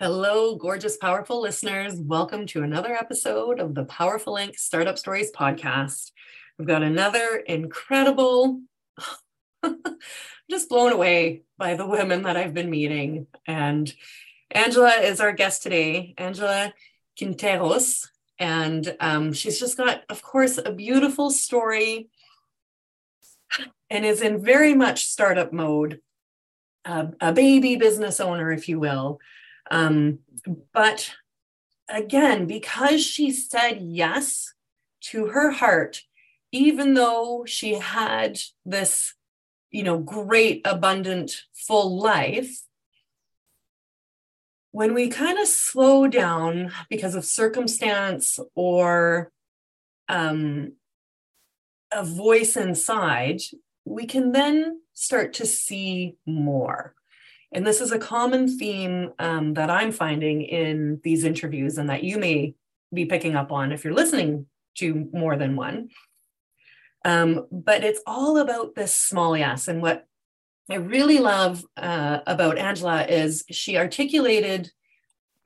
Hello, 0.00 0.54
gorgeous, 0.54 0.96
powerful 0.96 1.40
listeners. 1.40 1.96
Welcome 1.96 2.46
to 2.48 2.62
another 2.62 2.94
episode 2.94 3.58
of 3.58 3.74
the 3.74 3.84
Powerful 3.84 4.34
Inc. 4.34 4.56
Startup 4.56 4.96
Stories 4.96 5.32
podcast. 5.32 6.12
We've 6.56 6.68
got 6.68 6.84
another 6.84 7.42
incredible, 7.44 8.60
just 10.48 10.68
blown 10.68 10.92
away 10.92 11.42
by 11.58 11.74
the 11.74 11.84
women 11.84 12.22
that 12.22 12.36
I've 12.36 12.54
been 12.54 12.70
meeting. 12.70 13.26
And 13.44 13.92
Angela 14.52 14.90
is 14.90 15.20
our 15.20 15.32
guest 15.32 15.64
today, 15.64 16.14
Angela 16.16 16.72
Quinteros. 17.20 18.06
And 18.38 18.96
um, 19.00 19.32
she's 19.32 19.58
just 19.58 19.76
got, 19.76 20.04
of 20.08 20.22
course, 20.22 20.58
a 20.64 20.70
beautiful 20.70 21.28
story 21.32 22.08
and 23.90 24.06
is 24.06 24.22
in 24.22 24.44
very 24.44 24.74
much 24.74 25.06
startup 25.06 25.52
mode, 25.52 26.00
uh, 26.84 27.06
a 27.20 27.32
baby 27.32 27.74
business 27.74 28.20
owner, 28.20 28.52
if 28.52 28.68
you 28.68 28.78
will 28.78 29.18
um, 29.70 30.20
but 30.72 31.12
again, 31.88 32.46
because 32.46 33.04
she 33.04 33.30
said 33.30 33.80
yes 33.80 34.52
to 35.00 35.26
her 35.28 35.50
heart, 35.50 36.02
even 36.52 36.94
though 36.94 37.44
she 37.46 37.74
had 37.74 38.38
this, 38.64 39.14
you 39.70 39.82
know, 39.82 39.98
great, 39.98 40.62
abundant, 40.64 41.42
full 41.54 41.98
life, 41.98 42.62
when 44.70 44.94
we 44.94 45.08
kind 45.08 45.38
of 45.38 45.48
slow 45.48 46.06
down 46.06 46.72
because 46.88 47.14
of 47.14 47.24
circumstance 47.24 48.38
or 48.54 49.32
um, 50.08 50.72
a 51.90 52.04
voice 52.04 52.56
inside, 52.56 53.40
we 53.84 54.06
can 54.06 54.32
then 54.32 54.80
start 54.92 55.32
to 55.34 55.46
see 55.46 56.16
more. 56.26 56.94
And 57.52 57.66
this 57.66 57.80
is 57.80 57.92
a 57.92 57.98
common 57.98 58.48
theme 58.58 59.12
um, 59.18 59.54
that 59.54 59.70
I'm 59.70 59.92
finding 59.92 60.42
in 60.42 61.00
these 61.02 61.24
interviews, 61.24 61.78
and 61.78 61.88
that 61.88 62.04
you 62.04 62.18
may 62.18 62.54
be 62.92 63.06
picking 63.06 63.36
up 63.36 63.52
on 63.52 63.72
if 63.72 63.84
you're 63.84 63.94
listening 63.94 64.46
to 64.76 65.08
more 65.12 65.36
than 65.36 65.56
one. 65.56 65.88
Um, 67.04 67.46
but 67.50 67.84
it's 67.84 68.00
all 68.06 68.38
about 68.38 68.74
this 68.74 68.94
small 68.94 69.36
yes. 69.36 69.68
And 69.68 69.80
what 69.80 70.06
I 70.70 70.76
really 70.76 71.18
love 71.18 71.64
uh, 71.76 72.20
about 72.26 72.58
Angela 72.58 73.04
is 73.04 73.44
she 73.50 73.78
articulated 73.78 74.70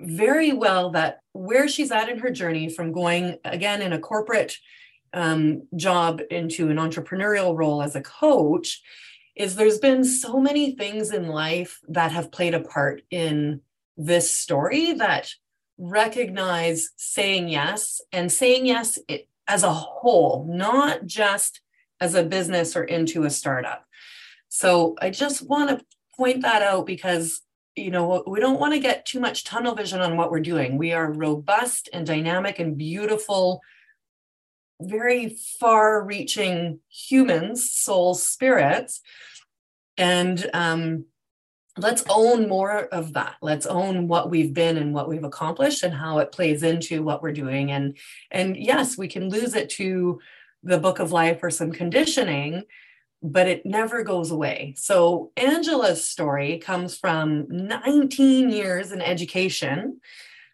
very 0.00 0.53
well 0.53 0.91
that 0.91 1.20
where 1.33 1.69
she's 1.69 1.92
at 1.92 2.08
in 2.08 2.19
her 2.19 2.30
journey 2.30 2.69
from 2.69 2.92
going 2.92 3.39
again 3.45 3.83
in 3.83 3.92
a 3.92 3.98
corporate 4.00 4.56
um, 5.12 5.69
job 5.77 6.20
into 6.30 6.70
an 6.70 6.78
entrepreneurial 6.78 7.56
role 7.56 7.83
as 7.83 7.95
a 7.95 8.03
coach 8.03 8.83
is 9.34 9.56
there's 9.56 9.78
been 9.78 10.05
so 10.05 10.38
many 10.38 10.75
things 10.75 11.12
in 11.12 11.28
life 11.28 11.80
that 11.88 12.12
have 12.12 12.33
played 12.33 12.55
a 12.55 12.61
part 12.61 13.02
in 13.11 13.61
this 13.97 14.34
story 14.34 14.92
that 14.92 15.33
recognize 15.78 16.91
saying 16.97 17.48
yes 17.48 18.00
and 18.12 18.30
saying 18.30 18.66
yes 18.66 18.98
as 19.48 19.62
a 19.62 19.72
whole, 19.72 20.47
not 20.48 21.06
just 21.06 21.61
as 22.00 22.14
a 22.14 22.24
business 22.24 22.77
or 22.77 22.84
into 22.84 23.24
a 23.24 23.30
startup. 23.30 23.84
So 24.48 24.97
I 25.00 25.11
just 25.11 25.48
want 25.48 25.70
to 25.70 25.84
point 26.17 26.42
that 26.42 26.62
out 26.62 26.86
because 26.86 27.41
you 27.74 27.91
know 27.91 28.22
we 28.27 28.39
don't 28.39 28.61
want 28.61 28.74
to 28.74 28.78
get 28.78 29.06
too 29.06 29.19
much 29.19 29.44
tunnel 29.44 29.74
vision 29.74 30.00
on 30.00 30.17
what 30.17 30.30
we're 30.30 30.41
doing. 30.41 30.77
We 30.77 30.92
are 30.92 31.12
robust 31.12 31.89
and 31.92 32.06
dynamic 32.06 32.58
and 32.58 32.77
beautiful 32.77 33.61
very 34.81 35.37
far 35.61 36.03
reaching 36.05 36.81
humans, 36.89 37.70
souls, 37.70 38.23
spirits. 38.23 39.01
And 39.97 40.48
um, 40.55 41.05
let's 41.79 42.05
own 42.09 42.48
more 42.48 42.87
of 42.87 43.14
that. 43.14 43.37
Let's 43.41 43.67
own 43.67 44.09
what 44.09 44.31
we've 44.31 44.53
been 44.53 44.77
and 44.77 44.95
what 44.95 45.09
we've 45.09 45.25
accomplished 45.25 45.83
and 45.83 45.95
how 45.95 46.19
it 46.19 46.33
plays 46.33 46.62
into 46.62 47.03
what 47.03 47.23
we're 47.23 47.33
doing. 47.33 47.70
And, 47.70 47.97
and 48.31 48.56
yes, 48.56 48.98
we 48.98 49.09
can 49.09 49.29
lose 49.29 49.55
it 49.55 49.70
to 49.70 50.20
the 50.63 50.79
book 50.79 50.98
of 50.98 51.13
life 51.13 51.41
or 51.42 51.51
some 51.51 51.73
conditioning, 51.73 52.64
but 53.23 53.48
it 53.48 53.64
never 53.64 54.02
goes 54.02 54.30
away. 54.30 54.75
So 54.77 55.33
Angela's 55.36 56.07
story 56.07 56.58
comes 56.58 56.96
from 56.96 57.46
19 57.48 58.51
years 58.51 58.92
in 58.92 59.01
education 59.01 60.01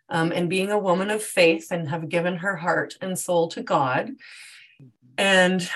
um, 0.08 0.32
and 0.32 0.48
being 0.48 0.70
a 0.70 0.78
woman 0.78 1.10
of 1.10 1.22
faith 1.22 1.70
and 1.70 1.88
have 1.88 2.08
given 2.08 2.36
her 2.36 2.56
heart 2.56 2.96
and 3.00 3.18
soul 3.18 3.48
to 3.48 3.62
God. 3.62 4.12
And 5.16 5.68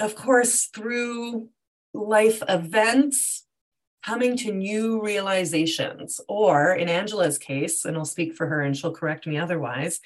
of 0.00 0.14
course, 0.14 0.66
through 0.66 1.48
life 1.92 2.42
events, 2.48 3.44
coming 4.04 4.36
to 4.36 4.52
new 4.52 5.02
realizations, 5.02 6.20
or 6.28 6.72
in 6.74 6.88
Angela's 6.88 7.38
case, 7.38 7.84
and 7.84 7.96
I'll 7.96 8.04
speak 8.04 8.34
for 8.34 8.46
her 8.46 8.62
and 8.62 8.76
she'll 8.76 8.92
correct 8.92 9.26
me 9.26 9.36
otherwise, 9.36 10.00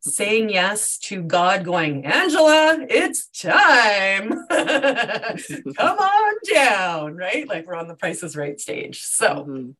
saying 0.00 0.50
yes 0.50 0.98
to 0.98 1.22
God, 1.22 1.64
going, 1.64 2.04
Angela, 2.04 2.78
it's 2.90 3.26
time. 3.28 4.28
Come 5.76 5.98
on 5.98 6.34
down, 6.52 7.16
right? 7.16 7.48
Like 7.48 7.66
we're 7.66 7.76
on 7.76 7.88
the 7.88 7.94
Price 7.94 8.22
is 8.22 8.36
Right 8.36 8.60
stage. 8.60 9.02
So, 9.02 9.28
mm-hmm. 9.28 9.70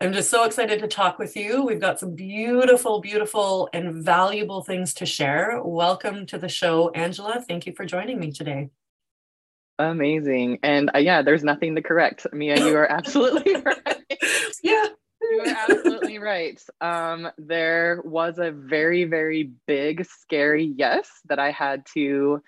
I'm 0.00 0.12
just 0.12 0.28
so 0.28 0.44
excited 0.44 0.80
to 0.80 0.88
talk 0.88 1.20
with 1.20 1.36
you. 1.36 1.64
We've 1.64 1.80
got 1.80 2.00
some 2.00 2.16
beautiful, 2.16 3.00
beautiful, 3.00 3.68
and 3.72 4.04
valuable 4.04 4.62
things 4.62 4.92
to 4.94 5.06
share. 5.06 5.60
Welcome 5.62 6.26
to 6.26 6.38
the 6.38 6.48
show, 6.48 6.90
Angela. 6.90 7.44
Thank 7.46 7.64
you 7.64 7.72
for 7.74 7.86
joining 7.86 8.18
me 8.18 8.32
today. 8.32 8.70
Amazing. 9.78 10.58
And 10.64 10.90
uh, 10.92 10.98
yeah, 10.98 11.22
there's 11.22 11.44
nothing 11.44 11.76
to 11.76 11.82
correct. 11.82 12.26
Mia, 12.32 12.58
you 12.58 12.76
are 12.76 12.90
absolutely 12.90 13.54
right. 13.64 14.02
yeah. 14.64 14.86
You 15.22 15.40
are 15.46 15.56
absolutely 15.70 16.18
right. 16.18 16.60
Um, 16.80 17.30
there 17.38 18.02
was 18.04 18.38
a 18.38 18.50
very, 18.50 19.04
very 19.04 19.52
big, 19.66 20.04
scary 20.06 20.74
yes 20.76 21.08
that 21.26 21.38
I 21.38 21.52
had 21.52 21.86
to 21.94 22.42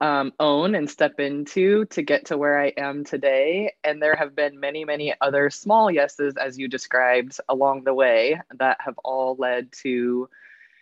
um, 0.00 0.32
own 0.40 0.74
and 0.74 0.90
step 0.90 1.20
into 1.20 1.84
to 1.86 2.02
get 2.02 2.26
to 2.26 2.36
where 2.36 2.60
I 2.60 2.72
am 2.76 3.04
today. 3.04 3.72
And 3.84 4.02
there 4.02 4.16
have 4.16 4.34
been 4.34 4.60
many, 4.60 4.84
many 4.84 5.14
other 5.20 5.50
small 5.50 5.90
yeses, 5.90 6.34
as 6.36 6.58
you 6.58 6.68
described, 6.68 7.38
along 7.48 7.84
the 7.84 7.94
way 7.94 8.40
that 8.58 8.78
have 8.80 8.98
all 9.04 9.36
led 9.38 9.72
to 9.82 10.28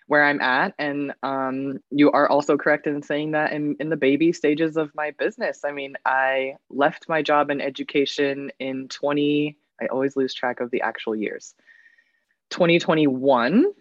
where 0.07 0.25
I'm 0.25 0.41
at. 0.41 0.75
And 0.79 1.15
um, 1.23 1.81
you 1.91 2.11
are 2.11 2.29
also 2.29 2.57
correct 2.57 2.87
in 2.87 3.03
saying 3.03 3.33
that 3.33 3.53
in, 3.53 3.77
in 3.81 3.89
the 3.89 3.97
baby 3.97 4.33
stages 4.33 4.77
of 4.77 4.95
my 4.95 5.13
business. 5.13 5.61
I 5.65 5.73
mean, 5.73 5.95
I 6.05 6.57
left 6.71 7.09
my 7.09 7.23
job 7.23 7.51
in 7.51 7.61
education 7.61 8.51
in 8.59 8.89
20, 8.89 9.57
I 9.81 9.87
always 9.87 10.17
lose 10.17 10.35
track 10.35 10.61
of 10.61 10.71
the 10.71 10.83
actual 10.83 11.15
years. 11.17 11.55
2021 12.51 13.73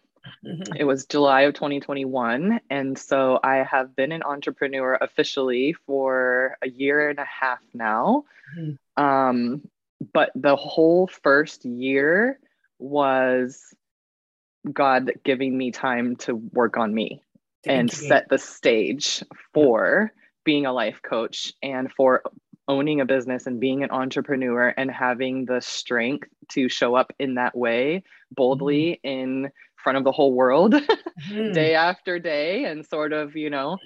Mm-hmm. 0.46 0.76
It 0.76 0.84
was 0.84 1.06
July 1.06 1.42
of 1.42 1.54
2021. 1.54 2.60
And 2.70 2.98
so 2.98 3.40
I 3.44 3.58
have 3.58 3.96
been 3.96 4.12
an 4.12 4.24
entrepreneur 4.24 4.98
officially 5.00 5.74
for 5.86 6.58
a 6.62 6.70
year 6.70 7.10
and 7.10 7.20
a 7.20 7.26
half 7.26 7.60
now. 7.74 8.26
Mm-hmm. 8.58 9.04
Um, 9.04 9.62
but 10.14 10.32
the 10.36 10.56
whole 10.56 11.08
first 11.08 11.66
year 11.66 12.40
was 12.80 13.74
God 14.72 15.12
giving 15.24 15.58
me 15.58 15.72
time 15.72 16.16
to 16.18 16.36
work 16.36 16.78
on 16.78 16.94
me 16.94 17.24
Thank 17.64 17.80
and 17.80 17.92
you. 17.92 18.08
set 18.08 18.30
the 18.30 18.38
stage 18.38 19.24
for 19.54 20.12
being 20.44 20.66
a 20.66 20.74
life 20.74 21.02
coach 21.04 21.54
and 21.62 21.92
for 21.92 22.24
owning 22.68 23.02
a 23.02 23.06
business 23.06 23.48
and 23.48 23.60
being 23.60 23.84
an 23.84 23.92
entrepreneur 23.92 24.74
and 24.78 24.90
having 24.90 25.46
the 25.46 25.62
strength 25.62 26.30
to 26.50 26.70
show 26.70 26.96
up 26.96 27.12
in 27.20 27.36
that 27.36 27.56
way 27.56 28.04
boldly 28.32 29.00
mm-hmm. 29.04 29.44
in 29.44 29.52
front 29.84 29.98
of 29.98 30.04
the 30.04 30.12
whole 30.12 30.34
world 30.34 30.74
mm-hmm. 31.30 31.54
day 31.54 31.76
after 31.76 32.20
day 32.20 32.66
and 32.66 32.86
sort 32.86 33.14
of 33.14 33.36
you 33.36 33.50
know 33.50 33.78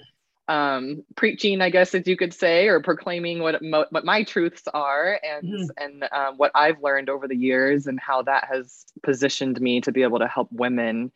um, 0.48 1.02
preaching 1.16 1.60
i 1.60 1.70
guess 1.70 1.94
as 1.94 2.06
you 2.06 2.16
could 2.16 2.32
say 2.32 2.68
or 2.68 2.80
proclaiming 2.80 3.40
what 3.40 3.60
mo- 3.62 3.86
what 3.90 4.04
my 4.04 4.22
truths 4.22 4.62
are 4.72 5.20
and 5.24 5.52
mm-hmm. 5.52 5.84
and 5.84 6.08
um, 6.12 6.36
what 6.36 6.52
i've 6.54 6.80
learned 6.82 7.08
over 7.08 7.26
the 7.26 7.36
years 7.36 7.86
and 7.86 7.98
how 7.98 8.22
that 8.22 8.44
has 8.44 8.86
positioned 9.02 9.60
me 9.60 9.80
to 9.80 9.90
be 9.90 10.02
able 10.02 10.18
to 10.18 10.28
help 10.28 10.48
women 10.52 11.10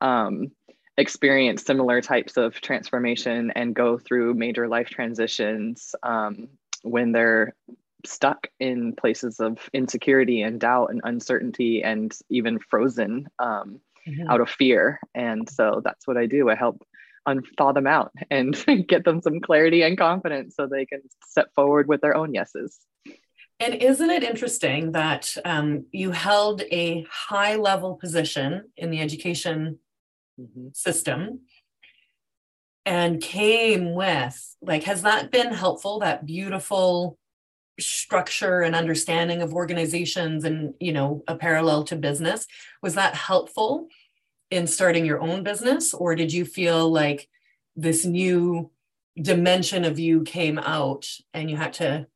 um, 0.00 0.50
experience 0.98 1.64
similar 1.64 2.00
types 2.00 2.36
of 2.36 2.60
transformation 2.60 3.52
and 3.54 3.74
go 3.74 3.98
through 3.98 4.34
major 4.34 4.68
life 4.68 4.88
transitions 4.88 5.94
um, 6.02 6.48
when 6.82 7.12
they're 7.12 7.54
stuck 8.04 8.48
in 8.58 8.94
places 8.94 9.40
of 9.40 9.70
insecurity 9.72 10.42
and 10.42 10.60
doubt 10.60 10.90
and 10.90 11.00
uncertainty 11.04 11.82
and 11.82 12.18
even 12.28 12.58
frozen 12.58 13.28
um, 13.38 13.80
mm-hmm. 14.06 14.30
out 14.30 14.40
of 14.40 14.50
fear. 14.50 15.00
And 15.14 15.48
so 15.48 15.80
that's 15.84 16.06
what 16.06 16.16
I 16.16 16.26
do. 16.26 16.50
I 16.50 16.54
help 16.54 16.82
unthaw 17.28 17.74
them 17.74 17.86
out 17.86 18.12
and 18.30 18.56
get 18.88 19.04
them 19.04 19.20
some 19.20 19.40
clarity 19.40 19.82
and 19.82 19.98
confidence 19.98 20.56
so 20.56 20.66
they 20.66 20.86
can 20.86 21.02
step 21.26 21.48
forward 21.54 21.88
with 21.88 22.00
their 22.00 22.16
own 22.16 22.34
yeses. 22.34 22.78
And 23.60 23.74
isn't 23.76 24.10
it 24.10 24.24
interesting 24.24 24.92
that 24.92 25.36
um, 25.44 25.86
you 25.92 26.10
held 26.10 26.62
a 26.72 27.06
high 27.08 27.54
level 27.54 27.94
position 27.94 28.70
in 28.76 28.90
the 28.90 29.00
education 29.00 29.78
mm-hmm. 30.40 30.68
system 30.72 31.42
and 32.84 33.20
came 33.20 33.94
with, 33.94 34.56
like, 34.60 34.82
has 34.84 35.02
that 35.02 35.30
been 35.30 35.52
helpful? 35.52 36.00
That 36.00 36.26
beautiful 36.26 37.18
structure 37.80 38.60
and 38.60 38.74
understanding 38.74 39.40
of 39.40 39.54
organizations 39.54 40.44
and 40.44 40.74
you 40.78 40.92
know 40.92 41.24
a 41.26 41.34
parallel 41.34 41.84
to 41.84 41.96
business 41.96 42.46
was 42.82 42.94
that 42.94 43.14
helpful 43.14 43.88
in 44.52 44.66
starting 44.66 45.06
your 45.06 45.20
own 45.20 45.42
business? 45.42 45.94
Or 45.94 46.14
did 46.14 46.32
you 46.32 46.44
feel 46.44 46.90
like 46.90 47.28
this 47.74 48.04
new 48.04 48.70
dimension 49.20 49.84
of 49.84 49.98
you 49.98 50.22
came 50.22 50.58
out 50.58 51.08
and 51.32 51.50
you 51.50 51.56
had 51.56 51.72
to 51.74 52.06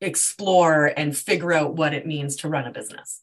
explore 0.00 0.92
and 0.96 1.16
figure 1.16 1.52
out 1.52 1.74
what 1.74 1.92
it 1.92 2.06
means 2.06 2.36
to 2.36 2.48
run 2.48 2.66
a 2.66 2.70
business? 2.70 3.22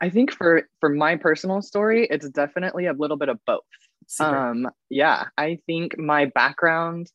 I 0.00 0.10
think 0.10 0.32
for 0.32 0.68
for 0.80 0.88
my 0.90 1.16
personal 1.16 1.62
story 1.62 2.06
it's 2.10 2.28
definitely 2.28 2.86
a 2.86 2.92
little 2.92 3.16
bit 3.16 3.28
of 3.28 3.38
both. 3.46 3.62
Super. 4.08 4.36
um 4.36 4.68
yeah 4.88 5.24
i 5.36 5.58
think 5.66 5.98
my 5.98 6.26
background 6.26 7.10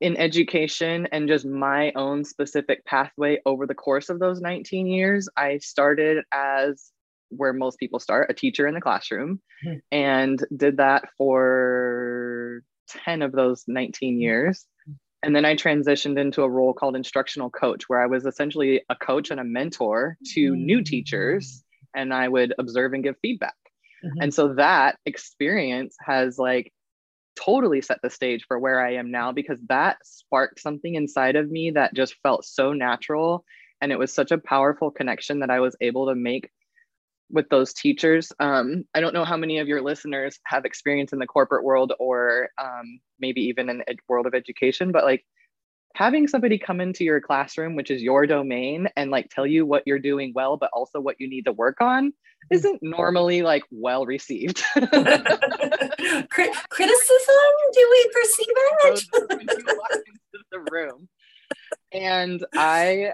in 0.00 0.16
education 0.16 1.08
and 1.12 1.28
just 1.28 1.46
my 1.46 1.92
own 1.96 2.24
specific 2.24 2.84
pathway 2.84 3.40
over 3.46 3.66
the 3.66 3.74
course 3.74 4.08
of 4.08 4.18
those 4.18 4.40
19 4.40 4.86
years 4.86 5.28
i 5.36 5.58
started 5.58 6.24
as 6.32 6.92
where 7.30 7.52
most 7.52 7.78
people 7.78 7.98
start 7.98 8.30
a 8.30 8.34
teacher 8.34 8.66
in 8.66 8.74
the 8.74 8.80
classroom 8.80 9.40
mm-hmm. 9.64 9.78
and 9.90 10.44
did 10.56 10.76
that 10.76 11.04
for 11.16 12.62
10 12.88 13.22
of 13.22 13.32
those 13.32 13.64
19 13.66 14.20
years 14.20 14.66
and 15.22 15.34
then 15.34 15.44
I 15.44 15.56
transitioned 15.56 16.20
into 16.20 16.42
a 16.42 16.48
role 16.48 16.72
called 16.72 16.94
instructional 16.94 17.50
coach, 17.50 17.88
where 17.88 18.00
I 18.00 18.06
was 18.06 18.26
essentially 18.26 18.82
a 18.88 18.94
coach 18.94 19.32
and 19.32 19.40
a 19.40 19.44
mentor 19.44 20.16
to 20.34 20.52
mm-hmm. 20.52 20.64
new 20.64 20.84
teachers, 20.84 21.64
and 21.96 22.14
I 22.14 22.28
would 22.28 22.54
observe 22.58 22.92
and 22.92 23.02
give 23.02 23.16
feedback. 23.20 23.56
Mm-hmm. 24.04 24.20
And 24.20 24.34
so 24.34 24.54
that 24.54 24.98
experience 25.04 25.96
has 26.04 26.38
like 26.38 26.72
totally 27.36 27.80
set 27.80 27.98
the 28.02 28.10
stage 28.10 28.44
for 28.46 28.58
where 28.58 28.84
I 28.84 28.94
am 28.94 29.10
now 29.10 29.32
because 29.32 29.60
that 29.68 29.98
sparked 30.04 30.60
something 30.60 30.94
inside 30.94 31.36
of 31.36 31.50
me 31.50 31.70
that 31.72 31.94
just 31.94 32.16
felt 32.22 32.44
so 32.44 32.72
natural. 32.72 33.44
And 33.80 33.92
it 33.92 33.98
was 33.98 34.12
such 34.12 34.30
a 34.30 34.38
powerful 34.38 34.90
connection 34.90 35.40
that 35.40 35.50
I 35.50 35.60
was 35.60 35.76
able 35.80 36.06
to 36.08 36.14
make 36.14 36.50
with 37.30 37.48
those 37.48 37.72
teachers. 37.72 38.32
Um, 38.38 38.84
I 38.94 39.00
don't 39.00 39.14
know 39.14 39.24
how 39.24 39.36
many 39.36 39.58
of 39.58 39.68
your 39.68 39.82
listeners 39.82 40.38
have 40.46 40.64
experience 40.64 41.12
in 41.12 41.18
the 41.18 41.26
corporate 41.26 41.64
world 41.64 41.92
or 41.98 42.50
um, 42.62 43.00
maybe 43.18 43.42
even 43.42 43.68
in 43.68 43.78
the 43.78 43.96
world 44.08 44.26
of 44.26 44.34
education, 44.34 44.92
but 44.92 45.04
like 45.04 45.24
having 45.94 46.28
somebody 46.28 46.58
come 46.58 46.80
into 46.80 47.04
your 47.04 47.20
classroom, 47.20 47.74
which 47.74 47.90
is 47.90 48.02
your 48.02 48.26
domain, 48.26 48.88
and 48.96 49.10
like 49.10 49.28
tell 49.30 49.46
you 49.46 49.64
what 49.64 49.82
you're 49.86 49.98
doing 49.98 50.32
well, 50.34 50.56
but 50.56 50.70
also 50.72 51.00
what 51.00 51.16
you 51.18 51.28
need 51.28 51.46
to 51.46 51.52
work 51.52 51.80
on, 51.80 52.12
isn't 52.50 52.82
normally 52.82 53.42
like 53.42 53.64
well 53.70 54.06
received. 54.06 54.62
criticism? 56.30 57.52
Do 57.72 57.88
we 57.90 58.10
perceive 58.14 58.46
it? 58.84 59.04
the 60.50 60.64
room. 60.70 61.08
And 61.92 62.44
I 62.54 63.12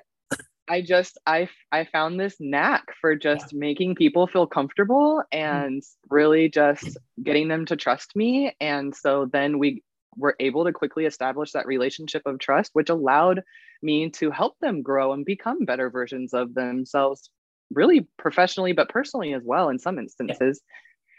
I 0.69 0.81
just 0.81 1.19
I 1.27 1.49
I 1.71 1.85
found 1.85 2.19
this 2.19 2.37
knack 2.41 2.85
for 3.01 3.17
just 3.17 3.53
making 3.53 3.95
people 3.95 4.27
feel 4.27 4.47
comfortable 4.47 5.23
and 5.33 5.83
really 6.09 6.49
just 6.49 6.97
getting 7.23 7.49
them 7.49 7.67
to 7.67 7.77
trust 7.77 8.15
me 8.17 8.55
and 8.61 8.95
so 8.95 9.29
then 9.33 9.59
we 9.59 9.83
were 10.17 10.37
able 10.41 10.65
to 10.65 10.73
quickly 10.73 11.05
establish 11.05 11.53
that 11.53 11.67
relationship 11.67 12.23
of 12.27 12.39
trust 12.39 12.71
which 12.75 12.91
allowed 12.91 13.43
me 13.83 14.11
to 14.11 14.31
help 14.31 14.59
them 14.61 14.83
grow 14.83 15.13
and 15.13 15.25
become 15.25 15.65
better 15.65 15.91
versions 15.91 16.33
of 16.33 16.55
themselves 16.55 17.31
really 17.75 18.07
professionally 18.19 18.73
but 18.73 18.89
personally 18.89 19.35
as 19.35 19.43
well 19.45 19.69
in 19.69 19.79
some 19.79 19.99
instances. 19.99 20.61
Yeah. 20.63 20.69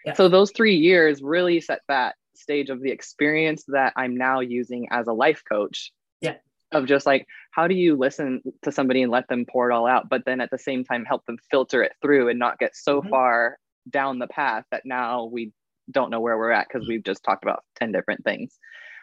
Yeah. 0.05 0.13
So 0.13 0.27
those 0.27 0.51
3 0.51 0.75
years 0.75 1.21
really 1.21 1.61
set 1.61 1.81
that 1.87 2.15
stage 2.35 2.69
of 2.69 2.81
the 2.81 2.91
experience 2.91 3.63
that 3.67 3.93
I'm 3.95 4.15
now 4.17 4.39
using 4.39 4.87
as 4.91 5.07
a 5.07 5.13
life 5.13 5.43
coach. 5.49 5.91
Yeah 6.21 6.35
of 6.73 6.85
just 6.85 7.05
like 7.05 7.27
how 7.51 7.67
do 7.67 7.75
you 7.75 7.95
listen 7.95 8.41
to 8.63 8.71
somebody 8.71 9.03
and 9.03 9.11
let 9.11 9.27
them 9.27 9.45
pour 9.49 9.69
it 9.69 9.73
all 9.73 9.87
out 9.87 10.09
but 10.09 10.25
then 10.25 10.41
at 10.41 10.49
the 10.51 10.57
same 10.57 10.83
time 10.83 11.05
help 11.05 11.25
them 11.25 11.37
filter 11.49 11.83
it 11.83 11.93
through 12.01 12.29
and 12.29 12.39
not 12.39 12.59
get 12.59 12.75
so 12.75 12.99
mm-hmm. 12.99 13.09
far 13.09 13.57
down 13.89 14.19
the 14.19 14.27
path 14.27 14.63
that 14.71 14.85
now 14.85 15.25
we 15.25 15.51
don't 15.91 16.09
know 16.09 16.19
where 16.19 16.37
we're 16.37 16.51
at 16.51 16.67
because 16.67 16.87
we've 16.87 17.03
just 17.03 17.23
talked 17.23 17.43
about 17.43 17.63
10 17.75 17.91
different 17.91 18.23
things 18.23 18.57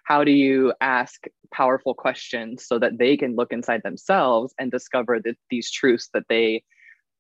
how 0.05 0.25
do 0.25 0.33
you 0.33 0.73
ask 0.81 1.25
powerful 1.53 1.95
questions 1.95 2.67
so 2.67 2.79
that 2.79 2.99
they 2.99 3.17
can 3.17 3.37
look 3.37 3.53
inside 3.53 3.83
themselves 3.85 4.55
and 4.59 4.71
discover 4.71 5.21
that 5.21 5.37
these 5.51 5.71
truths 5.71 6.09
that 6.15 6.25
they 6.29 6.63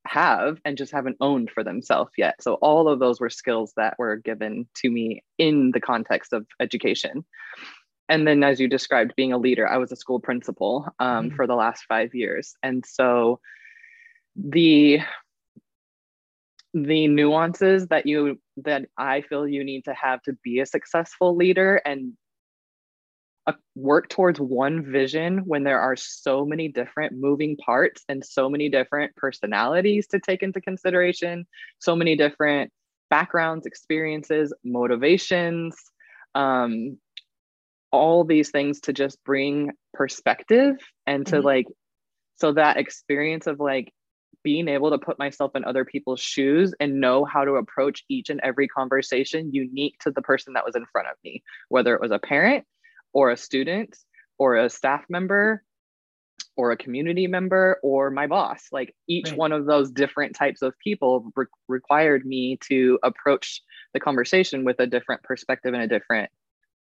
have 0.06 0.58
and 0.64 0.76
just 0.76 0.92
haven't 0.92 1.16
owned 1.20 1.50
for 1.50 1.62
themselves 1.62 2.12
yet. 2.16 2.42
So 2.42 2.54
all 2.54 2.88
of 2.88 2.98
those 2.98 3.20
were 3.20 3.30
skills 3.30 3.72
that 3.76 3.98
were 3.98 4.16
given 4.16 4.66
to 4.76 4.90
me 4.90 5.22
in 5.38 5.70
the 5.72 5.80
context 5.80 6.32
of 6.32 6.46
education. 6.58 7.24
And 8.08 8.26
then 8.26 8.42
as 8.42 8.58
you 8.58 8.68
described 8.68 9.14
being 9.16 9.32
a 9.32 9.38
leader 9.38 9.68
i 9.68 9.76
was 9.76 9.92
a 9.92 9.96
school 9.96 10.18
principal 10.20 10.88
um, 10.98 11.26
mm-hmm. 11.26 11.36
for 11.36 11.46
the 11.46 11.54
last 11.54 11.84
five 11.88 12.14
years. 12.14 12.54
And 12.62 12.84
so 12.84 13.40
the 14.36 15.00
the 16.72 17.08
nuances 17.08 17.88
that 17.88 18.06
you 18.06 18.38
that 18.56 18.86
i 18.96 19.22
feel 19.22 19.46
you 19.46 19.64
need 19.64 19.84
to 19.84 19.92
have 19.92 20.22
to 20.22 20.32
be 20.44 20.60
a 20.60 20.66
successful 20.66 21.34
leader 21.34 21.82
and 21.84 22.12
uh, 23.50 23.56
work 23.74 24.08
towards 24.08 24.40
one 24.40 24.90
vision 24.90 25.38
when 25.46 25.64
there 25.64 25.80
are 25.80 25.96
so 25.96 26.44
many 26.44 26.68
different 26.68 27.12
moving 27.16 27.56
parts 27.56 28.04
and 28.08 28.24
so 28.24 28.48
many 28.48 28.68
different 28.68 29.14
personalities 29.16 30.06
to 30.08 30.18
take 30.20 30.42
into 30.42 30.60
consideration 30.60 31.46
so 31.78 31.96
many 31.96 32.16
different 32.16 32.70
backgrounds 33.08 33.66
experiences 33.66 34.52
motivations 34.64 35.76
um, 36.34 36.98
all 37.92 38.24
these 38.24 38.50
things 38.50 38.80
to 38.80 38.92
just 38.92 39.22
bring 39.24 39.70
perspective 39.92 40.76
and 41.06 41.26
to 41.26 41.36
mm-hmm. 41.36 41.46
like 41.46 41.66
so 42.36 42.52
that 42.52 42.76
experience 42.76 43.46
of 43.46 43.60
like 43.60 43.92
being 44.42 44.68
able 44.68 44.90
to 44.90 44.98
put 44.98 45.18
myself 45.18 45.52
in 45.54 45.64
other 45.64 45.84
people's 45.84 46.20
shoes 46.20 46.72
and 46.80 47.00
know 47.00 47.24
how 47.24 47.44
to 47.44 47.56
approach 47.56 48.04
each 48.08 48.30
and 48.30 48.40
every 48.42 48.68
conversation 48.68 49.52
unique 49.52 49.96
to 50.00 50.10
the 50.10 50.22
person 50.22 50.54
that 50.54 50.64
was 50.64 50.76
in 50.76 50.86
front 50.92 51.08
of 51.08 51.14
me 51.24 51.42
whether 51.68 51.94
it 51.94 52.00
was 52.00 52.12
a 52.12 52.18
parent 52.18 52.64
or 53.12 53.30
a 53.30 53.36
student 53.36 53.96
or 54.38 54.56
a 54.56 54.70
staff 54.70 55.04
member 55.08 55.62
or 56.56 56.72
a 56.72 56.76
community 56.76 57.26
member 57.26 57.78
or 57.82 58.10
my 58.10 58.26
boss 58.26 58.66
like 58.72 58.94
each 59.08 59.30
right. 59.30 59.38
one 59.38 59.52
of 59.52 59.66
those 59.66 59.90
different 59.90 60.34
types 60.34 60.62
of 60.62 60.74
people 60.82 61.30
re- 61.36 61.46
required 61.68 62.24
me 62.24 62.58
to 62.68 62.98
approach 63.02 63.62
the 63.94 64.00
conversation 64.00 64.64
with 64.64 64.78
a 64.80 64.86
different 64.86 65.22
perspective 65.22 65.74
and 65.74 65.82
a 65.82 65.88
different 65.88 66.30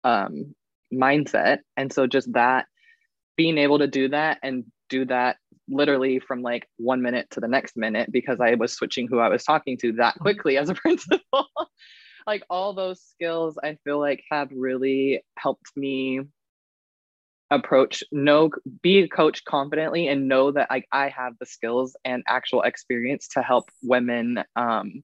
um, 0.04 0.54
mindset. 0.92 1.58
And 1.76 1.92
so 1.92 2.06
just 2.06 2.32
that 2.32 2.66
being 3.36 3.58
able 3.58 3.78
to 3.78 3.86
do 3.86 4.08
that 4.08 4.38
and 4.42 4.64
do 4.88 5.04
that 5.06 5.36
literally 5.68 6.20
from 6.20 6.42
like 6.42 6.68
one 6.76 7.02
minute 7.02 7.28
to 7.30 7.40
the 7.40 7.48
next 7.48 7.76
minute 7.76 8.10
because 8.12 8.40
I 8.40 8.54
was 8.54 8.72
switching 8.72 9.08
who 9.08 9.18
I 9.18 9.28
was 9.28 9.44
talking 9.44 9.76
to 9.78 9.92
that 9.92 10.14
mm-hmm. 10.14 10.22
quickly 10.22 10.58
as 10.58 10.68
a 10.68 10.74
principal. 10.86 11.46
Like 12.26 12.44
all 12.50 12.72
those 12.72 13.00
skills 13.00 13.58
I 13.62 13.78
feel 13.84 14.00
like 14.00 14.24
have 14.30 14.50
really 14.52 15.22
helped 15.38 15.76
me 15.76 16.20
approach 17.50 18.02
know 18.10 18.50
be 18.82 18.98
a 18.98 19.08
coach 19.08 19.44
confidently 19.44 20.08
and 20.08 20.26
know 20.26 20.50
that 20.50 20.68
like 20.68 20.86
I 20.90 21.08
have 21.10 21.34
the 21.38 21.46
skills 21.46 21.96
and 22.04 22.24
actual 22.26 22.62
experience 22.62 23.28
to 23.28 23.42
help 23.42 23.68
women 23.82 24.42
um 24.56 25.02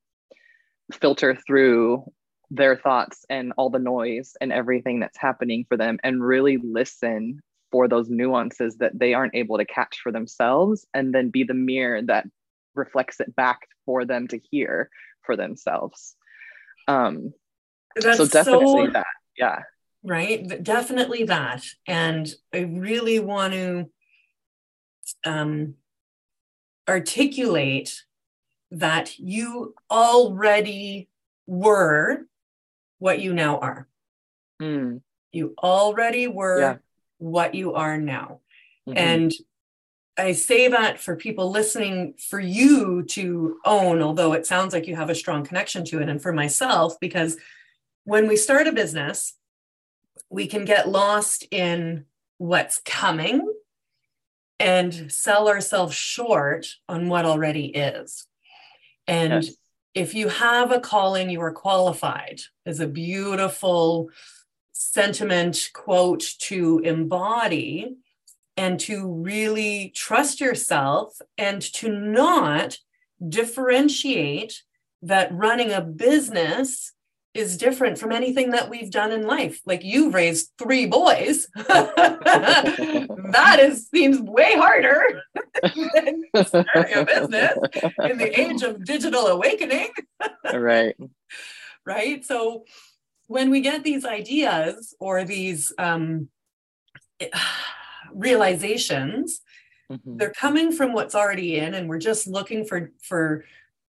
filter 0.93 1.39
through 1.47 2.05
their 2.51 2.77
thoughts 2.77 3.25
and 3.31 3.53
all 3.57 3.71
the 3.71 3.79
noise 3.79 4.35
and 4.41 4.53
everything 4.53 5.01
that's 5.01 5.17
happening 5.17 5.65
for 5.69 5.77
them 5.77 5.99
and 6.03 6.23
really 6.23 6.59
listen 6.59 7.41
for 7.71 7.89
those 7.89 8.11
nuances 8.11 8.77
that 8.79 8.99
they 8.99 9.15
aren't 9.15 9.35
able 9.35 9.57
to 9.57 9.65
catch 9.65 10.01
for 10.03 10.13
themselves 10.13 10.87
and 10.93 11.15
then 11.15 11.31
be 11.31 11.45
the 11.45 11.55
mirror 11.55 12.03
that 12.03 12.27
reflects 12.75 13.21
it 13.21 13.35
back 13.35 13.61
for 13.87 14.05
them 14.05 14.29
to 14.29 14.39
hear 14.51 14.91
for 15.23 15.37
themselves 15.37 16.17
um 16.89 17.33
that's 17.97 18.17
so 18.17 18.27
definitely 18.27 18.87
so, 18.87 18.93
that 18.93 19.07
yeah 19.37 19.61
right 20.03 20.63
definitely 20.63 21.25
that 21.25 21.65
and 21.87 22.35
i 22.53 22.59
really 22.59 23.21
want 23.21 23.53
to 23.53 23.91
um 25.25 25.75
articulate 26.89 28.03
that 28.73 29.19
you 29.19 29.75
already 29.91 31.09
were 31.47 32.27
what 32.99 33.21
you 33.21 33.35
now 33.35 33.59
are. 33.59 33.89
Mm. 34.61 35.03
You 35.33 35.55
already 35.59 36.27
were 36.27 36.61
yeah. 36.61 36.77
what 37.19 37.55
you 37.55 37.75
are 37.75 37.99
now. 37.99 38.41
Mm-hmm. 38.89 38.99
And 38.99 39.33
I 40.19 40.33
say 40.33 40.69
that 40.69 41.01
for 41.01 41.17
people 41.17 41.51
listening, 41.51 42.15
for 42.19 42.39
you 42.39 43.03
to 43.05 43.59
own, 43.65 44.03
although 44.03 44.35
it 44.35 44.47
sounds 44.47 44.75
like 44.75 44.87
you 44.87 44.97
have 44.97 45.11
a 45.11 45.15
strong 45.15 45.45
connection 45.45 45.85
to 45.87 46.01
it, 46.01 46.09
and 46.09 46.21
for 46.21 46.33
myself, 46.33 47.01
because 47.01 47.37
when 48.05 48.29
we 48.29 48.37
start 48.37 48.67
a 48.67 48.73
business, 48.73 49.35
we 50.29 50.47
can 50.47 50.65
get 50.65 50.89
lost 50.89 51.47
in 51.51 52.05
what's 52.39 52.81
coming 52.85 53.53
and 54.59 55.11
sell 55.11 55.49
ourselves 55.49 55.95
short 55.95 56.67
on 56.89 57.09
what 57.09 57.25
already 57.25 57.67
is. 57.67 58.27
And 59.07 59.45
yes 59.45 59.57
if 59.95 60.15
you 60.15 60.29
have 60.29 60.73
a 60.73 60.81
calling, 60.81 61.31
you 61.31 61.41
are 61.43 61.53
qualified 61.53 62.41
is 62.65 62.81
a 62.81 62.87
beautiful 62.87 64.11
sentiment 64.73 65.71
quote 65.75 66.25
to 66.39 66.79
embody. 66.81 67.97
And 68.63 68.79
to 68.79 69.09
really 69.09 69.91
trust 69.93 70.41
yourself 70.41 71.21
and 71.37 71.61
to 71.61 71.89
not 71.89 72.79
differentiate 73.29 74.63
that 75.03 75.35
running 75.35 75.73
a 75.73 75.81
business 75.81 76.93
is 77.35 77.57
different 77.57 77.99
from 77.99 78.13
anything 78.13 78.51
that 78.51 78.71
we've 78.71 78.93
done 78.93 79.11
in 79.11 79.27
life. 79.27 79.61
Like 79.67 79.83
you 79.83 80.13
raised 80.13 80.53
three 80.59 80.87
boys. 80.87 81.49
that 81.57 83.59
is 83.61 83.89
seems 83.89 84.21
way 84.21 84.53
harder 84.55 85.23
than 85.75 86.23
starting 86.45 86.99
a 86.99 87.05
business 87.05 87.59
in 88.05 88.19
the 88.19 88.41
age 88.41 88.63
of 88.63 88.85
digital 88.85 89.27
awakening. 89.27 89.89
right. 90.55 90.95
Right. 91.85 92.25
So 92.25 92.63
when 93.27 93.51
we 93.51 93.61
get 93.61 93.83
these 93.83 94.05
ideas 94.05 94.95
or 95.01 95.25
these 95.25 95.73
um, 95.79 96.29
realizations, 98.15 99.41
mm-hmm. 99.91 100.17
they're 100.17 100.33
coming 100.33 100.73
from 100.73 100.93
what's 100.93 101.15
already 101.15 101.59
in, 101.59 101.75
and 101.75 101.89
we're 101.89 101.99
just 101.99 102.27
looking 102.27 102.65
for 102.65 102.93
for 103.03 103.45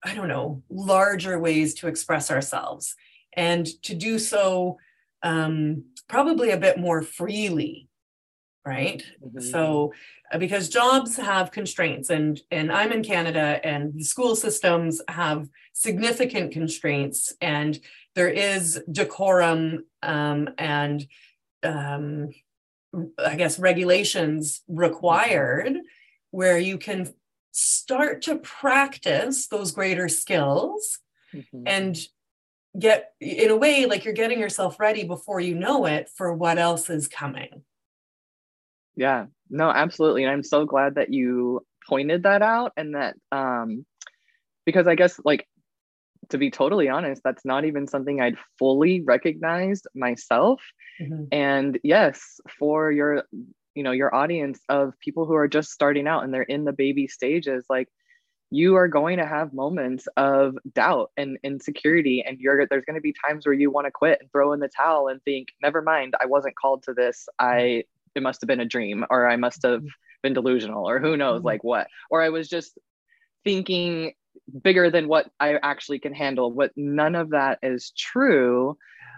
I 0.04 0.14
don't 0.14 0.28
know 0.28 0.62
larger 0.70 1.38
ways 1.38 1.74
to 1.74 1.88
express 1.88 2.30
ourselves 2.30 2.94
and 3.36 3.66
to 3.82 3.94
do 3.94 4.18
so 4.18 4.78
um, 5.22 5.84
probably 6.08 6.50
a 6.50 6.56
bit 6.56 6.78
more 6.78 7.02
freely 7.02 7.88
right 8.64 9.04
mm-hmm. 9.24 9.40
so 9.40 9.92
uh, 10.32 10.38
because 10.38 10.68
jobs 10.68 11.16
have 11.16 11.52
constraints 11.52 12.10
and 12.10 12.40
and 12.50 12.72
i'm 12.72 12.92
in 12.92 13.02
canada 13.02 13.60
and 13.62 13.94
the 13.94 14.02
school 14.02 14.34
systems 14.34 15.00
have 15.08 15.48
significant 15.72 16.52
constraints 16.52 17.32
and 17.40 17.78
there 18.14 18.28
is 18.28 18.82
decorum 18.90 19.84
um, 20.02 20.48
and 20.58 21.06
um, 21.62 22.28
i 23.18 23.36
guess 23.36 23.58
regulations 23.58 24.62
required 24.68 25.76
where 26.30 26.58
you 26.58 26.78
can 26.78 27.12
start 27.52 28.22
to 28.22 28.36
practice 28.36 29.46
those 29.46 29.72
greater 29.72 30.08
skills 30.08 30.98
mm-hmm. 31.34 31.62
and 31.66 31.98
get 32.78 33.12
in 33.20 33.50
a 33.50 33.56
way 33.56 33.86
like 33.86 34.04
you're 34.04 34.12
getting 34.12 34.38
yourself 34.38 34.78
ready 34.78 35.04
before 35.04 35.40
you 35.40 35.54
know 35.54 35.86
it 35.86 36.10
for 36.14 36.34
what 36.34 36.58
else 36.58 36.90
is 36.90 37.08
coming. 37.08 37.64
Yeah. 38.94 39.26
No 39.48 39.70
absolutely. 39.70 40.24
And 40.24 40.32
i'm 40.32 40.42
so 40.42 40.64
glad 40.66 40.96
that 40.96 41.12
you 41.12 41.64
pointed 41.88 42.24
that 42.24 42.42
out 42.42 42.72
and 42.76 42.94
that 42.94 43.16
um 43.30 43.86
because 44.64 44.86
i 44.88 44.96
guess 44.96 45.20
like 45.24 45.46
to 46.30 46.38
be 46.38 46.50
totally 46.50 46.88
honest 46.88 47.22
that's 47.22 47.44
not 47.44 47.64
even 47.64 47.86
something 47.86 48.20
i'd 48.20 48.36
fully 48.58 49.00
recognized 49.02 49.86
myself 49.94 50.60
mm-hmm. 51.00 51.24
and 51.32 51.78
yes 51.82 52.40
for 52.58 52.90
your 52.90 53.24
you 53.74 53.82
know 53.82 53.92
your 53.92 54.14
audience 54.14 54.58
of 54.68 54.98
people 54.98 55.26
who 55.26 55.34
are 55.34 55.48
just 55.48 55.70
starting 55.70 56.08
out 56.08 56.24
and 56.24 56.32
they're 56.32 56.42
in 56.42 56.64
the 56.64 56.72
baby 56.72 57.06
stages 57.06 57.64
like 57.68 57.88
you 58.50 58.76
are 58.76 58.88
going 58.88 59.18
to 59.18 59.26
have 59.26 59.52
moments 59.52 60.06
of 60.16 60.56
doubt 60.72 61.10
and 61.16 61.38
insecurity 61.42 62.24
and 62.26 62.38
you're 62.38 62.66
there's 62.66 62.84
going 62.84 62.94
to 62.94 63.00
be 63.00 63.14
times 63.26 63.44
where 63.44 63.52
you 63.52 63.70
want 63.70 63.86
to 63.86 63.90
quit 63.90 64.18
and 64.20 64.30
throw 64.30 64.52
in 64.52 64.60
the 64.60 64.68
towel 64.68 65.08
and 65.08 65.22
think 65.22 65.48
never 65.62 65.82
mind 65.82 66.14
i 66.20 66.26
wasn't 66.26 66.56
called 66.56 66.82
to 66.82 66.94
this 66.94 67.28
i 67.38 67.84
it 68.14 68.22
must 68.22 68.40
have 68.40 68.48
been 68.48 68.60
a 68.60 68.64
dream 68.64 69.04
or 69.10 69.28
i 69.28 69.36
must 69.36 69.62
have 69.62 69.84
been 70.22 70.32
delusional 70.32 70.88
or 70.88 70.98
who 70.98 71.16
knows 71.16 71.38
mm-hmm. 71.38 71.46
like 71.46 71.64
what 71.64 71.86
or 72.10 72.22
i 72.22 72.28
was 72.28 72.48
just 72.48 72.78
thinking 73.44 74.12
bigger 74.62 74.90
than 74.90 75.08
what 75.08 75.28
i 75.40 75.58
actually 75.62 75.98
can 75.98 76.14
handle 76.14 76.52
what 76.52 76.72
none 76.76 77.14
of 77.14 77.30
that 77.30 77.58
is 77.62 77.92
true 77.96 78.76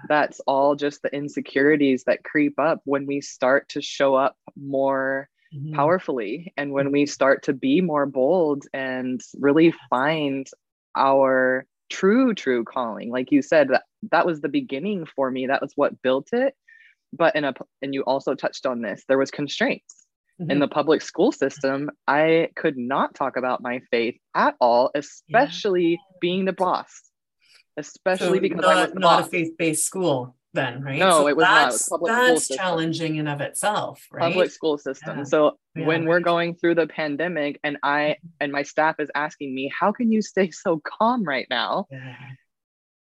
that's 0.09 0.41
all 0.47 0.77
just 0.77 1.03
the 1.03 1.15
insecurities 1.15 2.05
that 2.05 2.25
creep 2.25 2.59
up 2.59 2.81
when 2.85 3.07
we 3.07 3.21
start 3.21 3.69
to 3.71 3.83
show 3.83 4.15
up 4.15 4.37
more 4.57 5.29
mm-hmm. 5.55 5.75
powerfully. 5.75 6.53
And 6.57 6.73
when 6.73 6.93
we 6.93 7.07
start 7.07 7.45
to 7.45 7.53
be 7.53 7.81
more 7.81 8.07
bold 8.07 8.65
and 8.73 9.21
really 9.39 9.75
find 9.91 10.49
our 10.97 11.67
true, 11.91 12.35
true 12.35 12.65
calling, 12.65 13.11
like 13.11 13.33
you 13.33 13.43
said, 13.43 13.69
that, 13.69 13.85
that 14.11 14.27
was 14.27 14.41
the 14.41 14.49
beginning 14.49 15.07
for 15.17 15.31
me. 15.31 15.47
That 15.47 15.63
was 15.63 15.73
what 15.75 16.01
built 16.03 16.29
it. 16.33 16.55
But 17.13 17.37
in 17.37 17.45
a, 17.45 17.55
and 17.81 17.95
you 17.95 18.03
also 18.03 18.35
touched 18.35 18.67
on 18.67 18.83
this, 18.83 19.05
there 19.09 19.19
was 19.19 19.31
constraints. 19.31 20.05
Mm-hmm. 20.41 20.53
In 20.53 20.59
the 20.61 20.69
public 20.69 21.03
school 21.03 21.33
system, 21.33 21.91
I 22.07 22.51
could 22.55 22.77
not 22.77 23.15
talk 23.15 23.37
about 23.37 23.61
my 23.61 23.81
faith 23.91 24.17
at 24.37 24.55
all, 24.61 24.93
especially 24.95 25.93
yeah. 25.93 26.19
being 26.21 26.45
the 26.45 26.53
boss 26.53 27.08
especially 27.79 28.39
so 28.39 28.41
because 28.41 28.61
not, 28.61 28.77
I 28.77 28.85
was 28.85 28.95
not 28.95 29.21
a 29.23 29.25
faith-based 29.25 29.85
school 29.85 30.35
then, 30.53 30.83
right? 30.83 30.99
No, 30.99 31.11
so 31.11 31.29
it 31.29 31.37
was 31.37 31.45
not. 31.45 31.69
It 31.69 31.73
was 31.73 31.89
public 31.89 32.13
that's 32.13 32.49
challenging 32.49 33.17
in 33.17 33.29
of 33.29 33.41
itself, 33.41 34.05
right? 34.13 34.23
Public 34.33 34.51
school 34.51 34.79
system. 34.79 35.19
Yeah. 35.19 35.25
So 35.25 35.59
yeah. 35.75 35.87
when 35.87 36.07
we're 36.07 36.21
going 36.21 36.55
through 36.55 36.75
the 36.75 36.87
pandemic 36.87 37.61
and 37.63 37.79
I 37.83 38.17
mm-hmm. 38.19 38.29
and 38.41 38.53
my 38.53 38.63
staff 38.63 38.97
is 38.99 39.11
asking 39.15 39.55
me, 39.55 39.73
how 39.79 39.93
can 39.93 40.11
you 40.13 40.23
stay 40.23 40.51
so 40.51 40.81
calm 40.85 41.25
right 41.25 41.47
now? 41.49 41.87
Yeah. 41.91 42.17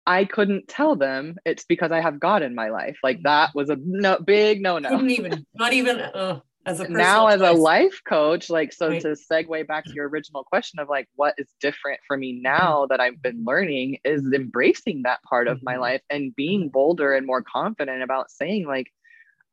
I 0.07 0.25
couldn't 0.25 0.67
tell 0.67 0.97
them 0.97 1.37
it's 1.45 1.65
because 1.65 1.93
I 1.93 2.01
have 2.01 2.19
God 2.19 2.43
in 2.43 2.55
my 2.55 2.71
life. 2.71 2.99
Like 3.03 3.19
mm-hmm. 3.19 3.25
that 3.25 3.51
was 3.55 3.71
a 3.71 3.77
no 3.81 4.19
big 4.19 4.63
no 4.63 4.79
no. 4.79 4.91
Couldn't 4.91 5.11
even 5.11 5.47
not 5.55 5.73
even 5.73 6.01
uh, 6.01 6.41
as 6.67 6.81
a 6.81 6.89
now 6.89 7.27
as 7.27 7.41
a 7.41 7.53
life 7.53 8.01
coach 8.07 8.51
like 8.51 8.73
so 8.73 8.89
right. 8.89 9.01
to 9.01 9.09
segue 9.09 9.67
back 9.67 9.85
to 9.85 9.93
your 9.93 10.09
original 10.09 10.45
question 10.45 10.79
of 10.79 10.89
like 10.89 11.09
what 11.17 11.35
is 11.39 11.49
different 11.61 12.01
for 12.07 12.17
me 12.17 12.35
mm-hmm. 12.35 12.43
now 12.43 12.87
that 12.87 13.01
i've 13.01 13.21
been 13.23 13.45
learning 13.45 13.99
is 14.05 14.23
embracing 14.35 15.03
that 15.03 15.23
part 15.23 15.49
of 15.49 15.63
my 15.63 15.73
mm-hmm. 15.73 15.83
life 15.83 16.03
and 16.11 16.35
being 16.37 16.69
bolder 16.69 17.15
and 17.15 17.27
more 17.27 17.43
confident 17.43 18.03
about 18.03 18.31
saying 18.31 18.67
like 18.67 18.93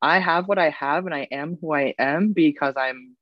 i 0.02 0.18
have 0.18 0.46
what 0.46 0.58
i 0.58 0.70
have 0.70 1.06
and 1.06 1.14
i 1.14 1.26
am 1.30 1.56
who 1.60 1.72
i 1.72 1.94
am 1.98 2.32
because 2.32 2.74
i'm 2.76 3.16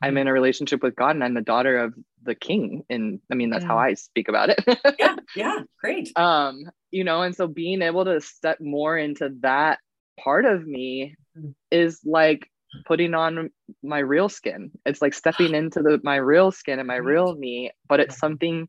i'm 0.00 0.16
in 0.16 0.28
a 0.28 0.32
relationship 0.32 0.82
with 0.82 0.94
god 0.94 1.14
and 1.16 1.24
i'm 1.24 1.34
the 1.34 1.40
daughter 1.40 1.78
of 1.78 1.94
the 2.22 2.34
king 2.34 2.84
and 2.88 3.20
i 3.30 3.34
mean 3.34 3.50
that's 3.50 3.64
how 3.64 3.78
i 3.78 3.94
speak 3.94 4.28
about 4.28 4.50
it 4.50 4.62
yeah 4.98 5.16
yeah 5.36 5.58
great 5.80 6.16
um 6.16 6.62
you 6.90 7.02
know 7.02 7.22
and 7.22 7.34
so 7.34 7.46
being 7.46 7.82
able 7.82 8.04
to 8.04 8.20
step 8.20 8.60
more 8.60 8.96
into 8.96 9.34
that 9.40 9.78
part 10.22 10.44
of 10.44 10.66
me 10.66 11.16
mm. 11.36 11.54
is 11.70 12.00
like 12.04 12.49
putting 12.86 13.14
on 13.14 13.50
my 13.82 13.98
real 13.98 14.28
skin. 14.28 14.70
It's 14.86 15.02
like 15.02 15.14
stepping 15.14 15.54
into 15.54 15.80
the 15.82 16.00
my 16.02 16.16
real 16.16 16.50
skin 16.50 16.78
and 16.78 16.88
my 16.88 16.96
real 16.96 17.34
me, 17.34 17.72
but 17.88 18.00
it's 18.00 18.18
something 18.18 18.68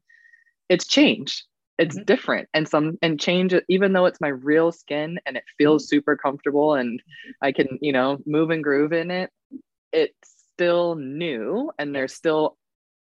it's 0.69 0.87
change. 0.87 1.43
It's 1.77 1.95
mm-hmm. 1.95 2.05
different 2.05 2.49
and 2.53 2.67
some 2.67 2.97
and 3.01 3.19
change 3.19 3.53
even 3.67 3.93
though 3.93 4.05
it's 4.05 4.21
my 4.21 4.29
real 4.29 4.71
skin 4.71 5.19
and 5.25 5.37
it 5.37 5.43
feels 5.57 5.83
mm-hmm. 5.83 5.95
super 5.97 6.15
comfortable 6.15 6.75
and 6.75 7.01
I 7.41 7.51
can, 7.51 7.79
you 7.81 7.91
know, 7.91 8.19
move 8.25 8.49
and 8.49 8.63
groove 8.63 8.93
in 8.93 9.11
it, 9.11 9.31
it's 9.91 10.45
still 10.53 10.95
new 10.95 11.71
and 11.79 11.95
there's 11.95 12.13
still 12.13 12.57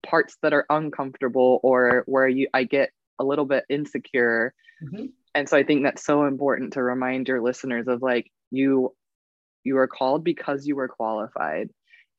parts 0.05 0.37
that 0.41 0.53
are 0.53 0.65
uncomfortable 0.69 1.59
or 1.63 2.03
where 2.05 2.27
you 2.27 2.47
I 2.53 2.63
get 2.63 2.91
a 3.19 3.23
little 3.23 3.45
bit 3.45 3.65
insecure. 3.69 4.53
Mm-hmm. 4.81 5.07
And 5.35 5.47
so 5.47 5.57
I 5.57 5.63
think 5.63 5.83
that's 5.83 6.05
so 6.05 6.25
important 6.25 6.73
to 6.73 6.83
remind 6.83 7.27
your 7.27 7.41
listeners 7.41 7.87
of 7.87 8.01
like 8.01 8.31
you 8.51 8.95
you 9.63 9.77
are 9.77 9.87
called 9.87 10.23
because 10.23 10.65
you 10.65 10.75
were 10.75 10.87
qualified. 10.87 11.69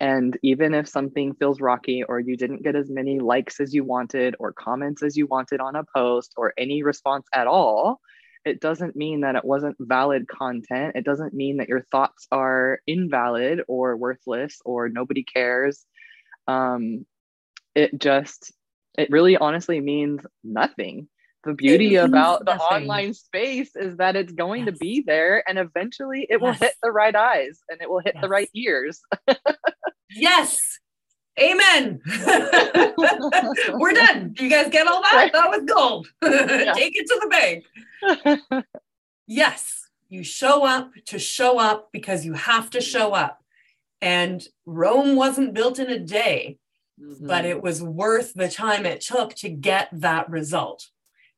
And 0.01 0.39
even 0.43 0.73
if 0.73 0.89
something 0.89 1.35
feels 1.35 1.61
rocky 1.61 2.03
or 2.03 2.21
you 2.21 2.37
didn't 2.37 2.63
get 2.63 2.75
as 2.75 2.89
many 2.89 3.19
likes 3.21 3.61
as 3.61 3.75
you 3.75 3.85
wanted 3.85 4.35
or 4.39 4.53
comments 4.53 5.03
as 5.03 5.17
you 5.17 5.27
wanted 5.27 5.61
on 5.61 5.77
a 5.77 5.85
post 5.95 6.33
or 6.39 6.55
any 6.57 6.83
response 6.83 7.27
at 7.35 7.47
all, 7.47 8.01
it 8.47 8.61
doesn't 8.61 8.97
mean 8.97 9.21
that 9.21 9.37
it 9.37 9.45
wasn't 9.45 9.77
valid 9.79 10.27
content. 10.27 10.97
It 10.97 11.05
doesn't 11.05 11.35
mean 11.35 11.59
that 11.59 11.69
your 11.69 11.83
thoughts 11.83 12.27
are 12.33 12.81
invalid 12.87 13.61
or 13.69 13.97
worthless 13.97 14.61
or 14.65 14.89
nobody 14.89 15.23
cares. 15.23 15.85
Um, 16.49 17.05
it 17.75 17.99
just, 18.01 18.53
it 18.97 19.11
really 19.11 19.37
honestly 19.37 19.81
means 19.81 20.23
nothing 20.43 21.09
the 21.45 21.55
beauty 21.55 21.97
about 21.97 22.45
the 22.45 22.57
online 22.57 23.15
space 23.15 23.75
is 23.75 23.97
that 23.97 24.17
it's 24.17 24.33
going 24.33 24.67
yes. 24.67 24.75
to 24.75 24.79
be 24.79 25.03
there 25.07 25.43
and 25.49 25.59
eventually 25.59 26.27
it 26.29 26.33
yes. 26.33 26.41
will 26.41 26.53
hit 26.53 26.75
the 26.83 26.91
right 26.91 27.15
eyes 27.15 27.61
and 27.69 27.81
it 27.81 27.89
will 27.89 28.01
hit 28.01 28.15
yes. 28.15 28.23
the 28.23 28.29
right 28.29 28.51
ears. 28.55 29.01
yes. 30.11 30.79
Amen. 31.41 32.01
We're 33.75 33.93
done. 33.93 34.35
You 34.39 34.51
guys 34.51 34.69
get 34.71 34.87
all 34.87 35.01
that? 35.01 35.13
Right. 35.15 35.33
That 35.33 35.49
was 35.49 35.63
gold. 35.65 36.09
Take 36.23 36.97
it 36.97 37.07
to 37.07 37.21
the 37.23 37.29
bank. 38.37 38.75
yes, 39.27 39.89
you 40.11 40.23
show 40.23 40.67
up 40.67 40.91
to 41.07 41.19
show 41.19 41.59
up 41.59 41.89
because 41.93 42.27
you 42.27 42.35
have 42.35 42.69
to 42.71 42.83
show 42.83 43.15
up. 43.15 43.39
And 44.03 44.43
Rome 44.67 45.17
wasn't 45.17 45.55
built 45.55 45.79
in 45.79 45.89
a 45.89 45.99
day, 45.99 46.59
mm-hmm. 47.01 47.27
but 47.27 47.47
it 47.47 47.63
was 47.63 47.83
worth 47.83 48.35
the 48.35 48.49
time 48.49 48.85
it 48.85 49.01
took 49.01 49.35
to 49.37 49.49
get 49.49 49.89
that 49.93 50.29
result 50.29 50.89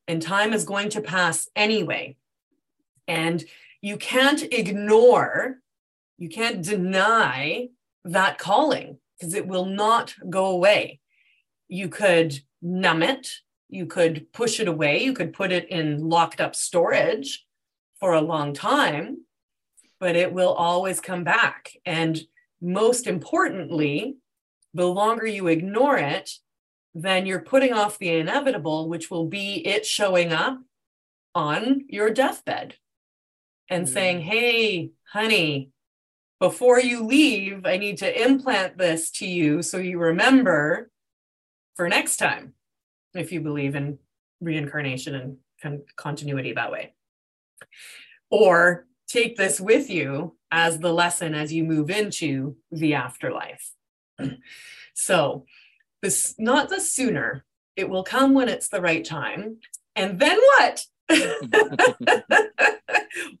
and 0.07 0.21
time 0.21 0.53
is 0.53 0.65
going 0.65 0.89
to 0.89 1.01
pass 1.01 1.49
anyway. 1.55 2.15
And 3.07 3.43
you 3.81 3.97
can't 3.97 4.41
ignore, 4.41 5.59
you 6.17 6.29
can't 6.29 6.61
deny 6.61 7.69
that 8.05 8.37
calling 8.37 8.97
because 9.17 9.33
it 9.33 9.47
will 9.47 9.65
not 9.65 10.15
go 10.29 10.47
away. 10.47 10.99
You 11.67 11.89
could 11.89 12.39
numb 12.61 13.03
it, 13.03 13.29
you 13.69 13.85
could 13.85 14.31
push 14.33 14.59
it 14.59 14.67
away, 14.67 15.03
you 15.03 15.13
could 15.13 15.33
put 15.33 15.51
it 15.51 15.67
in 15.69 16.09
locked 16.09 16.39
up 16.39 16.55
storage 16.55 17.45
for 17.99 18.13
a 18.13 18.21
long 18.21 18.53
time, 18.53 19.25
but 19.99 20.15
it 20.15 20.33
will 20.33 20.53
always 20.53 20.99
come 20.99 21.23
back. 21.23 21.71
And 21.85 22.21
most 22.61 23.07
importantly, 23.07 24.17
the 24.73 24.87
longer 24.87 25.25
you 25.25 25.47
ignore 25.47 25.97
it, 25.97 26.31
then 26.93 27.25
you're 27.25 27.39
putting 27.39 27.73
off 27.73 27.97
the 27.97 28.09
inevitable, 28.09 28.87
which 28.87 29.09
will 29.09 29.25
be 29.25 29.65
it 29.65 29.85
showing 29.85 30.31
up 30.31 30.59
on 31.33 31.85
your 31.89 32.09
deathbed 32.09 32.75
and 33.69 33.85
mm-hmm. 33.85 33.93
saying, 33.93 34.21
Hey, 34.21 34.91
honey, 35.11 35.71
before 36.39 36.79
you 36.79 37.03
leave, 37.05 37.65
I 37.65 37.77
need 37.77 37.99
to 37.99 38.23
implant 38.23 38.77
this 38.77 39.09
to 39.11 39.25
you 39.25 39.61
so 39.61 39.77
you 39.77 39.97
remember 39.97 40.91
for 41.75 41.87
next 41.87 42.17
time, 42.17 42.53
if 43.13 43.31
you 43.31 43.41
believe 43.41 43.75
in 43.75 43.97
reincarnation 44.41 45.15
and 45.15 45.37
con- 45.61 45.83
continuity 45.95 46.53
that 46.53 46.71
way. 46.71 46.93
Or 48.29 48.85
take 49.07 49.37
this 49.37 49.59
with 49.59 49.89
you 49.89 50.35
as 50.51 50.79
the 50.79 50.93
lesson 50.93 51.33
as 51.33 51.53
you 51.53 51.63
move 51.63 51.89
into 51.89 52.57
the 52.71 52.95
afterlife. 52.95 53.71
so, 54.93 55.45
not 56.37 56.69
the 56.69 56.79
sooner, 56.79 57.45
it 57.75 57.89
will 57.89 58.03
come 58.03 58.33
when 58.33 58.49
it's 58.49 58.69
the 58.69 58.81
right 58.81 59.03
time. 59.03 59.57
And 59.95 60.19
then 60.19 60.37
what? 60.37 60.85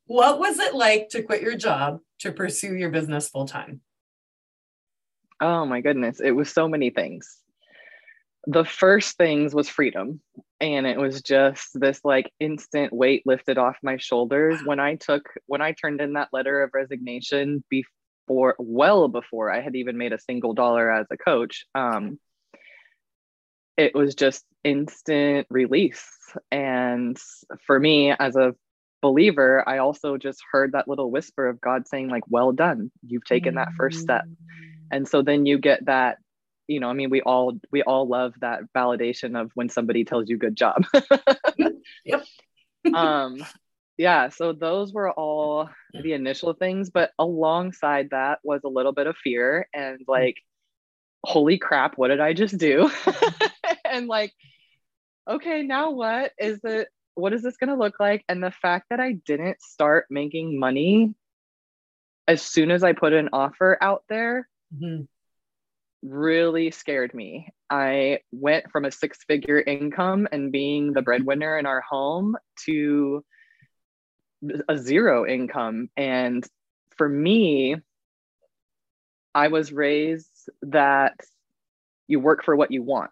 what 0.05 0.39
was 0.39 0.59
it 0.59 0.73
like 0.73 1.09
to 1.09 1.23
quit 1.23 1.41
your 1.41 1.55
job 1.55 1.99
to 2.19 2.31
pursue 2.31 2.75
your 2.75 2.89
business 2.89 3.29
full 3.29 3.45
time? 3.45 3.81
Oh 5.41 5.65
my 5.65 5.81
goodness, 5.81 6.19
it 6.19 6.31
was 6.31 6.49
so 6.49 6.67
many 6.67 6.89
things. 6.89 7.37
The 8.45 8.65
first 8.65 9.17
things 9.17 9.53
was 9.53 9.69
freedom. 9.69 10.21
And 10.59 10.85
it 10.85 10.97
was 10.97 11.21
just 11.21 11.69
this 11.73 11.99
like 12.03 12.31
instant 12.39 12.93
weight 12.93 13.23
lifted 13.25 13.57
off 13.57 13.75
my 13.83 13.97
shoulders 13.97 14.61
when 14.63 14.79
I 14.79 14.95
took, 14.95 15.29
when 15.45 15.61
I 15.61 15.73
turned 15.73 15.99
in 16.01 16.13
that 16.13 16.29
letter 16.31 16.63
of 16.63 16.71
resignation 16.73 17.63
before, 17.69 18.55
well 18.57 19.09
before 19.09 19.51
I 19.51 19.61
had 19.61 19.75
even 19.75 19.97
made 19.97 20.13
a 20.13 20.19
single 20.19 20.53
dollar 20.53 20.91
as 20.91 21.07
a 21.11 21.17
coach. 21.17 21.65
Um, 21.75 22.19
it 23.77 23.95
was 23.95 24.15
just 24.15 24.43
instant 24.63 25.47
release. 25.49 26.07
And 26.51 27.17
for 27.65 27.79
me, 27.79 28.11
as 28.11 28.35
a 28.35 28.55
believer, 29.01 29.67
I 29.67 29.79
also 29.79 30.17
just 30.17 30.41
heard 30.51 30.71
that 30.71 30.87
little 30.87 31.11
whisper 31.11 31.47
of 31.47 31.59
God 31.59 31.87
saying, 31.87 32.09
like, 32.09 32.23
well 32.27 32.51
done, 32.51 32.91
you've 33.05 33.25
taken 33.25 33.55
that 33.55 33.73
first 33.77 33.99
step. 33.99 34.25
Mm. 34.25 34.35
And 34.91 35.07
so 35.07 35.21
then 35.21 35.45
you 35.45 35.57
get 35.57 35.85
that, 35.85 36.17
you 36.67 36.79
know, 36.79 36.89
I 36.89 36.93
mean, 36.93 37.09
we 37.09 37.21
all 37.21 37.59
we 37.71 37.81
all 37.83 38.07
love 38.07 38.33
that 38.41 38.61
validation 38.75 39.39
of 39.39 39.51
when 39.55 39.69
somebody 39.69 40.05
tells 40.05 40.29
you 40.29 40.37
good 40.37 40.55
job. 40.55 40.85
yep. 42.05 42.23
um 42.93 43.43
yeah, 43.97 44.29
so 44.29 44.53
those 44.53 44.91
were 44.91 45.11
all 45.11 45.69
the 45.93 46.13
initial 46.13 46.53
things, 46.53 46.89
but 46.89 47.11
alongside 47.19 48.09
that 48.11 48.39
was 48.43 48.61
a 48.63 48.69
little 48.69 48.91
bit 48.91 49.07
of 49.07 49.15
fear 49.17 49.67
and 49.73 49.99
like, 50.07 50.37
holy 51.23 51.57
crap, 51.57 51.97
what 51.97 52.09
did 52.09 52.19
I 52.19 52.33
just 52.33 52.57
do? 52.57 52.91
and 53.85 54.07
like, 54.07 54.33
okay, 55.29 55.63
now 55.63 55.91
what 55.91 56.31
is 56.37 56.59
it? 56.63 56.87
What 57.15 57.33
is 57.33 57.43
this 57.43 57.57
going 57.57 57.69
to 57.69 57.75
look 57.75 57.99
like? 57.99 58.23
And 58.27 58.43
the 58.43 58.51
fact 58.51 58.87
that 58.89 58.99
I 58.99 59.13
didn't 59.13 59.61
start 59.61 60.07
making 60.09 60.59
money 60.59 61.13
as 62.27 62.41
soon 62.41 62.71
as 62.71 62.83
I 62.83 62.93
put 62.93 63.13
an 63.13 63.29
offer 63.33 63.77
out 63.81 64.03
there 64.09 64.47
mm-hmm. 64.73 65.03
really 66.01 66.71
scared 66.71 67.13
me. 67.13 67.49
I 67.69 68.19
went 68.31 68.71
from 68.71 68.85
a 68.85 68.91
six 68.91 69.19
figure 69.27 69.59
income 69.59 70.27
and 70.31 70.51
being 70.51 70.93
the 70.93 71.01
breadwinner 71.01 71.57
in 71.59 71.65
our 71.65 71.81
home 71.81 72.35
to 72.65 73.23
a 74.67 74.77
zero 74.77 75.25
income. 75.27 75.89
And 75.95 76.45
for 76.97 77.07
me, 77.07 77.75
I 79.35 79.47
was 79.47 79.71
raised 79.71 80.49
that 80.61 81.15
you 82.07 82.19
work 82.19 82.43
for 82.43 82.55
what 82.55 82.71
you 82.71 82.83
want. 82.83 83.11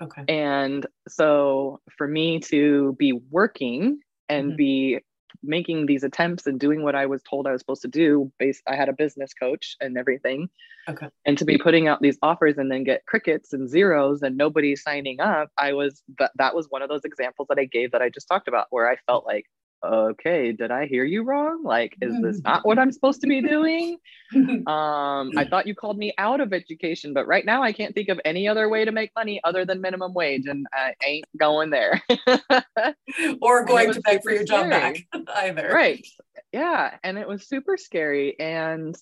Okay. 0.00 0.24
And 0.28 0.86
so 1.08 1.80
for 1.96 2.06
me 2.06 2.40
to 2.40 2.94
be 2.98 3.12
working 3.12 4.00
and 4.28 4.50
mm-hmm. 4.50 4.56
be 4.56 4.98
making 5.42 5.86
these 5.86 6.02
attempts 6.02 6.46
and 6.46 6.58
doing 6.58 6.82
what 6.82 6.94
I 6.94 7.06
was 7.06 7.22
told 7.22 7.46
I 7.46 7.52
was 7.52 7.60
supposed 7.60 7.82
to 7.82 7.88
do, 7.88 8.30
based 8.38 8.62
I 8.66 8.76
had 8.76 8.88
a 8.88 8.92
business 8.92 9.32
coach 9.34 9.76
and 9.80 9.96
everything. 9.96 10.48
Okay. 10.88 11.08
And 11.26 11.36
to 11.38 11.44
be 11.44 11.58
putting 11.58 11.86
out 11.86 12.00
these 12.00 12.18
offers 12.22 12.58
and 12.58 12.70
then 12.70 12.82
get 12.82 13.06
crickets 13.06 13.52
and 13.52 13.68
zeros 13.68 14.22
and 14.22 14.36
nobody 14.36 14.74
signing 14.74 15.20
up, 15.20 15.50
I 15.58 15.72
was 15.72 16.02
that 16.18 16.32
that 16.36 16.54
was 16.54 16.66
one 16.70 16.82
of 16.82 16.88
those 16.88 17.04
examples 17.04 17.48
that 17.48 17.58
I 17.58 17.66
gave 17.66 17.92
that 17.92 18.02
I 18.02 18.08
just 18.08 18.28
talked 18.28 18.48
about 18.48 18.68
where 18.70 18.88
I 18.88 18.96
felt 19.06 19.26
like 19.26 19.46
okay, 19.84 20.52
did 20.52 20.70
I 20.70 20.86
hear 20.86 21.04
you 21.04 21.22
wrong? 21.22 21.62
Like, 21.62 21.96
is 22.00 22.20
this 22.20 22.40
not 22.42 22.66
what 22.66 22.78
I'm 22.78 22.92
supposed 22.92 23.20
to 23.22 23.26
be 23.26 23.40
doing? 23.40 23.98
Um, 24.68 25.32
I 25.38 25.46
thought 25.48 25.66
you 25.66 25.74
called 25.74 25.96
me 25.96 26.12
out 26.18 26.42
of 26.42 26.52
education, 26.52 27.14
but 27.14 27.26
right 27.26 27.46
now 27.46 27.62
I 27.62 27.72
can't 27.72 27.94
think 27.94 28.10
of 28.10 28.20
any 28.26 28.46
other 28.46 28.68
way 28.68 28.84
to 28.84 28.92
make 28.92 29.10
money 29.16 29.40
other 29.42 29.64
than 29.64 29.80
minimum 29.80 30.12
wage, 30.12 30.44
and 30.44 30.66
I 30.70 30.94
ain't 31.02 31.24
going 31.38 31.70
there. 31.70 32.02
or 33.40 33.64
going 33.64 33.94
to 33.94 34.00
beg 34.02 34.22
for 34.22 34.30
your 34.30 34.44
job 34.44 34.68
back 34.68 34.98
either. 35.36 35.70
Right. 35.72 36.06
Yeah. 36.52 36.98
And 37.02 37.16
it 37.16 37.26
was 37.26 37.48
super 37.48 37.78
scary. 37.78 38.38
And 38.38 38.94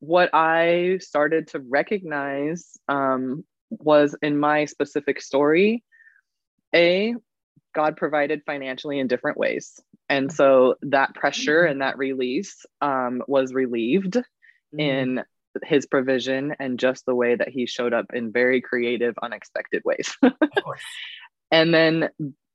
what 0.00 0.28
I 0.34 0.98
started 1.00 1.48
to 1.48 1.60
recognize 1.60 2.76
um, 2.86 3.44
was 3.70 4.14
in 4.20 4.38
my 4.38 4.66
specific 4.66 5.22
story, 5.22 5.82
A, 6.74 7.14
God 7.74 7.96
provided 7.96 8.42
financially 8.46 8.98
in 8.98 9.06
different 9.06 9.36
ways. 9.36 9.80
And 10.08 10.32
so 10.32 10.76
that 10.82 11.14
pressure 11.14 11.62
mm-hmm. 11.62 11.72
and 11.72 11.80
that 11.82 11.98
release 11.98 12.64
um, 12.80 13.22
was 13.26 13.52
relieved 13.52 14.14
mm-hmm. 14.14 14.80
in 14.80 15.22
his 15.62 15.86
provision 15.86 16.54
and 16.58 16.78
just 16.78 17.06
the 17.06 17.14
way 17.14 17.36
that 17.36 17.48
he 17.48 17.66
showed 17.66 17.92
up 17.92 18.06
in 18.12 18.32
very 18.32 18.60
creative, 18.60 19.14
unexpected 19.22 19.82
ways. 19.84 20.16
and 21.50 21.72
then 21.72 22.10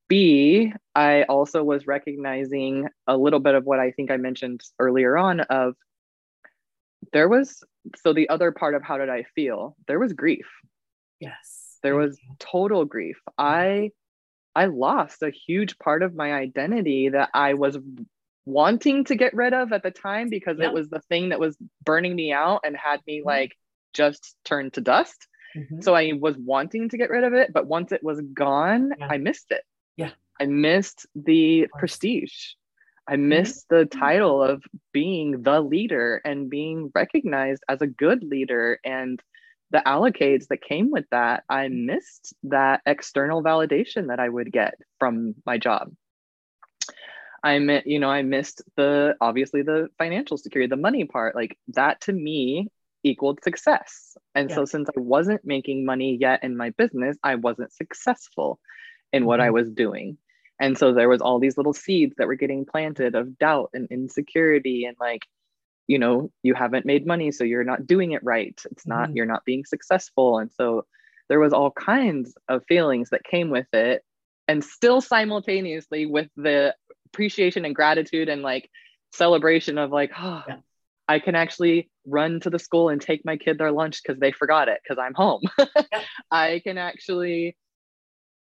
B, 0.08 0.74
I 0.96 1.24
also 1.24 1.64
was 1.64 1.88
recognizing 1.88 2.88
a 3.08 3.16
little 3.16 3.40
bit 3.40 3.56
of 3.56 3.66
what 3.66 3.80
I 3.80 3.92
think 3.92 4.12
I 4.12 4.18
mentioned 4.18 4.62
earlier 4.80 5.18
on 5.18 5.42
of 5.42 5.76
there 7.14 7.30
was 7.30 7.64
so 7.96 8.14
the 8.14 8.30
other 8.30 8.52
part 8.52 8.76
of 8.76 8.84
how 8.84 8.98
did 8.98 9.10
I 9.10 9.24
feel? 9.36 9.76
There 9.88 10.00
was 10.00 10.14
grief. 10.14 10.48
Yes. 11.20 11.78
There 11.82 11.96
was 11.96 12.20
total 12.40 12.86
grief. 12.86 13.18
I 13.38 13.92
I 14.56 14.66
lost 14.66 15.22
a 15.24 15.32
huge 15.32 15.78
part 15.78 16.04
of 16.04 16.16
my 16.16 16.34
identity 16.34 17.10
that 17.10 17.30
I 17.34 17.54
was 17.54 17.78
wanting 18.46 19.04
to 19.06 19.16
get 19.16 19.34
rid 19.34 19.54
of 19.54 19.72
at 19.72 19.84
the 19.84 19.92
time 19.92 20.30
because 20.30 20.58
yep. 20.58 20.70
it 20.70 20.74
was 20.74 20.90
the 20.90 21.02
thing 21.02 21.30
that 21.30 21.40
was 21.40 21.58
burning 21.84 22.16
me 22.16 22.32
out 22.32 22.62
and 22.66 22.76
had 22.76 23.00
me 23.06 23.20
mm-hmm. 23.20 23.28
like 23.28 23.56
just 23.94 24.36
turned 24.44 24.74
to 24.74 24.82
dust. 24.82 25.28
Mm-hmm. 25.56 25.82
So 25.82 25.94
I 25.96 26.14
was 26.14 26.36
wanting 26.38 26.90
to 26.90 26.98
get 26.98 27.10
rid 27.10 27.24
of 27.24 27.34
it, 27.34 27.54
but 27.54 27.68
once 27.68 27.92
it 27.92 28.04
was 28.04 28.22
gone, 28.22 28.92
yeah. 28.98 29.08
I 29.10 29.18
missed 29.18 29.52
it. 29.52 29.64
Yeah. 29.98 30.12
I 30.40 30.46
missed 30.46 31.06
the 31.16 31.68
prestige. 31.78 32.54
I 33.08 33.14
mm-hmm. 33.14 33.30
missed 33.30 33.70
mm-hmm. 33.70 33.80
the 33.82 33.86
title 33.86 34.44
of 34.44 34.64
being 34.94 35.42
the 35.44 35.62
leader 35.62 36.22
and 36.24 36.50
being 36.50 36.92
recognized 36.94 37.64
as 37.68 37.82
a 37.82 37.88
good 37.88 38.24
leader 38.24 38.80
and 38.84 39.22
the 39.72 39.84
allocates 39.86 40.48
that 40.48 40.62
came 40.62 40.92
with 40.92 41.06
that, 41.12 41.44
I 41.50 41.68
missed 41.68 42.34
that 42.44 42.82
external 42.86 43.44
validation 43.44 44.08
that 44.08 44.20
I 44.20 44.28
would 44.28 44.52
get 44.52 44.76
from 45.00 45.36
my 45.46 45.58
job. 45.58 45.92
I 47.44 47.60
meant, 47.60 47.88
you 47.88 48.00
know, 48.00 48.10
I 48.10 48.22
missed 48.22 48.64
the 48.76 49.16
obviously 49.22 49.62
the 49.62 49.90
financial 49.98 50.38
security, 50.38 50.70
the 50.70 50.76
money 50.76 51.06
part. 51.06 51.36
Like 51.36 51.58
that 51.70 52.02
to 52.02 52.14
me 52.14 52.68
equaled 53.04 53.44
success. 53.44 54.18
And 54.36 54.50
yeah. 54.50 54.56
so 54.56 54.66
since 54.66 54.90
I 54.90 55.00
wasn't 55.00 55.46
making 55.46 55.86
money 55.86 56.18
yet 56.20 56.44
in 56.44 56.58
my 56.58 56.72
business, 56.72 57.18
I 57.24 57.36
wasn't 57.36 57.72
successful 57.72 58.60
in 59.14 59.26
what 59.26 59.40
mm-hmm. 59.40 59.48
I 59.48 59.52
was 59.52 59.72
doing. 59.72 60.18
And 60.60 60.78
so 60.78 60.94
there 60.94 61.08
was 61.08 61.22
all 61.22 61.40
these 61.40 61.56
little 61.56 61.74
seeds 61.74 62.16
that 62.18 62.28
were 62.28 62.36
getting 62.36 62.66
planted 62.66 63.16
of 63.16 63.38
doubt 63.38 63.70
and 63.74 63.88
insecurity 63.90 64.86
and 64.86 64.98
like 65.00 65.26
you 65.90 65.98
know 65.98 66.32
you 66.44 66.54
haven't 66.54 66.86
made 66.86 67.06
money 67.08 67.32
so 67.32 67.44
you're 67.44 67.64
not 67.64 67.88
doing 67.88 68.12
it 68.12 68.24
right 68.24 68.62
it's 68.72 68.86
not 68.86 69.08
mm-hmm. 69.08 69.18
you're 69.18 69.26
not 69.26 69.44
being 69.44 69.66
successful 69.66 70.38
and 70.38 70.52
so 70.52 70.86
there 71.30 71.40
was 71.40 71.52
all 71.52 71.72
kinds 71.72 72.36
of 72.48 72.64
feelings 72.68 73.10
that 73.10 73.24
came 73.24 73.50
with 73.50 73.66
it 73.74 74.04
and 74.48 74.64
still 74.64 75.02
simultaneously 75.02 76.06
with 76.06 76.30
the 76.38 76.76
appreciation 77.08 77.66
and 77.66 77.76
gratitude 77.76 78.30
and 78.30 78.44
like 78.44 78.70
celebration 79.12 79.80
of 79.80 79.90
like 79.90 80.12
oh 80.18 80.44
yeah. 80.48 80.58
i 81.08 81.18
can 81.18 81.34
actually 81.34 81.90
run 82.06 82.40
to 82.40 82.52
the 82.52 82.60
school 82.60 82.90
and 82.90 83.02
take 83.02 83.26
my 83.26 83.36
kid 83.36 83.58
their 83.58 83.72
lunch 83.72 84.02
because 84.04 84.20
they 84.20 84.32
forgot 84.32 84.70
it 84.70 84.80
because 84.84 85.02
i'm 85.02 85.16
home 85.16 85.42
yeah. 85.58 85.84
i 86.32 86.62
can 86.64 86.78
actually 86.78 87.58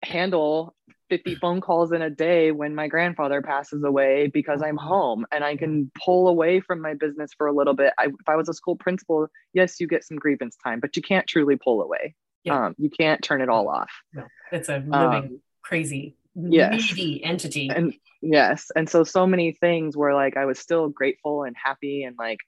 handle 0.04 0.72
50 1.14 1.36
phone 1.36 1.60
calls 1.60 1.92
in 1.92 2.02
a 2.02 2.10
day 2.10 2.50
when 2.50 2.74
my 2.74 2.88
grandfather 2.88 3.40
passes 3.40 3.84
away 3.84 4.26
because 4.26 4.62
I'm 4.62 4.76
mm-hmm. 4.76 4.88
home 4.88 5.26
and 5.30 5.44
I 5.44 5.56
can 5.56 5.92
pull 6.04 6.26
away 6.26 6.58
from 6.58 6.80
my 6.80 6.94
business 6.94 7.30
for 7.38 7.46
a 7.46 7.52
little 7.52 7.74
bit. 7.74 7.92
I, 7.96 8.06
if 8.06 8.28
I 8.28 8.34
was 8.34 8.48
a 8.48 8.52
school 8.52 8.74
principal, 8.74 9.28
yes, 9.52 9.78
you 9.78 9.86
get 9.86 10.02
some 10.02 10.16
grievance 10.16 10.56
time, 10.56 10.80
but 10.80 10.96
you 10.96 11.02
can't 11.02 11.24
truly 11.24 11.54
pull 11.54 11.82
away. 11.82 12.16
Yeah. 12.42 12.66
Um, 12.66 12.74
you 12.78 12.90
can't 12.90 13.22
turn 13.22 13.42
it 13.42 13.48
all 13.48 13.68
off. 13.68 13.92
No, 14.12 14.24
it's 14.50 14.68
a 14.68 14.78
living, 14.78 14.90
um, 14.92 15.40
crazy, 15.62 16.16
yes. 16.34 16.72
needy 16.72 17.22
entity. 17.22 17.70
And 17.70 17.94
yes. 18.20 18.72
And 18.74 18.90
so, 18.90 19.04
so 19.04 19.24
many 19.24 19.52
things 19.52 19.96
where 19.96 20.14
like 20.14 20.36
I 20.36 20.46
was 20.46 20.58
still 20.58 20.88
grateful 20.88 21.44
and 21.44 21.54
happy 21.56 22.02
and 22.02 22.16
like 22.18 22.40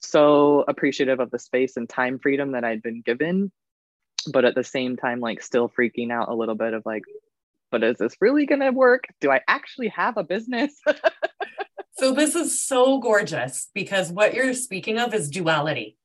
so 0.00 0.64
appreciative 0.66 1.20
of 1.20 1.30
the 1.30 1.38
space 1.38 1.76
and 1.76 1.86
time 1.86 2.18
freedom 2.18 2.52
that 2.52 2.64
I'd 2.64 2.80
been 2.80 3.02
given, 3.02 3.52
but 4.32 4.46
at 4.46 4.54
the 4.54 4.64
same 4.64 4.96
time, 4.96 5.20
like 5.20 5.42
still 5.42 5.68
freaking 5.68 6.10
out 6.10 6.30
a 6.30 6.34
little 6.34 6.54
bit 6.54 6.72
of 6.72 6.86
like, 6.86 7.02
but 7.70 7.82
is 7.82 7.98
this 7.98 8.16
really 8.20 8.46
going 8.46 8.60
to 8.60 8.70
work? 8.70 9.04
Do 9.20 9.30
I 9.30 9.40
actually 9.48 9.88
have 9.88 10.16
a 10.16 10.24
business? 10.24 10.72
so, 11.98 12.12
this 12.12 12.34
is 12.34 12.64
so 12.64 12.98
gorgeous 12.98 13.68
because 13.74 14.10
what 14.10 14.34
you're 14.34 14.54
speaking 14.54 14.98
of 14.98 15.14
is 15.14 15.30
duality. 15.30 15.96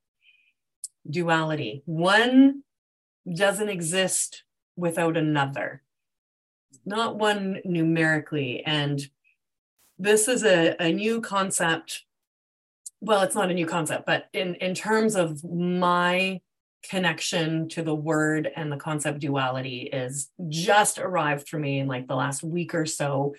Duality. 1.10 1.84
One 1.86 2.64
doesn't 3.32 3.70
exist 3.70 4.44
without 4.76 5.18
another, 5.18 5.82
not 6.86 7.18
one 7.18 7.62
numerically. 7.66 8.64
And 8.66 9.02
this 9.98 10.28
is 10.28 10.44
a, 10.44 10.76
a 10.80 10.92
new 10.92 11.22
concept. 11.22 12.04
Well, 13.02 13.22
it's 13.22 13.36
not 13.36 13.52
a 13.52 13.54
new 13.54 13.66
concept, 13.66 14.06
but 14.06 14.30
in, 14.34 14.56
in 14.56 14.74
terms 14.74 15.16
of 15.16 15.44
my 15.44 16.42
connection 16.90 17.70
to 17.70 17.82
the 17.82 17.96
word 17.96 18.50
and 18.56 18.72
the 18.72 18.78
concept 18.78 19.20
duality 19.20 19.90
is 19.92 20.30
just 20.50 21.00
arrived 21.00 21.48
for 21.50 21.60
me 21.60 21.80
in 21.80 21.88
like 21.88 22.08
the 22.08 22.16
last 22.16 22.44
week 22.44 22.74
or 22.74 22.86
so 22.86 23.36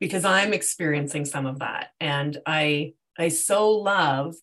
because 0.00 0.24
I'm 0.24 0.52
experiencing 0.52 1.24
some 1.24 1.46
of 1.46 1.60
that. 1.60 1.90
And 2.00 2.36
I 2.44 2.94
I 3.16 3.28
so 3.28 3.70
love 3.70 4.34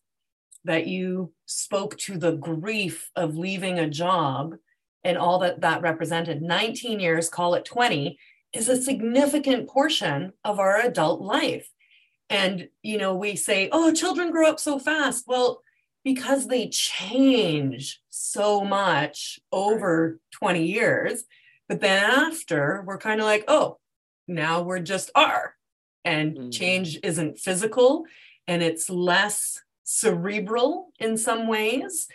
that 0.63 0.88
you 0.88 1.34
spoke 1.47 1.97
to 1.97 2.17
the 2.17 2.32
grief 2.32 3.10
of 3.15 3.36
leaving 3.36 3.80
a 3.80 3.89
job 3.89 4.56
and 5.04 5.17
all 5.17 5.39
that 5.39 5.62
that 5.62 5.82
represented. 5.82 6.41
19 6.41 6.99
years 6.99 7.30
call 7.30 7.56
it 7.56 7.65
20 7.65 8.17
is 8.54 8.69
a 8.69 8.82
significant 8.82 9.67
portion 9.67 10.34
of 10.43 10.60
our 10.60 10.80
adult 10.80 11.21
life. 11.21 11.69
And 12.30 12.69
you 12.82 12.97
know 12.97 13.15
we 13.15 13.36
say 13.36 13.69
oh 13.71 13.93
children 13.93 14.32
grow 14.32 14.49
up 14.49 14.60
so 14.60 14.80
fast. 14.80 15.25
Well 15.28 15.62
because 16.04 16.48
they 16.48 16.70
change 16.70 18.02
so 18.10 18.64
much 18.64 19.40
over 19.52 20.20
20 20.32 20.66
years 20.66 21.24
but 21.68 21.82
then 21.82 22.04
after 22.04 22.84
we're 22.86 22.98
kind 22.98 23.20
of 23.20 23.26
like 23.26 23.44
oh 23.48 23.78
now 24.28 24.62
we're 24.62 24.80
just 24.80 25.12
are 25.16 25.56
and 26.06 26.38
mm-hmm. 26.38 26.50
change 26.50 27.00
isn't 27.04 27.40
physical 27.40 28.06
and 28.48 28.62
it's 28.62 28.90
less 28.90 29.62
cerebral 29.84 30.90
in 31.00 31.18
some 31.18 31.48
ways 31.48 32.08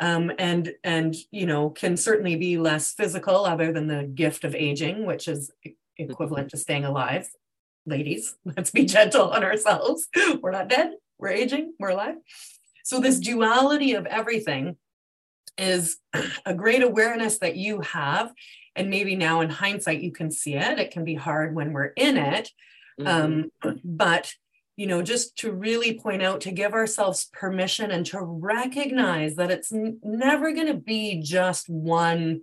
um, 0.00 0.30
and 0.38 0.74
and 0.84 1.16
you 1.30 1.46
know 1.46 1.70
can 1.70 1.96
certainly 1.96 2.36
be 2.36 2.58
less 2.58 2.92
physical 2.92 3.44
other 3.46 3.72
than 3.72 3.86
the 3.86 4.04
gift 4.04 4.44
of 4.44 4.54
aging 4.54 5.06
which 5.06 5.26
is 5.26 5.50
equivalent 5.96 6.50
to 6.50 6.56
staying 6.56 6.84
alive. 6.84 7.30
Ladies 7.86 8.36
let's 8.44 8.70
be 8.70 8.84
gentle 8.84 9.30
on 9.30 9.42
ourselves. 9.42 10.08
We're 10.42 10.50
not 10.50 10.68
dead 10.68 10.92
we're 11.18 11.28
aging 11.28 11.72
we're 11.78 11.90
alive 11.90 12.16
so 12.86 13.00
this 13.00 13.18
duality 13.18 13.94
of 13.94 14.06
everything 14.06 14.76
is 15.58 15.98
a 16.46 16.54
great 16.54 16.82
awareness 16.82 17.38
that 17.38 17.56
you 17.56 17.80
have 17.80 18.32
and 18.74 18.90
maybe 18.90 19.16
now 19.16 19.40
in 19.40 19.50
hindsight 19.50 20.00
you 20.00 20.12
can 20.12 20.30
see 20.30 20.54
it 20.54 20.78
it 20.78 20.90
can 20.90 21.04
be 21.04 21.14
hard 21.14 21.54
when 21.54 21.72
we're 21.72 21.92
in 21.96 22.16
it 22.16 22.50
mm-hmm. 23.00 23.06
um, 23.06 23.50
but 23.84 24.32
you 24.76 24.86
know, 24.86 25.00
just 25.00 25.38
to 25.38 25.52
really 25.52 25.98
point 25.98 26.22
out, 26.22 26.42
to 26.42 26.52
give 26.52 26.74
ourselves 26.74 27.30
permission 27.32 27.90
and 27.90 28.04
to 28.06 28.20
recognize 28.20 29.36
that 29.36 29.50
it's 29.50 29.72
n- 29.72 29.98
never 30.02 30.52
going 30.52 30.66
to 30.66 30.74
be 30.74 31.20
just 31.22 31.68
one 31.68 32.42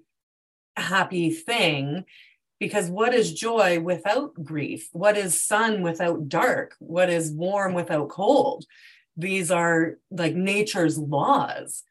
happy 0.76 1.30
thing. 1.30 2.06
Because 2.60 2.90
what 2.90 3.14
is 3.14 3.34
joy 3.34 3.80
without 3.80 4.34
grief? 4.42 4.90
What 4.94 5.18
is 5.18 5.40
sun 5.40 5.84
without 5.84 6.28
dark? 6.28 6.76
What 6.80 7.10
is 7.10 7.32
warm 7.32 7.74
without 7.74 8.10
cold? 8.10 8.66
These 9.18 9.52
are 9.52 9.96
like 10.12 10.36
nature's 10.36 10.98
laws. 10.98 11.84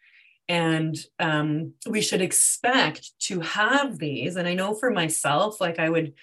And 0.48 0.96
um, 1.18 1.74
we 1.88 2.00
should 2.00 2.20
expect 2.20 3.18
to 3.20 3.40
have 3.40 3.98
these. 3.98 4.36
And 4.36 4.46
I 4.46 4.54
know 4.54 4.74
for 4.74 4.90
myself, 4.90 5.60
like 5.60 5.78
I 5.78 5.88
would 5.88 6.14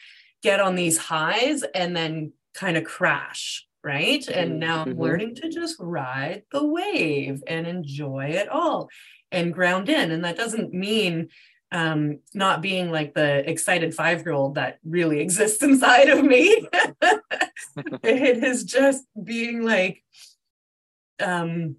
get 0.44 0.60
on 0.60 0.76
these 0.76 0.98
highs 0.98 1.64
and 1.74 1.96
then 1.96 2.34
kind 2.54 2.78
of 2.78 2.84
crash 2.84 3.66
right? 3.84 4.28
And 4.28 4.52
mm-hmm. 4.52 4.60
now 4.60 4.82
I'm 4.82 4.90
mm-hmm. 4.90 5.02
learning 5.02 5.36
to 5.36 5.50
just 5.50 5.78
ride 5.80 6.44
the 6.52 6.66
wave 6.66 7.44
and 7.48 7.68
enjoy 7.68 8.26
it 8.26 8.50
all 8.50 8.90
and 9.32 9.54
ground 9.54 9.90
in. 9.90 10.12
And 10.12 10.26
that 10.26 10.38
doesn't 10.38 10.74
mean 10.74 11.30
um, 11.72 12.20
not 12.34 12.62
being 12.62 12.92
like 12.92 13.14
the 13.14 13.50
excited 13.50 13.94
five 13.94 14.26
year 14.26 14.34
old 14.34 14.56
that 14.56 14.80
really 14.84 15.20
exists 15.22 15.64
inside 15.64 16.10
of 16.10 16.24
me. 16.24 16.68
it 18.04 18.44
is 18.44 18.64
just 18.64 19.06
being 19.22 19.64
like, 19.64 20.04
um, 21.20 21.76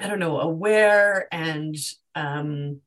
I 0.00 0.08
don't 0.08 0.18
know, 0.18 0.40
aware 0.40 1.28
and 1.32 1.76
um, 2.14 2.80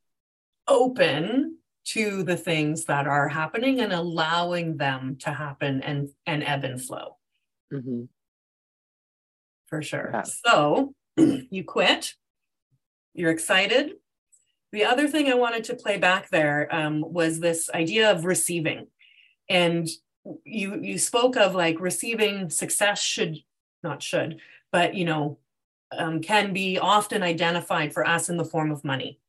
open 0.68 1.58
to 1.86 2.24
the 2.24 2.38
things 2.38 2.86
that 2.86 3.08
are 3.08 3.28
happening 3.28 3.80
and 3.80 3.94
allowing 3.94 4.78
them 4.78 5.18
to 5.22 5.32
happen 5.32 5.82
and 5.82 6.10
and 6.26 6.44
ebb 6.44 6.64
and 6.64 6.82
flow. 6.82 7.18
Mm-hmm 7.72 8.06
for 9.68 9.82
sure. 9.82 10.10
Yeah. 10.14 10.24
So 10.24 10.94
you 11.18 11.64
quit. 11.64 12.14
You're 13.14 13.32
excited. 13.32 13.94
The 14.72 14.86
other 14.86 15.08
thing 15.08 15.30
I 15.30 15.36
wanted 15.36 15.66
to 15.66 15.76
play 15.76 15.98
back 15.98 16.30
there 16.30 16.68
um, 16.74 17.02
was 17.02 17.40
this 17.40 17.70
idea 17.74 18.12
of 18.12 18.26
receiving, 18.26 18.88
and 19.50 19.88
you 20.44 20.82
you 20.82 20.98
spoke 20.98 21.38
of 21.38 21.56
like 21.56 21.80
receiving 21.80 22.50
success 22.50 23.02
should 23.02 23.38
not 23.84 24.04
should, 24.04 24.40
but 24.72 24.96
you 24.96 25.06
know 25.06 25.38
um, 25.92 26.22
can 26.22 26.54
be 26.54 26.78
often 26.78 27.24
identified 27.24 27.94
for 27.94 28.08
us 28.08 28.30
in 28.30 28.38
the 28.38 28.46
form 28.46 28.72
of 28.72 28.84
money, 28.84 29.20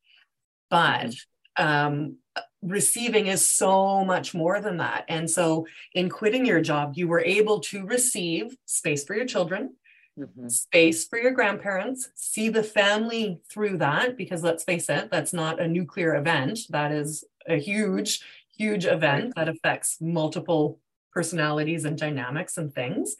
but 0.69 1.13
um, 1.57 2.17
receiving 2.61 3.27
is 3.27 3.45
so 3.45 4.03
much 4.05 4.33
more 4.33 4.59
than 4.61 4.77
that. 4.77 5.05
And 5.07 5.29
so, 5.29 5.67
in 5.93 6.09
quitting 6.09 6.45
your 6.45 6.61
job, 6.61 6.93
you 6.95 7.07
were 7.07 7.23
able 7.23 7.59
to 7.61 7.85
receive 7.85 8.55
space 8.65 9.03
for 9.03 9.15
your 9.15 9.25
children, 9.25 9.75
mm-hmm. 10.17 10.47
space 10.49 11.07
for 11.07 11.19
your 11.19 11.31
grandparents, 11.31 12.09
see 12.15 12.49
the 12.49 12.63
family 12.63 13.41
through 13.51 13.77
that, 13.77 14.17
because 14.17 14.43
let's 14.43 14.63
face 14.63 14.89
it, 14.89 15.09
that's 15.11 15.33
not 15.33 15.59
a 15.59 15.67
nuclear 15.67 16.15
event. 16.15 16.59
That 16.69 16.91
is 16.91 17.23
a 17.47 17.57
huge, 17.57 18.21
huge 18.57 18.85
event 18.85 19.33
that 19.35 19.49
affects 19.49 19.97
multiple 20.01 20.79
personalities 21.13 21.85
and 21.85 21.97
dynamics 21.97 22.57
and 22.57 22.73
things. 22.73 23.15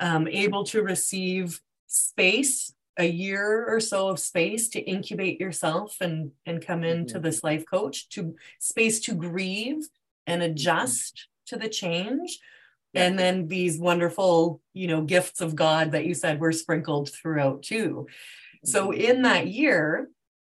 Um, 0.00 0.28
able 0.28 0.64
to 0.66 0.82
receive 0.82 1.60
space 1.88 2.72
a 2.98 3.06
year 3.06 3.64
or 3.66 3.80
so 3.80 4.08
of 4.08 4.18
space 4.18 4.68
to 4.68 4.80
incubate 4.80 5.40
yourself 5.40 5.96
and 6.00 6.32
and 6.44 6.64
come 6.64 6.84
into 6.84 7.14
mm-hmm. 7.14 7.22
this 7.22 7.42
life 7.42 7.64
coach 7.68 8.08
to 8.10 8.34
space 8.58 9.00
to 9.00 9.14
grieve 9.14 9.88
and 10.26 10.42
mm-hmm. 10.42 10.50
adjust 10.50 11.14
mm-hmm. 11.14 11.56
to 11.56 11.62
the 11.62 11.68
change 11.68 12.38
and 12.94 13.18
then 13.18 13.46
these 13.46 13.78
wonderful 13.78 14.60
you 14.74 14.88
know 14.88 15.02
gifts 15.02 15.40
of 15.40 15.54
god 15.54 15.92
that 15.92 16.04
you 16.04 16.14
said 16.14 16.40
were 16.40 16.52
sprinkled 16.52 17.10
throughout 17.10 17.62
too 17.62 18.06
so 18.64 18.88
mm-hmm. 18.88 19.00
in 19.00 19.22
that 19.22 19.46
year 19.46 20.08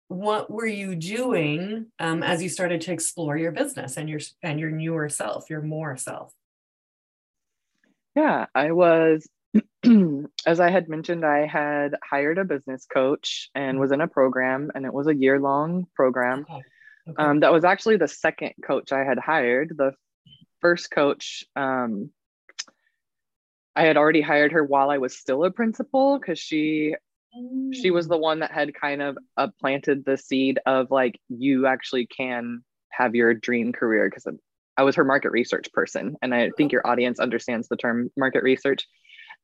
what 0.07 0.49
were 0.49 0.65
you 0.65 0.95
doing 0.95 1.85
um, 1.99 2.23
as 2.23 2.41
you 2.41 2.49
started 2.49 2.81
to 2.81 2.91
explore 2.91 3.37
your 3.37 3.51
business 3.51 3.95
and 3.97 4.09
your 4.09 4.19
and 4.41 4.59
your 4.59 4.71
newer 4.71 5.09
self 5.09 5.49
your 5.49 5.61
more 5.61 5.97
self 5.97 6.33
yeah 8.15 8.45
i 8.55 8.71
was 8.71 9.27
as 10.45 10.59
i 10.59 10.69
had 10.69 10.89
mentioned 10.89 11.25
i 11.25 11.45
had 11.45 11.95
hired 12.03 12.37
a 12.37 12.45
business 12.45 12.85
coach 12.85 13.49
and 13.55 13.79
was 13.79 13.91
in 13.91 14.01
a 14.01 14.07
program 14.07 14.71
and 14.75 14.85
it 14.85 14.93
was 14.93 15.07
a 15.07 15.15
year 15.15 15.39
long 15.39 15.85
program 15.95 16.45
okay. 16.49 16.61
Okay. 17.07 17.23
Um, 17.23 17.39
that 17.39 17.51
was 17.51 17.63
actually 17.63 17.97
the 17.97 18.07
second 18.07 18.53
coach 18.63 18.91
i 18.91 19.03
had 19.03 19.17
hired 19.17 19.73
the 19.75 19.93
first 20.61 20.91
coach 20.91 21.43
um, 21.55 22.11
I 23.79 23.83
had 23.83 23.95
already 23.95 24.19
hired 24.19 24.51
her 24.51 24.63
while 24.63 24.89
I 24.89 24.97
was 24.97 25.17
still 25.17 25.45
a 25.45 25.51
principal 25.51 26.19
because 26.19 26.37
she 26.37 26.95
she 27.71 27.91
was 27.91 28.07
the 28.07 28.17
one 28.17 28.39
that 28.39 28.51
had 28.51 28.73
kind 28.73 29.01
of 29.01 29.17
uh, 29.37 29.47
planted 29.59 30.03
the 30.03 30.17
seed 30.17 30.59
of 30.65 30.91
like 30.91 31.17
you 31.29 31.65
actually 31.65 32.07
can 32.07 32.61
have 32.89 33.15
your 33.15 33.33
dream 33.33 33.71
career 33.71 34.09
because 34.09 34.27
I 34.75 34.83
was 34.83 34.95
her 34.95 35.05
market 35.05 35.31
research 35.31 35.71
person 35.71 36.17
and 36.21 36.33
I 36.33 36.49
think 36.57 36.73
your 36.73 36.85
audience 36.85 37.19
understands 37.19 37.69
the 37.69 37.77
term 37.77 38.09
market 38.17 38.43
research 38.43 38.85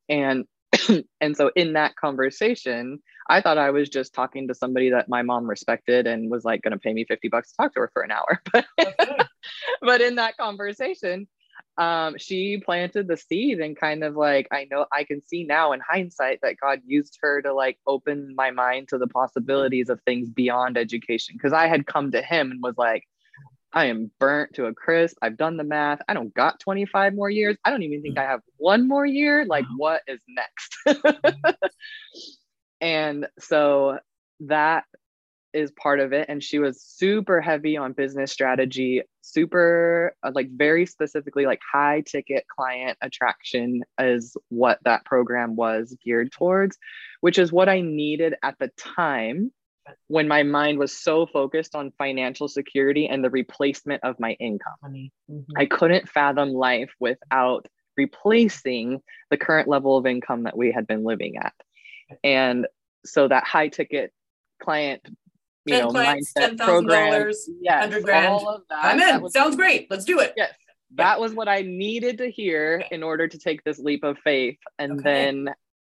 and 0.09 0.45
and 1.21 1.37
so 1.37 1.51
in 1.55 1.73
that 1.73 1.95
conversation 1.95 2.99
I 3.29 3.41
thought 3.41 3.57
I 3.57 3.71
was 3.71 3.89
just 3.89 4.13
talking 4.13 4.47
to 4.47 4.55
somebody 4.55 4.91
that 4.91 5.09
my 5.09 5.21
mom 5.21 5.49
respected 5.49 6.05
and 6.05 6.29
was 6.29 6.43
like 6.43 6.61
going 6.61 6.73
to 6.73 6.79
pay 6.79 6.93
me 6.93 7.05
50 7.05 7.27
bucks 7.29 7.51
to 7.51 7.57
talk 7.57 7.73
to 7.73 7.79
her 7.81 7.91
for 7.93 8.01
an 8.03 8.11
hour. 8.11 8.41
But 8.77 9.27
but 9.81 10.01
in 10.01 10.15
that 10.15 10.37
conversation 10.37 11.27
um, 11.77 12.17
she 12.17 12.61
planted 12.63 13.07
the 13.07 13.17
seed 13.17 13.59
and 13.59 13.77
kind 13.77 14.03
of 14.03 14.15
like 14.15 14.47
I 14.51 14.67
know 14.71 14.85
I 14.91 15.03
can 15.03 15.21
see 15.25 15.43
now 15.43 15.73
in 15.73 15.81
hindsight 15.81 16.39
that 16.41 16.55
God 16.61 16.79
used 16.85 17.17
her 17.21 17.41
to 17.41 17.53
like 17.53 17.77
open 17.85 18.33
my 18.35 18.51
mind 18.51 18.89
to 18.89 18.97
the 18.97 19.07
possibilities 19.07 19.89
of 19.89 19.99
things 20.01 20.29
beyond 20.29 20.77
education. 20.77 21.35
Because 21.35 21.53
I 21.53 21.67
had 21.67 21.85
come 21.85 22.11
to 22.11 22.21
him 22.21 22.51
and 22.51 22.63
was 22.63 22.77
like 22.77 23.03
I 23.75 23.85
am 23.85 24.09
burnt 24.19 24.53
to 24.55 24.67
a 24.67 24.73
crisp. 24.73 25.17
I've 25.21 25.37
done 25.37 25.57
the 25.57 25.65
math. 25.65 25.99
I 26.07 26.13
don't 26.13 26.33
got 26.33 26.61
25 26.61 27.13
more 27.13 27.29
years. 27.29 27.57
I 27.65 27.69
don't 27.69 27.83
even 27.83 28.01
think 28.01 28.17
I 28.17 28.23
have 28.23 28.39
one 28.55 28.87
more 28.87 29.05
year. 29.05 29.45
Like, 29.45 29.65
what 29.75 30.01
is 30.07 30.21
next? 30.29 31.05
and 32.81 33.27
so 33.37 33.99
that 34.39 34.85
is 35.53 35.71
part 35.71 36.01
of 36.01 36.11
it 36.11 36.25
and 36.27 36.43
she 36.43 36.59
was 36.59 36.81
super 36.81 37.39
heavy 37.39 37.77
on 37.77 37.93
business 37.93 38.29
strategy 38.29 39.01
super 39.21 40.13
uh, 40.21 40.31
like 40.35 40.49
very 40.51 40.85
specifically 40.85 41.45
like 41.45 41.61
high 41.71 42.01
ticket 42.01 42.43
client 42.53 42.97
attraction 43.01 43.81
is 43.97 44.35
what 44.49 44.79
that 44.83 45.05
program 45.05 45.55
was 45.55 45.95
geared 46.03 46.29
towards 46.29 46.77
which 47.21 47.39
is 47.39 47.53
what 47.53 47.69
i 47.69 47.79
needed 47.79 48.35
at 48.43 48.59
the 48.59 48.69
time 48.77 49.49
when 50.07 50.27
my 50.27 50.43
mind 50.43 50.79
was 50.79 50.95
so 50.97 51.25
focused 51.25 51.75
on 51.75 51.91
financial 51.97 52.47
security 52.47 53.07
and 53.07 53.23
the 53.23 53.29
replacement 53.29 54.03
of 54.03 54.19
my 54.19 54.31
income 54.39 54.73
mm-hmm. 54.83 55.39
i 55.57 55.65
couldn't 55.65 56.09
fathom 56.09 56.49
life 56.49 56.91
without 56.99 57.67
replacing 57.97 59.01
the 59.29 59.37
current 59.37 59.67
level 59.67 59.97
of 59.97 60.05
income 60.05 60.43
that 60.43 60.57
we 60.57 60.71
had 60.71 60.85
been 60.87 61.03
living 61.03 61.37
at 61.37 61.53
and 62.23 62.67
so 63.05 63.27
that 63.27 63.43
high 63.43 63.67
ticket 63.67 64.11
client 64.61 65.01
you 65.65 65.79
know, 65.79 65.89
clients, 65.89 66.31
mindset 66.37 66.57
program. 66.57 67.31
Yes, 67.59 68.03
grand. 68.03 68.27
All 68.27 68.49
of 68.49 68.61
that. 68.69 68.85
I'm 68.85 68.99
in. 68.99 69.21
Was, 69.21 69.33
Sounds 69.33 69.55
great. 69.55 69.89
Let's 69.89 70.05
do 70.05 70.19
it. 70.19 70.33
Yes. 70.37 70.53
That 70.95 71.19
was 71.19 71.33
what 71.33 71.47
I 71.47 71.61
needed 71.61 72.19
to 72.19 72.29
hear 72.29 72.83
in 72.91 73.03
order 73.03 73.27
to 73.27 73.37
take 73.37 73.63
this 73.63 73.79
leap 73.79 74.03
of 74.03 74.17
faith. 74.19 74.59
And 74.77 74.93
okay. 74.93 75.03
then 75.03 75.49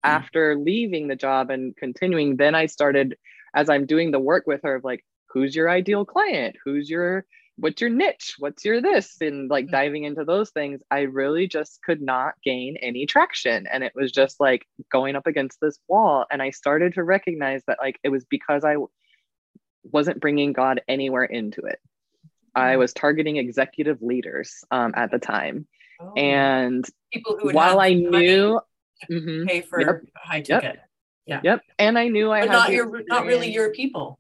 after 0.03 0.57
leaving 0.57 1.07
the 1.07 1.15
job 1.15 1.49
and 1.49 1.75
continuing, 1.75 2.37
then 2.37 2.55
I 2.55 2.65
started 2.65 3.17
as 3.57 3.69
I'm 3.69 3.87
doing 3.87 4.11
the 4.11 4.19
work 4.19 4.45
with 4.45 4.61
her 4.63 4.75
of 4.75 4.83
like, 4.83 5.03
who's 5.29 5.55
your 5.55 5.67
ideal 5.67 6.05
client? 6.05 6.55
Who's 6.63 6.87
your 6.87 7.25
what's 7.57 7.81
your 7.81 7.89
niche? 7.89 8.35
What's 8.37 8.63
your 8.63 8.81
this? 8.81 9.17
And 9.19 9.49
like 9.49 9.65
mm-hmm. 9.65 9.71
diving 9.71 10.03
into 10.03 10.23
those 10.23 10.51
things, 10.51 10.79
I 10.91 11.01
really 11.01 11.47
just 11.47 11.81
could 11.83 12.01
not 12.01 12.35
gain 12.43 12.77
any 12.79 13.07
traction. 13.07 13.65
And 13.65 13.83
it 13.83 13.93
was 13.95 14.11
just 14.11 14.39
like 14.39 14.67
going 14.91 15.15
up 15.15 15.25
against 15.25 15.57
this 15.59 15.79
wall. 15.87 16.25
And 16.29 16.39
I 16.39 16.51
started 16.51 16.93
to 16.93 17.03
recognize 17.03 17.63
that 17.65 17.79
like 17.81 17.99
it 18.03 18.09
was 18.09 18.25
because 18.25 18.63
I 18.63 18.75
wasn't 19.83 20.21
bringing 20.21 20.53
God 20.53 20.81
anywhere 20.87 21.23
into 21.23 21.61
it. 21.61 21.79
I 22.53 22.73
mm. 22.73 22.79
was 22.79 22.93
targeting 22.93 23.37
executive 23.37 24.03
leaders 24.03 24.63
um, 24.69 24.93
at 24.95 25.09
the 25.09 25.19
time. 25.19 25.67
Oh. 25.99 26.13
And 26.13 26.85
people 27.11 27.39
who 27.41 27.53
while 27.53 27.79
I 27.79 27.93
knew 27.93 28.61
mm-hmm, 29.09 29.47
pay 29.47 29.61
for 29.61 29.81
yep, 29.81 30.01
high 30.15 30.41
ticket. 30.41 30.63
Yep, 30.63 30.86
yeah. 31.27 31.41
Yep. 31.43 31.61
And 31.77 31.97
I 31.97 32.07
knew 32.07 32.31
I 32.31 32.41
but 32.41 32.49
had 32.49 32.53
not 32.53 32.71
your 32.71 33.03
not 33.07 33.25
really 33.25 33.51
your 33.51 33.71
people. 33.71 34.19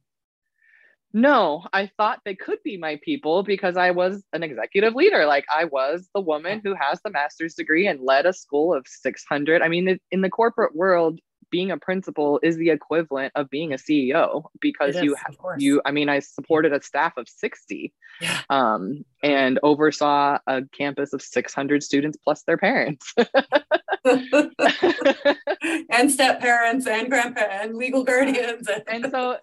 No, 1.13 1.63
I 1.73 1.89
thought 1.97 2.19
they 2.25 2.35
could 2.35 2.59
be 2.63 2.77
my 2.77 2.99
people 3.03 3.41
because 3.41 3.77
I 3.77 3.91
was 3.91 4.23
an 4.33 4.43
executive 4.43 4.93
leader. 4.93 5.25
Like 5.25 5.45
I 5.53 5.65
was 5.65 6.09
the 6.13 6.21
woman 6.21 6.61
who 6.63 6.75
has 6.75 7.01
the 7.01 7.09
master's 7.09 7.55
degree 7.55 7.87
and 7.87 8.01
led 8.01 8.25
a 8.25 8.33
school 8.33 8.73
of 8.73 8.85
600. 8.87 9.61
I 9.61 9.67
mean, 9.67 9.97
in 10.11 10.21
the 10.21 10.29
corporate 10.29 10.75
world, 10.75 11.19
being 11.49 11.71
a 11.71 11.77
principal 11.77 12.39
is 12.43 12.57
the 12.57 12.69
equivalent 12.69 13.31
of 13.35 13.49
being 13.49 13.73
a 13.73 13.77
CEO 13.77 14.43
because 14.59 14.95
is, 14.95 15.03
you 15.03 15.15
you 15.57 15.81
I 15.85 15.91
mean 15.91 16.09
I 16.09 16.19
supported 16.19 16.73
a 16.73 16.81
staff 16.81 17.15
of 17.17 17.27
60 17.29 17.93
yeah. 18.21 18.41
um, 18.49 19.05
and 19.23 19.59
oversaw 19.63 20.39
a 20.47 20.63
campus 20.77 21.13
of 21.13 21.21
600 21.21 21.83
students 21.83 22.17
plus 22.21 22.43
their 22.43 22.57
parents 22.57 23.13
and 25.89 26.11
step 26.11 26.39
parents 26.39 26.87
and 26.87 27.09
grandpa 27.09 27.41
and 27.41 27.75
legal 27.75 28.03
guardians 28.03 28.67
and 28.87 29.07
so 29.11 29.37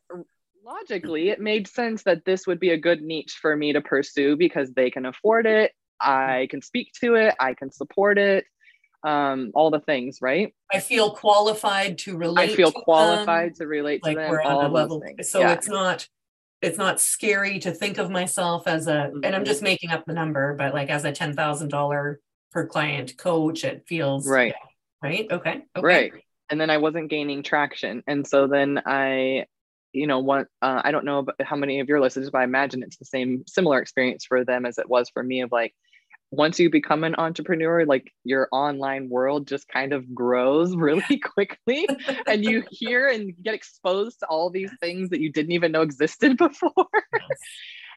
logically 0.64 1.28
it 1.28 1.40
made 1.40 1.66
sense 1.68 2.02
that 2.02 2.24
this 2.24 2.46
would 2.46 2.60
be 2.60 2.70
a 2.70 2.78
good 2.78 3.02
niche 3.02 3.38
for 3.40 3.56
me 3.56 3.72
to 3.72 3.80
pursue 3.80 4.36
because 4.36 4.72
they 4.72 4.90
can 4.90 5.06
afford 5.06 5.46
it 5.46 5.72
I 6.00 6.48
can 6.50 6.62
speak 6.62 6.92
to 7.00 7.14
it 7.14 7.34
I 7.38 7.54
can 7.54 7.70
support 7.70 8.18
it 8.18 8.44
um, 9.04 9.52
all 9.54 9.70
the 9.70 9.80
things, 9.80 10.20
right? 10.22 10.54
I 10.72 10.80
feel 10.80 11.10
qualified 11.10 11.98
to 11.98 12.16
relate. 12.16 12.50
I 12.50 12.54
feel 12.54 12.72
qualified 12.72 13.50
them, 13.50 13.56
to 13.56 13.66
relate 13.66 14.02
to 14.02 14.08
like 14.08 14.16
them. 14.16 14.30
We're 14.30 14.42
on 14.42 14.64
a 14.64 14.68
level, 14.68 15.00
things. 15.00 15.30
so 15.30 15.40
yeah. 15.40 15.52
it's 15.52 15.68
not 15.68 16.08
it's 16.62 16.78
not 16.78 16.98
scary 16.98 17.58
to 17.58 17.70
think 17.70 17.98
of 17.98 18.10
myself 18.10 18.66
as 18.66 18.86
a, 18.86 19.10
and 19.12 19.26
I'm 19.26 19.32
mm-hmm. 19.32 19.44
just 19.44 19.62
making 19.62 19.90
up 19.90 20.06
the 20.06 20.14
number, 20.14 20.54
but 20.54 20.72
like 20.72 20.88
as 20.88 21.04
a 21.04 21.12
ten 21.12 21.34
thousand 21.34 21.68
dollar 21.68 22.20
per 22.54 22.66
client 22.66 23.18
coach, 23.18 23.64
it 23.64 23.84
feels 23.86 24.26
right. 24.26 24.54
Right. 25.02 25.26
Okay. 25.30 25.62
Okay. 25.76 25.86
Right. 25.86 26.12
And 26.48 26.58
then 26.58 26.70
I 26.70 26.78
wasn't 26.78 27.10
gaining 27.10 27.42
traction, 27.42 28.02
and 28.06 28.26
so 28.26 28.46
then 28.46 28.80
I 28.86 29.44
you 29.92 30.08
know 30.08 30.18
what 30.18 30.48
uh, 30.60 30.82
i 30.82 30.90
don't 30.90 31.04
know 31.04 31.24
how 31.40 31.54
many 31.54 31.78
of 31.78 31.88
your 31.88 32.00
listeners 32.00 32.28
but 32.28 32.38
i 32.38 32.42
imagine 32.42 32.82
it's 32.82 32.96
the 32.96 33.04
same 33.04 33.44
similar 33.46 33.80
experience 33.80 34.24
for 34.24 34.44
them 34.44 34.66
as 34.66 34.76
it 34.76 34.88
was 34.88 35.08
for 35.08 35.22
me 35.22 35.42
of 35.42 35.52
like 35.52 35.72
once 36.36 36.58
you 36.58 36.70
become 36.70 37.04
an 37.04 37.14
entrepreneur, 37.16 37.84
like 37.86 38.12
your 38.24 38.48
online 38.52 39.08
world 39.08 39.46
just 39.46 39.68
kind 39.68 39.92
of 39.92 40.14
grows 40.14 40.74
really 40.76 41.18
quickly. 41.18 41.88
and 42.26 42.44
you 42.44 42.64
hear 42.70 43.08
and 43.08 43.32
get 43.42 43.54
exposed 43.54 44.20
to 44.20 44.26
all 44.26 44.50
these 44.50 44.70
things 44.80 45.10
that 45.10 45.20
you 45.20 45.32
didn't 45.32 45.52
even 45.52 45.72
know 45.72 45.82
existed 45.82 46.36
before. 46.38 46.86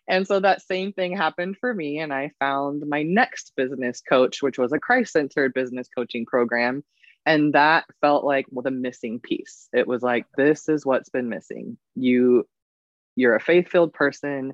And 0.08 0.26
so 0.26 0.40
that 0.40 0.62
same 0.62 0.94
thing 0.94 1.16
happened 1.16 1.58
for 1.60 1.74
me. 1.74 2.00
And 2.00 2.14
I 2.14 2.32
found 2.40 2.84
my 2.88 3.04
next 3.04 3.54
business 3.58 4.02
coach, 4.02 4.42
which 4.42 4.58
was 4.58 4.72
a 4.72 4.80
Christ 4.80 5.14
centered 5.14 5.54
business 5.54 5.90
coaching 5.94 6.26
program. 6.26 6.84
And 7.26 7.54
that 7.54 7.86
felt 8.00 8.24
like 8.24 8.46
well, 8.50 8.64
the 8.64 8.72
missing 8.72 9.20
piece. 9.20 9.68
It 9.74 9.86
was 9.86 10.02
like, 10.02 10.26
this 10.38 10.70
is 10.70 10.86
what's 10.86 11.10
been 11.10 11.28
missing. 11.28 11.78
You, 11.96 12.48
you're 13.18 13.36
a 13.36 13.42
faith 13.42 13.68
filled 13.70 13.94
person. 13.94 14.54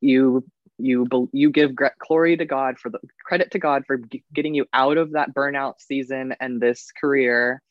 You 0.00 0.44
you 0.78 1.06
you 1.32 1.50
give 1.50 1.72
glory 2.06 2.36
to 2.36 2.44
God 2.44 2.78
for 2.78 2.90
the 2.90 2.98
credit 3.24 3.52
to 3.52 3.58
God 3.58 3.84
for 3.86 3.98
getting 4.34 4.54
you 4.54 4.66
out 4.72 4.98
of 4.98 5.12
that 5.12 5.34
burnout 5.34 5.74
season 5.78 6.34
and 6.38 6.60
this 6.60 6.90
career 7.00 7.62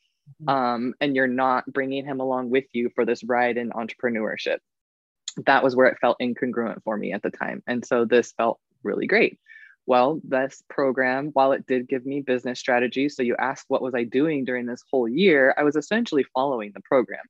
mm-hmm. 0.42 0.48
um, 0.48 0.94
and 1.00 1.14
you're 1.14 1.28
not 1.28 1.72
bringing 1.72 2.04
him 2.04 2.18
along 2.18 2.50
with 2.50 2.64
you 2.72 2.90
for 2.96 3.04
this 3.04 3.22
ride 3.22 3.58
in 3.58 3.70
entrepreneurship 3.70 4.58
that 5.44 5.62
was 5.62 5.76
where 5.76 5.86
it 5.86 5.98
felt 6.00 6.18
incongruent 6.20 6.82
for 6.82 6.96
me 6.96 7.12
at 7.12 7.22
the 7.22 7.30
time 7.30 7.62
and 7.66 7.84
so 7.84 8.04
this 8.04 8.32
felt 8.32 8.58
really 8.82 9.06
great 9.06 9.38
well 9.86 10.20
this 10.24 10.62
program 10.68 11.30
while 11.32 11.52
it 11.52 11.66
did 11.66 11.88
give 11.88 12.06
me 12.06 12.20
business 12.20 12.58
strategy 12.58 13.08
so 13.08 13.22
you 13.22 13.36
asked 13.38 13.66
what 13.68 13.82
was 13.82 13.94
i 13.94 14.04
doing 14.04 14.44
during 14.44 14.66
this 14.66 14.82
whole 14.90 15.08
year 15.08 15.54
i 15.56 15.62
was 15.62 15.76
essentially 15.76 16.24
following 16.34 16.72
the 16.74 16.80
program 16.80 17.24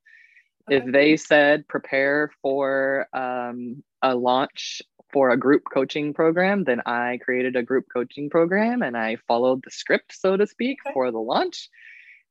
okay. 0.70 0.76
if 0.76 0.92
they 0.92 1.16
said 1.16 1.66
prepare 1.68 2.30
for 2.42 3.06
um, 3.12 3.82
a 4.02 4.14
launch 4.14 4.82
for 5.12 5.30
a 5.30 5.36
group 5.36 5.62
coaching 5.72 6.12
program, 6.12 6.64
then 6.64 6.82
I 6.84 7.18
created 7.24 7.56
a 7.56 7.62
group 7.62 7.86
coaching 7.92 8.28
program 8.28 8.82
and 8.82 8.96
I 8.96 9.16
followed 9.28 9.62
the 9.64 9.70
script, 9.70 10.12
so 10.14 10.36
to 10.36 10.46
speak, 10.46 10.78
okay. 10.84 10.92
for 10.92 11.10
the 11.10 11.18
launch. 11.18 11.70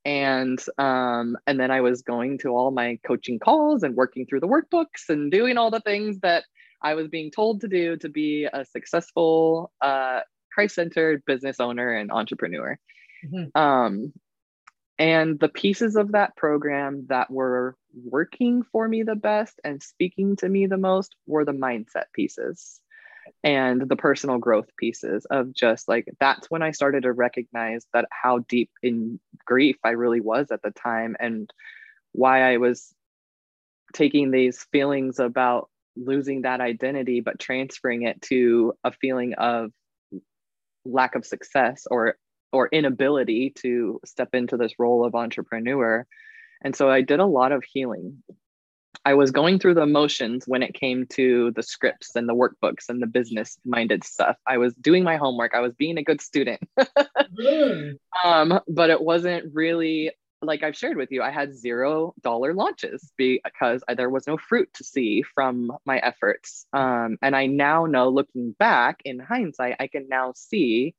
And 0.05 0.63
um, 0.77 1.35
and 1.47 1.59
then 1.59 1.71
I 1.71 1.81
was 1.81 2.03
going 2.03 2.37
to 2.39 2.49
all 2.49 2.69
my 2.69 2.99
coaching 3.05 3.39
calls 3.39 3.81
and 3.81 3.95
working 3.95 4.27
through 4.27 4.41
the 4.41 4.47
workbooks 4.47 5.09
and 5.09 5.31
doing 5.31 5.57
all 5.57 5.71
the 5.71 5.79
things 5.79 6.19
that 6.19 6.43
I 6.81 6.93
was 6.93 7.07
being 7.07 7.31
told 7.31 7.61
to 7.61 7.67
do 7.67 7.97
to 7.97 8.09
be 8.09 8.45
a 8.45 8.63
successful 8.65 9.71
uh, 9.81 10.19
Christ-centered 10.53 11.23
business 11.25 11.59
owner 11.59 11.91
and 11.91 12.11
entrepreneur. 12.11 12.77
Mm-hmm. 13.25 13.59
Um, 13.59 14.13
and 14.97 15.39
the 15.39 15.49
pieces 15.49 15.95
of 15.95 16.11
that 16.13 16.35
program 16.37 17.07
that 17.09 17.29
were 17.29 17.75
working 17.93 18.63
for 18.71 18.87
me 18.87 19.03
the 19.03 19.15
best 19.15 19.59
and 19.63 19.81
speaking 19.81 20.35
to 20.37 20.47
me 20.47 20.67
the 20.67 20.77
most 20.77 21.15
were 21.25 21.43
the 21.43 21.51
mindset 21.51 22.05
pieces 22.13 22.79
and 23.43 23.81
the 23.81 23.95
personal 23.95 24.37
growth 24.37 24.67
pieces 24.77 25.25
of 25.25 25.53
just 25.53 25.87
like 25.87 26.07
that's 26.19 26.49
when 26.49 26.61
I 26.61 26.71
started 26.71 27.03
to 27.03 27.13
recognize 27.13 27.85
that 27.93 28.07
how 28.11 28.39
deep 28.39 28.69
in 28.83 29.19
grief 29.45 29.77
I 29.83 29.91
really 29.91 30.21
was 30.21 30.51
at 30.51 30.61
the 30.61 30.71
time 30.71 31.15
and 31.19 31.49
why 32.11 32.53
I 32.53 32.57
was 32.57 32.93
taking 33.93 34.31
these 34.31 34.65
feelings 34.71 35.19
about 35.19 35.69
losing 35.95 36.41
that 36.41 36.61
identity 36.61 37.21
but 37.21 37.39
transferring 37.39 38.03
it 38.03 38.21
to 38.23 38.73
a 38.83 38.91
feeling 38.91 39.33
of 39.35 39.71
lack 40.83 41.15
of 41.15 41.25
success 41.25 41.87
or 41.89 42.17
or 42.51 42.69
inability 42.71 43.51
to 43.55 43.99
step 44.05 44.29
into 44.33 44.57
this 44.57 44.73
role 44.77 45.05
of 45.05 45.15
entrepreneur 45.15 46.05
and 46.61 46.75
so 46.75 46.89
I 46.89 47.01
did 47.01 47.19
a 47.19 47.25
lot 47.25 47.51
of 47.51 47.63
healing. 47.63 48.23
I 49.05 49.13
was 49.13 49.29
going 49.29 49.59
through 49.59 49.75
the 49.75 49.85
motions 49.85 50.45
when 50.47 50.63
it 50.63 50.73
came 50.73 51.05
to 51.11 51.51
the 51.51 51.61
scripts 51.61 52.15
and 52.15 52.27
the 52.27 52.33
workbooks 52.33 52.89
and 52.89 53.01
the 53.01 53.07
business 53.07 53.57
minded 53.63 54.03
stuff. 54.03 54.35
I 54.47 54.57
was 54.57 54.73
doing 54.73 55.03
my 55.03 55.17
homework, 55.17 55.53
I 55.53 55.59
was 55.59 55.73
being 55.75 55.97
a 55.99 56.03
good 56.03 56.21
student. 56.21 56.61
mm. 57.39 57.97
um, 58.23 58.59
but 58.67 58.89
it 58.89 59.01
wasn't 59.01 59.53
really 59.53 60.11
like 60.41 60.63
I've 60.63 60.75
shared 60.75 60.97
with 60.97 61.11
you, 61.11 61.21
I 61.21 61.31
had 61.31 61.55
zero 61.55 62.13
dollar 62.21 62.53
launches 62.53 63.11
because 63.17 63.83
there 63.95 64.09
was 64.09 64.27
no 64.27 64.37
fruit 64.37 64.69
to 64.75 64.83
see 64.83 65.23
from 65.33 65.71
my 65.85 65.97
efforts. 65.97 66.65
Um, 66.73 67.17
and 67.21 67.35
I 67.35 67.47
now 67.47 67.85
know, 67.85 68.09
looking 68.09 68.51
back 68.57 69.01
in 69.05 69.19
hindsight, 69.19 69.77
I 69.79 69.87
can 69.87 70.07
now 70.09 70.33
see 70.35 70.95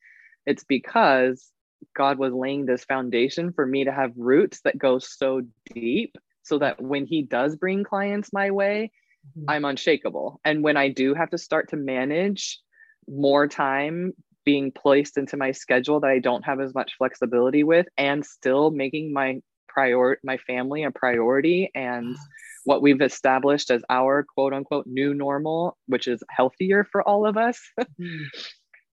it's 0.46 0.64
because 0.64 1.50
God 1.94 2.18
was 2.18 2.32
laying 2.32 2.66
this 2.66 2.84
foundation 2.84 3.52
for 3.52 3.66
me 3.66 3.84
to 3.84 3.92
have 3.92 4.12
roots 4.16 4.60
that 4.62 4.78
go 4.78 4.98
so 4.98 5.42
deep 5.72 6.16
so 6.46 6.58
that 6.58 6.80
when 6.80 7.06
He 7.06 7.22
does 7.22 7.56
bring 7.56 7.84
clients 7.84 8.32
my 8.32 8.50
way, 8.50 8.92
mm-hmm. 9.38 9.50
I'm 9.50 9.64
unshakable. 9.64 10.40
And 10.44 10.62
when 10.62 10.76
I 10.76 10.88
do 10.88 11.14
have 11.14 11.30
to 11.30 11.38
start 11.38 11.70
to 11.70 11.76
manage 11.76 12.60
more 13.08 13.46
time 13.48 14.12
being 14.44 14.70
placed 14.70 15.18
into 15.18 15.36
my 15.36 15.50
schedule 15.50 16.00
that 16.00 16.10
I 16.10 16.20
don't 16.20 16.44
have 16.44 16.60
as 16.60 16.72
much 16.72 16.94
flexibility 16.96 17.64
with 17.64 17.86
and 17.98 18.24
still 18.24 18.70
making 18.70 19.12
my 19.12 19.40
prior 19.68 20.18
my 20.24 20.38
family 20.38 20.84
a 20.84 20.90
priority 20.90 21.70
and 21.74 22.16
what 22.64 22.80
we've 22.80 23.02
established 23.02 23.70
as 23.70 23.82
our 23.90 24.24
quote 24.24 24.54
unquote 24.54 24.86
new 24.86 25.14
normal, 25.14 25.76
which 25.86 26.08
is 26.08 26.22
healthier 26.30 26.84
for 26.90 27.02
all 27.02 27.26
of 27.26 27.36
us. 27.36 27.60
mm. 28.00 28.26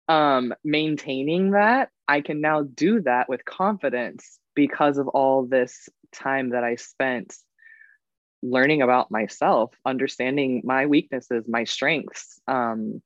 um, 0.08 0.54
maintaining 0.64 1.50
that, 1.50 1.90
I 2.08 2.20
can 2.20 2.40
now 2.40 2.62
do 2.62 3.02
that 3.02 3.28
with 3.28 3.44
confidence 3.44 4.38
because 4.54 4.98
of 4.98 5.08
all 5.08 5.46
this 5.46 5.88
time 6.12 6.50
that 6.50 6.64
I 6.64 6.76
spent 6.76 7.34
learning 8.42 8.82
about 8.82 9.10
myself, 9.10 9.72
understanding 9.84 10.62
my 10.64 10.86
weaknesses, 10.86 11.44
my 11.46 11.64
strengths, 11.64 12.40
um, 12.48 13.02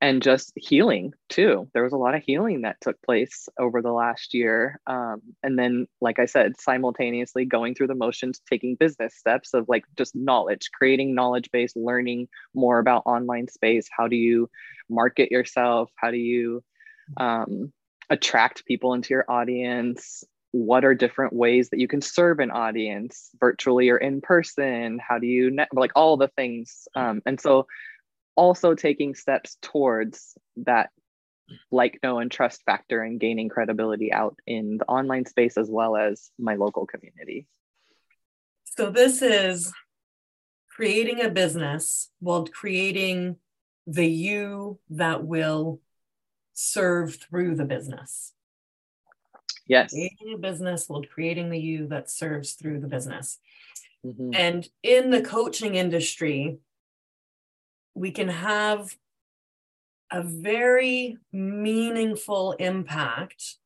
and 0.00 0.22
just 0.22 0.52
healing 0.56 1.14
too. 1.28 1.68
There 1.72 1.82
was 1.82 1.94
a 1.94 1.98
lot 1.98 2.14
of 2.14 2.22
healing 2.22 2.62
that 2.62 2.80
took 2.80 3.00
place 3.02 3.48
over 3.58 3.80
the 3.80 3.92
last 3.92 4.34
year. 4.34 4.78
Um, 4.86 5.22
and 5.42 5.58
then, 5.58 5.86
like 6.00 6.18
I 6.18 6.26
said, 6.26 6.60
simultaneously 6.60 7.46
going 7.46 7.74
through 7.74 7.86
the 7.86 7.94
motions, 7.94 8.40
taking 8.48 8.76
business 8.76 9.14
steps 9.14 9.54
of 9.54 9.68
like 9.68 9.84
just 9.96 10.14
knowledge, 10.14 10.70
creating 10.72 11.14
knowledge 11.14 11.50
base, 11.50 11.74
learning 11.74 12.28
more 12.54 12.78
about 12.78 13.04
online 13.06 13.48
space. 13.48 13.88
How 13.90 14.06
do 14.06 14.16
you 14.16 14.50
market 14.90 15.32
yourself? 15.32 15.90
How 15.96 16.10
do 16.10 16.18
you 16.18 16.62
um, 17.16 17.72
attract 18.10 18.66
people 18.66 18.92
into 18.92 19.14
your 19.14 19.24
audience? 19.28 20.24
What 20.52 20.84
are 20.84 20.94
different 20.94 21.32
ways 21.32 21.70
that 21.70 21.80
you 21.80 21.88
can 21.88 22.00
serve 22.00 22.40
an 22.40 22.50
audience 22.50 23.30
virtually 23.38 23.90
or 23.90 23.96
in 23.96 24.20
person? 24.20 24.98
How 25.06 25.18
do 25.18 25.26
you 25.26 25.50
net 25.50 25.68
like 25.72 25.92
all 25.94 26.16
the 26.16 26.28
things? 26.28 26.88
Um, 26.94 27.22
and 27.26 27.40
so 27.40 27.66
also 28.36 28.74
taking 28.74 29.14
steps 29.14 29.56
towards 29.62 30.36
that 30.56 30.90
like 31.70 31.98
know 32.02 32.18
and 32.18 32.30
trust 32.30 32.62
factor 32.64 33.02
and 33.02 33.20
gaining 33.20 33.48
credibility 33.48 34.12
out 34.12 34.36
in 34.46 34.78
the 34.78 34.84
online 34.86 35.24
space 35.24 35.56
as 35.56 35.70
well 35.70 35.96
as 35.96 36.30
my 36.38 36.56
local 36.56 36.86
community 36.86 37.46
so 38.64 38.90
this 38.90 39.22
is 39.22 39.72
creating 40.68 41.22
a 41.22 41.30
business 41.30 42.10
while 42.20 42.46
creating 42.46 43.36
the 43.86 44.06
you 44.06 44.78
that 44.90 45.24
will 45.24 45.80
serve 46.52 47.16
through 47.16 47.54
the 47.54 47.64
business 47.64 48.32
yes 49.66 49.90
creating 49.92 50.34
a 50.34 50.38
business 50.38 50.88
while 50.88 51.02
creating 51.02 51.50
the 51.50 51.58
you 51.58 51.86
that 51.86 52.10
serves 52.10 52.52
through 52.52 52.80
the 52.80 52.88
business 52.88 53.38
mm-hmm. 54.04 54.30
and 54.34 54.68
in 54.82 55.10
the 55.10 55.22
coaching 55.22 55.74
industry 55.74 56.58
we 57.94 58.10
can 58.10 58.28
have 58.28 58.94
a 60.12 60.22
very 60.22 61.16
meaningful 61.32 62.52
impact 62.52 63.56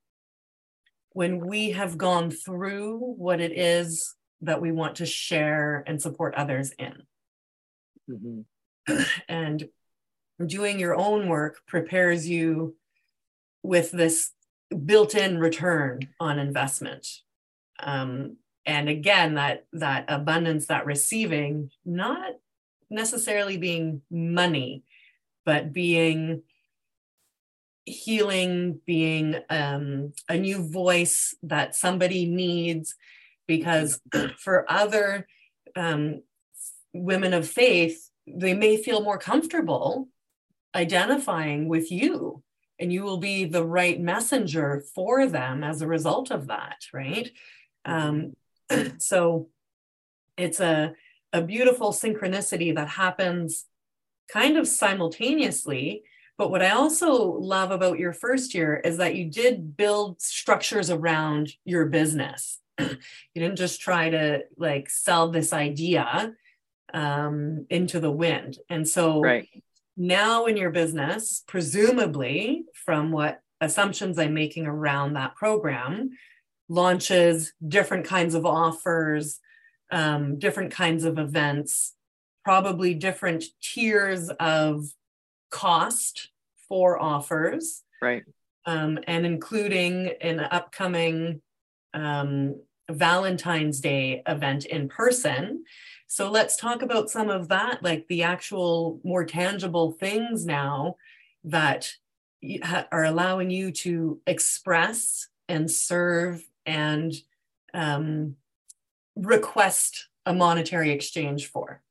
when 1.13 1.45
we 1.45 1.73
have 1.73 1.99
gone 1.99 2.31
through 2.31 2.99
what 2.99 3.41
it 3.41 3.53
is 3.59 4.15
that 4.43 4.61
we 4.61 4.73
want 4.73 4.97
to 4.97 5.07
share 5.07 5.83
and 5.87 6.01
support 6.01 6.35
others 6.35 6.73
in. 6.79 7.03
Mm-hmm. 8.09 9.03
And 9.29 9.69
doing 10.45 10.81
your 10.81 10.97
own 10.97 11.29
work 11.29 11.61
prepares 11.67 12.29
you 12.29 12.77
with 13.63 13.91
this 13.91 14.31
built 14.85 15.15
in 15.15 15.39
return 15.39 16.01
on 16.19 16.39
investment. 16.39 17.07
Um, 17.81 18.37
and 18.67 18.89
again, 18.89 19.35
that 19.35 19.67
that 19.73 20.05
abundance, 20.09 20.67
that 20.67 20.87
receiving, 20.87 21.71
not 21.85 22.33
necessarily 22.91 23.57
being 23.57 24.03
money, 24.11 24.85
but 25.45 25.73
being 25.73 26.43
healing, 27.85 28.81
being 28.87 29.37
um, 29.49 30.13
a 30.29 30.37
new 30.37 30.69
voice 30.69 31.35
that 31.43 31.75
somebody 31.75 32.27
needs. 32.27 32.95
Because 33.49 34.01
for 34.39 34.71
other 34.71 35.27
um, 35.75 36.23
women 36.93 37.33
of 37.33 37.49
faith, 37.49 38.11
they 38.27 38.55
may 38.55 38.77
feel 38.77 39.03
more 39.03 39.19
comfortable 39.19 40.09
identifying 40.75 41.67
with 41.67 41.91
you 41.91 42.43
and 42.81 42.93
you 42.93 43.03
will 43.03 43.19
be 43.19 43.45
the 43.45 43.65
right 43.65 44.01
messenger 44.01 44.83
for 44.95 45.27
them 45.27 45.63
as 45.63 45.83
a 45.83 45.87
result 45.87 46.31
of 46.31 46.49
that 46.49 46.87
right 46.93 47.31
um, 47.85 48.35
so 48.99 49.49
it's 50.37 50.61
a 50.61 50.95
a 51.33 51.43
beautiful 51.43 51.93
synchronicity 51.93 52.75
that 52.75 52.89
happens 52.89 53.67
kind 54.29 54.57
of 54.57 54.67
simultaneously. 54.67 56.03
But 56.39 56.51
what 56.51 56.63
I 56.63 56.71
also 56.71 57.33
love 57.33 57.71
about 57.71 57.99
your 57.99 58.13
first 58.13 58.55
year 58.55 58.77
is 58.77 58.97
that 58.97 59.15
you 59.15 59.27
did 59.27 59.77
build 59.77 60.21
structures 60.21 60.91
around 60.91 61.53
your 61.65 61.87
business. 61.87 62.59
you 62.79 62.97
didn't 63.35 63.57
just 63.57 63.81
try 63.81 64.11
to 64.11 64.45
like 64.57 64.89
sell 64.89 65.31
this 65.31 65.53
idea 65.53 66.35
um, 66.95 67.67
into 67.69 68.01
the 68.01 68.11
wind. 68.11 68.59
And 68.69 68.89
so 68.89 69.21
right. 69.21 69.49
Now 70.01 70.47
in 70.47 70.57
your 70.57 70.71
business, 70.71 71.45
presumably 71.47 72.65
from 72.73 73.13
what 73.13 73.43
assumptions 73.61 74.19
I'm 74.19 74.33
making 74.33 74.67
around 74.67 75.13
that 75.13 75.37
program, 75.37 76.11
launches 76.71 77.53
different 77.69 78.07
kinds 78.07 78.35
of 78.35 78.47
offers, 78.47 79.41
um, 79.93 80.39
different 80.39 80.73
kinds 80.73 81.05
of 81.05 81.19
events, 81.19 81.95
probably 82.45 82.95
different 82.95 83.45
tiers 83.63 84.31
of 84.41 84.87
cost 85.51 86.31
for 86.67 86.99
offers. 86.99 87.83
Right. 88.01 88.23
Um, 88.65 88.99
and 89.07 89.27
including 89.27 90.13
an 90.23 90.41
upcoming 90.41 91.43
um, 91.93 92.57
Valentine's 92.91 93.81
Day 93.81 94.23
event 94.27 94.65
in 94.67 94.89
person. 94.89 95.65
So 96.07 96.31
let's 96.31 96.57
talk 96.57 96.83
about 96.83 97.11
some 97.11 97.31
of 97.31 97.49
that, 97.49 97.83
like 97.83 98.07
the 98.09 98.23
actual 98.25 99.01
more 99.05 99.25
tangible 99.25 99.93
things 99.93 100.45
now 100.45 100.97
that 101.45 101.93
are 102.91 103.05
allowing 103.05 103.51
you 103.51 103.71
to 103.71 104.21
express 104.27 105.29
and 105.49 105.71
serve 105.71 106.45
and 106.67 107.15
um, 107.75 108.37
request 109.17 110.09
a 110.27 110.35
monetary 110.35 110.91
exchange 110.91 111.47
for? 111.47 111.83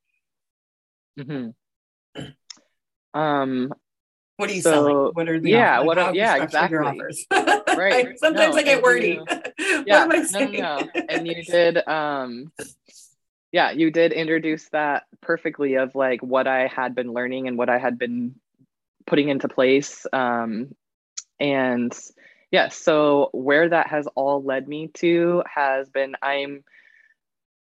Mm-hmm. 1.19 1.49
Um, 3.13 3.73
what 4.37 4.49
are 4.49 4.53
you 4.53 4.61
so, 4.61 4.71
selling? 4.71 4.95
What 5.13 5.27
are 5.27 5.39
the 5.39 5.49
yeah? 5.49 5.81
What? 5.81 5.97
Are, 5.97 6.15
yeah, 6.15 6.41
exactly. 6.41 6.75
Your 6.75 6.85
offers? 6.85 7.25
right. 7.31 8.17
Sometimes 8.17 8.55
no, 8.55 8.61
I 8.61 8.63
get 8.63 8.81
wordy. 8.81 9.19
You, 9.19 9.25
yeah. 9.85 10.05
no, 10.31 10.45
no. 10.45 10.89
And 11.09 11.27
you 11.27 11.43
did. 11.43 11.87
Um, 11.87 12.51
yeah, 13.51 13.71
you 13.71 13.91
did 13.91 14.11
introduce 14.11 14.69
that 14.69 15.03
perfectly 15.21 15.75
of 15.75 15.95
like 15.95 16.21
what 16.21 16.47
I 16.47 16.67
had 16.67 16.93
been 16.95 17.13
learning 17.13 17.47
and 17.47 17.57
what 17.57 17.69
I 17.69 17.79
had 17.79 17.97
been 17.97 18.35
putting 19.07 19.29
into 19.29 19.47
place. 19.47 20.05
Um, 20.13 20.75
and 21.39 21.97
yeah, 22.51 22.69
so 22.69 23.29
where 23.33 23.69
that 23.69 23.87
has 23.87 24.07
all 24.15 24.43
led 24.43 24.67
me 24.67 24.89
to 24.95 25.43
has 25.53 25.89
been 25.89 26.15
I'm 26.21 26.63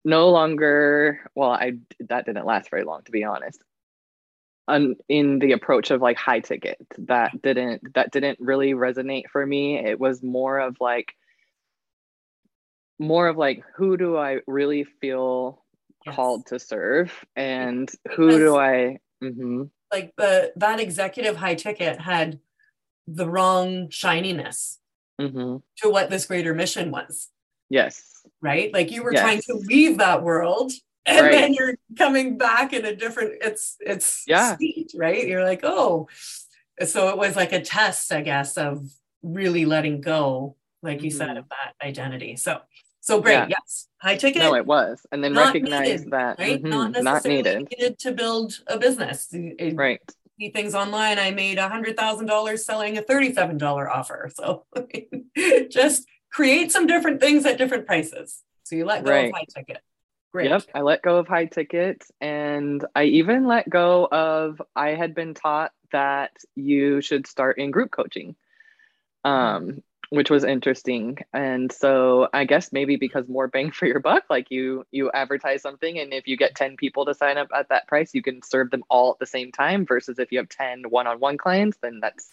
no 0.05 0.29
longer 0.29 1.19
well 1.35 1.51
i 1.51 1.73
that 1.99 2.25
didn't 2.25 2.45
last 2.45 2.69
very 2.69 2.83
long 2.83 3.01
to 3.03 3.11
be 3.11 3.23
honest 3.23 3.61
in 5.07 5.39
the 5.39 5.53
approach 5.53 5.89
of 5.89 6.01
like 6.01 6.15
high 6.15 6.39
ticket 6.39 6.77
that 6.99 7.41
didn't 7.41 7.81
that 7.95 8.11
didn't 8.11 8.39
really 8.39 8.73
resonate 8.73 9.27
for 9.31 9.45
me 9.45 9.77
it 9.77 9.99
was 9.99 10.21
more 10.21 10.59
of 10.59 10.77
like 10.79 11.15
more 12.99 13.27
of 13.27 13.38
like 13.38 13.63
who 13.75 13.97
do 13.97 14.17
i 14.17 14.39
really 14.47 14.83
feel 14.83 15.63
yes. 16.05 16.15
called 16.15 16.45
to 16.45 16.59
serve 16.59 17.12
and 17.35 17.89
who 18.15 18.27
because, 18.27 18.39
do 18.39 18.57
i 18.57 18.97
mm-hmm. 19.23 19.63
like 19.91 20.13
the 20.17 20.51
that 20.55 20.79
executive 20.79 21.35
high 21.35 21.55
ticket 21.55 21.99
had 21.99 22.39
the 23.07 23.27
wrong 23.27 23.89
shininess 23.89 24.79
mm-hmm. 25.19 25.57
to 25.77 25.89
what 25.89 26.09
this 26.09 26.25
greater 26.25 26.53
mission 26.53 26.91
was 26.91 27.29
yes 27.69 28.09
right? 28.41 28.73
Like 28.73 28.91
you 28.91 29.03
were 29.03 29.13
yes. 29.13 29.21
trying 29.21 29.41
to 29.41 29.54
leave 29.54 29.97
that 29.97 30.23
world 30.23 30.71
and 31.06 31.25
right. 31.25 31.31
then 31.31 31.54
you're 31.54 31.75
coming 31.97 32.37
back 32.37 32.73
in 32.73 32.85
a 32.85 32.95
different 32.95 33.35
it's 33.41 33.75
it's 33.79 34.23
yeah 34.27 34.56
sweet, 34.56 34.91
right? 34.95 35.27
You're 35.27 35.43
like, 35.43 35.62
oh. 35.63 36.08
So 36.85 37.10
it 37.10 37.17
was 37.17 37.35
like 37.35 37.52
a 37.52 37.60
test, 37.60 38.13
I 38.13 38.21
guess, 38.21 38.58
of 38.58 38.85
really 39.21 39.65
letting 39.65 40.00
go, 40.00 40.56
like 40.81 40.97
mm-hmm. 40.97 41.06
you 41.06 41.12
said, 41.12 41.29
mm-hmm. 41.29 41.39
of 41.39 41.50
that 41.50 41.85
identity. 41.85 42.37
So 42.37 42.60
so 43.10 43.21
great, 43.21 43.33
yeah. 43.33 43.47
yes. 43.49 43.87
High 44.01 44.15
ticket. 44.15 44.41
No, 44.41 44.55
it 44.55 44.65
was. 44.65 45.05
And 45.12 45.23
then 45.23 45.35
recognize 45.35 45.87
needed, 45.87 46.12
that 46.12 46.39
right? 46.39 46.63
Mm-hmm, 46.63 46.69
not 46.69 47.03
not 47.03 47.25
needed. 47.25 47.67
needed 47.69 47.99
to 47.99 48.13
build 48.13 48.60
a 48.67 48.79
business. 48.79 49.27
It, 49.31 49.75
right 49.75 50.01
see 50.39 50.49
things 50.49 50.73
online. 50.73 51.19
I 51.19 51.31
made 51.31 51.57
a 51.57 51.67
hundred 51.67 51.97
thousand 51.97 52.27
dollars 52.27 52.65
selling 52.65 52.97
a 52.97 53.01
thirty-seven 53.01 53.57
dollar 53.57 53.89
offer. 53.89 54.29
So 54.33 54.65
just 55.69 56.05
create 56.31 56.71
some 56.71 56.87
different 56.87 57.19
things 57.19 57.45
at 57.45 57.57
different 57.57 57.85
prices. 57.85 58.41
So 58.63 58.75
you 58.75 58.85
let 58.85 59.03
go 59.03 59.12
right. 59.12 59.29
of 59.29 59.33
high 59.33 59.45
ticket. 59.53 59.81
Great. 60.31 60.49
Yep, 60.49 60.63
I 60.75 60.81
let 60.81 61.01
go 61.01 61.17
of 61.17 61.27
high 61.27 61.45
ticket 61.45 62.03
and 62.21 62.85
I 62.95 63.05
even 63.05 63.47
let 63.47 63.69
go 63.69 64.07
of 64.12 64.62
I 64.75 64.89
had 64.89 65.15
been 65.15 65.33
taught 65.33 65.71
that 65.91 66.31
you 66.55 67.01
should 67.01 67.25
start 67.25 67.57
in 67.57 67.71
group 67.71 67.91
coaching. 67.91 68.35
Um 69.25 69.83
which 70.10 70.29
was 70.29 70.43
interesting. 70.43 71.17
And 71.33 71.71
so 71.71 72.27
i 72.33 72.45
guess 72.45 72.73
maybe 72.73 72.95
because 72.95 73.27
more 73.27 73.47
bang 73.47 73.71
for 73.71 73.85
your 73.85 73.99
buck 73.99 74.23
like 74.29 74.49
you 74.49 74.85
you 74.91 75.12
advertise 75.12 75.62
something 75.62 75.99
and 75.99 76.13
if 76.13 76.27
you 76.27 76.37
get 76.37 76.55
10 76.55 76.77
people 76.77 77.05
to 77.05 77.13
sign 77.13 77.37
up 77.37 77.49
at 77.55 77.69
that 77.69 77.87
price 77.87 78.13
you 78.13 78.21
can 78.21 78.41
serve 78.41 78.71
them 78.71 78.83
all 78.89 79.12
at 79.12 79.19
the 79.19 79.25
same 79.25 79.51
time 79.51 79.85
versus 79.85 80.19
if 80.19 80.31
you 80.31 80.37
have 80.39 80.49
10 80.49 80.83
one-on-one 80.89 81.37
clients 81.37 81.77
then 81.81 81.99
that's 82.01 82.29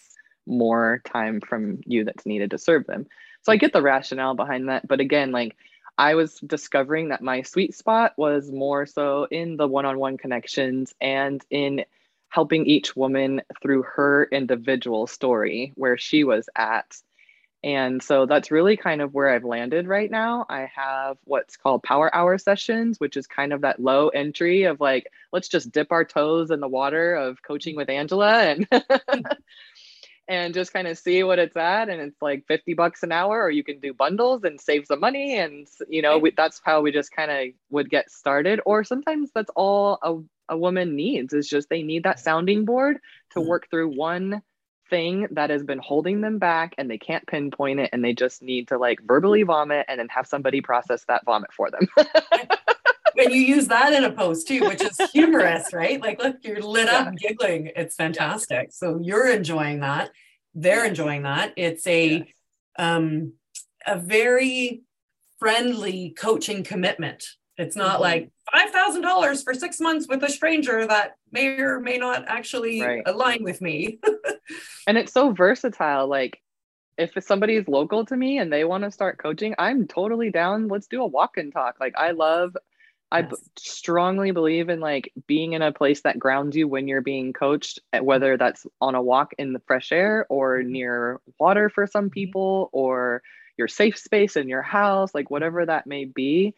more 0.47 1.03
time 1.05 1.41
from 1.41 1.81
you 1.85 2.05
that's 2.05 2.25
needed 2.25 2.51
to 2.53 2.59
serve 2.59 2.87
them. 2.87 3.07
So 3.43 3.53
i 3.53 3.57
get 3.57 3.73
the 3.73 3.83
rationale 3.83 4.35
behind 4.35 4.69
that 4.69 4.89
but 4.89 5.01
again 5.01 5.31
like 5.33 5.57
i 5.99 6.15
was 6.15 6.41
discovering 6.41 7.09
that 7.09 7.23
my 7.23 7.43
sweet 7.43 7.75
spot 7.75 8.13
was 8.17 8.51
more 8.51 8.87
so 8.87 9.27
in 9.31 9.57
the 9.57 9.69
one-on-one 9.69 10.17
connections 10.19 10.95
and 11.01 11.45
in 11.51 11.85
helping 12.29 12.67
each 12.67 12.97
woman 12.97 13.41
through 13.63 13.83
her 13.83 14.29
individual 14.33 15.07
story 15.07 15.73
where 15.77 15.97
she 15.97 16.25
was 16.25 16.49
at 16.57 16.97
and 17.67 18.01
so 18.01 18.27
that's 18.27 18.53
really 18.53 18.77
kind 18.77 19.03
of 19.03 19.13
where 19.13 19.29
I've 19.29 19.43
landed 19.43 19.89
right 19.89 20.09
now. 20.09 20.47
I 20.49 20.71
have 20.73 21.19
what's 21.25 21.57
called 21.57 21.83
power 21.83 22.15
hour 22.15 22.39
sessions, 22.39 23.01
which 23.01 23.17
is 23.17 23.27
kind 23.27 23.53
of 23.53 23.63
that 23.63 23.81
low 23.81 24.07
entry 24.07 24.63
of 24.63 24.81
like, 24.81 25.11
let's 25.33 25.49
just 25.49 25.73
dip 25.73 25.91
our 25.91 26.05
toes 26.05 26.53
in 26.53 26.61
the 26.61 26.69
water 26.69 27.17
of 27.17 27.43
coaching 27.43 27.75
with 27.75 27.91
Angela 27.91 28.45
and 28.45 28.69
and 30.29 30.55
just 30.55 30.73
kind 30.73 30.87
of 30.87 30.97
see 30.97 31.25
what 31.25 31.41
it's 31.41 31.57
at. 31.57 31.89
And 31.89 32.01
it's 32.01 32.23
like 32.23 32.47
50 32.47 32.75
bucks 32.75 33.03
an 33.03 33.11
hour, 33.11 33.43
or 33.43 33.51
you 33.51 33.65
can 33.65 33.81
do 33.81 33.93
bundles 33.93 34.45
and 34.45 34.61
save 34.61 34.87
some 34.87 35.01
money. 35.01 35.37
And, 35.37 35.67
you 35.89 36.03
know, 36.03 36.19
we, 36.19 36.31
that's 36.37 36.61
how 36.65 36.83
we 36.83 36.93
just 36.93 37.11
kind 37.11 37.33
of 37.33 37.49
would 37.71 37.91
get 37.91 38.13
started. 38.13 38.61
Or 38.65 38.85
sometimes 38.85 39.33
that's 39.35 39.51
all 39.57 39.99
a, 40.05 40.55
a 40.55 40.57
woman 40.57 40.95
needs 40.95 41.35
is 41.35 41.49
just 41.49 41.69
they 41.69 41.83
need 41.83 42.05
that 42.05 42.21
sounding 42.21 42.65
board 42.65 42.99
to 43.31 43.41
mm-hmm. 43.41 43.49
work 43.49 43.69
through 43.69 43.97
one 43.97 44.41
thing 44.91 45.27
that 45.33 45.51
has 45.51 45.63
been 45.63 45.79
holding 45.79 46.21
them 46.21 46.39
back 46.39 46.75
and 46.79 46.91
they 46.91 46.99
can't 46.99 47.27
pinpoint 47.27 47.81
it 47.81 47.91
and 47.93 48.05
they 48.05 48.13
just 48.13 48.43
need 48.43 48.69
to 48.69 48.79
like 48.79 49.01
verbally 49.03 49.43
vomit 49.43 49.87
and 49.89 49.99
then 49.99 50.09
have 50.09 50.27
somebody 50.27 50.61
process 50.61 51.05
that 51.09 51.25
vomit 51.25 51.53
for 51.53 51.71
them. 51.71 51.87
and 53.17 53.33
you 53.33 53.41
use 53.41 53.69
that 53.69 53.93
in 53.93 54.05
a 54.05 54.13
post 54.13 54.49
too, 54.49 54.61
which 54.61 54.83
is 54.83 54.99
humorous, 55.13 55.73
right? 55.73 56.01
Like, 56.01 56.23
look, 56.23 56.37
you're 56.43 56.61
lit 56.61 56.87
yeah. 56.87 56.99
up 56.99 57.17
giggling. 57.17 57.73
It's 57.75 57.97
fantastic. 57.97 58.69
Yeah. 58.69 58.71
So 58.71 59.01
you're 59.03 59.31
enjoying 59.31 59.81
that. 59.81 60.11
They're 60.55 60.85
enjoying 60.85 61.23
that. 61.23 61.53
It's 61.57 61.87
a 61.87 62.27
um 62.79 63.33
a 63.87 63.99
very 63.99 64.83
friendly 65.39 66.15
coaching 66.17 66.65
commitment. 66.65 67.27
It's 67.59 67.77
not 67.77 68.01
mm-hmm. 68.01 68.03
like 68.03 68.31
$5,000 68.55 69.45
for 69.45 69.55
six 69.55 69.81
months 69.81 70.07
with 70.09 70.23
a 70.23 70.31
stranger 70.31 70.87
that 70.87 71.17
may 71.33 71.59
or 71.59 71.81
may 71.81 71.97
not 71.97 72.25
actually 72.29 72.83
right. 72.83 73.03
align 73.07 73.43
with 73.43 73.61
me. 73.61 73.99
and 74.87 74.99
it's 74.99 75.13
so 75.13 75.33
versatile. 75.33 76.07
Like, 76.07 76.43
if 76.99 77.13
somebody 77.25 77.57
is 77.57 77.69
local 77.69 78.05
to 78.07 78.17
me 78.17 78.39
and 78.39 78.53
they 78.53 78.65
want 78.65 78.85
to 78.85 78.91
start 78.91 79.19
coaching, 79.19 79.55
I'm 79.59 79.87
totally 79.87 80.31
down. 80.31 80.69
Let's 80.69 80.87
do 80.87 81.03
a 81.03 81.07
walk 81.07 81.37
and 81.37 81.53
talk. 81.53 81.77
Like, 81.81 81.95
I 81.97 82.13
love, 82.13 82.57
I 83.11 83.23
b- 83.23 83.37
strongly 83.57 84.31
believe 84.31 84.69
in 84.69 84.81
like 84.81 85.13
being 85.27 85.53
in 85.53 85.63
a 85.63 85.73
place 85.73 86.03
that 86.03 86.19
grounds 86.19 86.57
you 86.57 86.69
when 86.69 86.89
you're 86.89 87.03
being 87.03 87.33
coached, 87.33 87.81
eh, 87.93 88.01
whether 88.01 88.37
that's 88.37 88.67
on 88.81 88.95
a 88.95 89.03
walk 89.03 89.35
in 89.39 89.53
the 89.53 89.63
fresh 89.67 89.93
air 89.93 90.27
or 90.29 90.59
mm-hmm. 90.59 90.73
near 90.73 91.21
water 91.39 91.69
for 91.71 91.87
some 91.87 92.07
mm-hmm. 92.07 92.13
people 92.13 92.71
or 92.73 93.23
your 93.59 93.69
safe 93.69 93.97
space 93.97 94.37
in 94.37 94.49
your 94.49 94.63
house, 94.63 95.15
like 95.15 95.31
whatever 95.31 95.65
that 95.65 95.87
may 95.87 96.05
be 96.05 96.55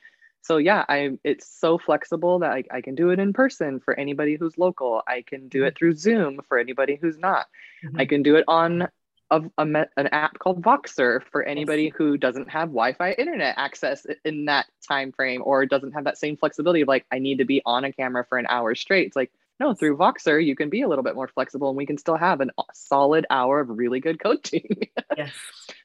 so 0.48 0.56
yeah 0.56 0.84
i 0.88 1.10
it's 1.24 1.46
so 1.46 1.76
flexible 1.76 2.38
that 2.38 2.50
I, 2.50 2.64
I 2.72 2.80
can 2.80 2.94
do 2.94 3.10
it 3.10 3.18
in 3.18 3.34
person 3.34 3.80
for 3.80 3.92
anybody 4.00 4.36
who's 4.36 4.56
local 4.56 5.02
i 5.06 5.22
can 5.22 5.48
do 5.48 5.64
it 5.64 5.68
mm-hmm. 5.68 5.76
through 5.76 5.94
zoom 5.94 6.40
for 6.48 6.58
anybody 6.58 6.98
who's 7.00 7.18
not 7.18 7.46
mm-hmm. 7.84 8.00
i 8.00 8.06
can 8.06 8.22
do 8.22 8.36
it 8.36 8.44
on 8.48 8.88
a, 9.30 9.42
a, 9.58 9.86
an 9.98 10.06
app 10.06 10.38
called 10.38 10.62
voxer 10.62 11.22
for 11.30 11.42
anybody 11.42 11.92
who 11.94 12.16
doesn't 12.16 12.48
have 12.48 12.70
wi-fi 12.70 13.12
internet 13.12 13.54
access 13.58 14.06
in 14.24 14.46
that 14.46 14.64
time 14.86 15.12
frame 15.12 15.42
or 15.44 15.66
doesn't 15.66 15.92
have 15.92 16.04
that 16.04 16.16
same 16.16 16.34
flexibility 16.34 16.80
of 16.80 16.88
like 16.88 17.04
i 17.12 17.18
need 17.18 17.36
to 17.36 17.44
be 17.44 17.60
on 17.66 17.84
a 17.84 17.92
camera 17.92 18.24
for 18.26 18.38
an 18.38 18.46
hour 18.48 18.74
straight 18.74 19.06
it's 19.06 19.16
like 19.16 19.30
no, 19.60 19.74
through 19.74 19.96
Voxer, 19.96 20.44
you 20.44 20.54
can 20.54 20.70
be 20.70 20.82
a 20.82 20.88
little 20.88 21.02
bit 21.02 21.14
more 21.14 21.28
flexible 21.28 21.68
and 21.68 21.76
we 21.76 21.86
can 21.86 21.98
still 21.98 22.16
have 22.16 22.40
a 22.40 22.46
solid 22.72 23.26
hour 23.28 23.60
of 23.60 23.68
really 23.70 24.00
good 24.00 24.20
coaching. 24.22 24.88
yes. 25.16 25.32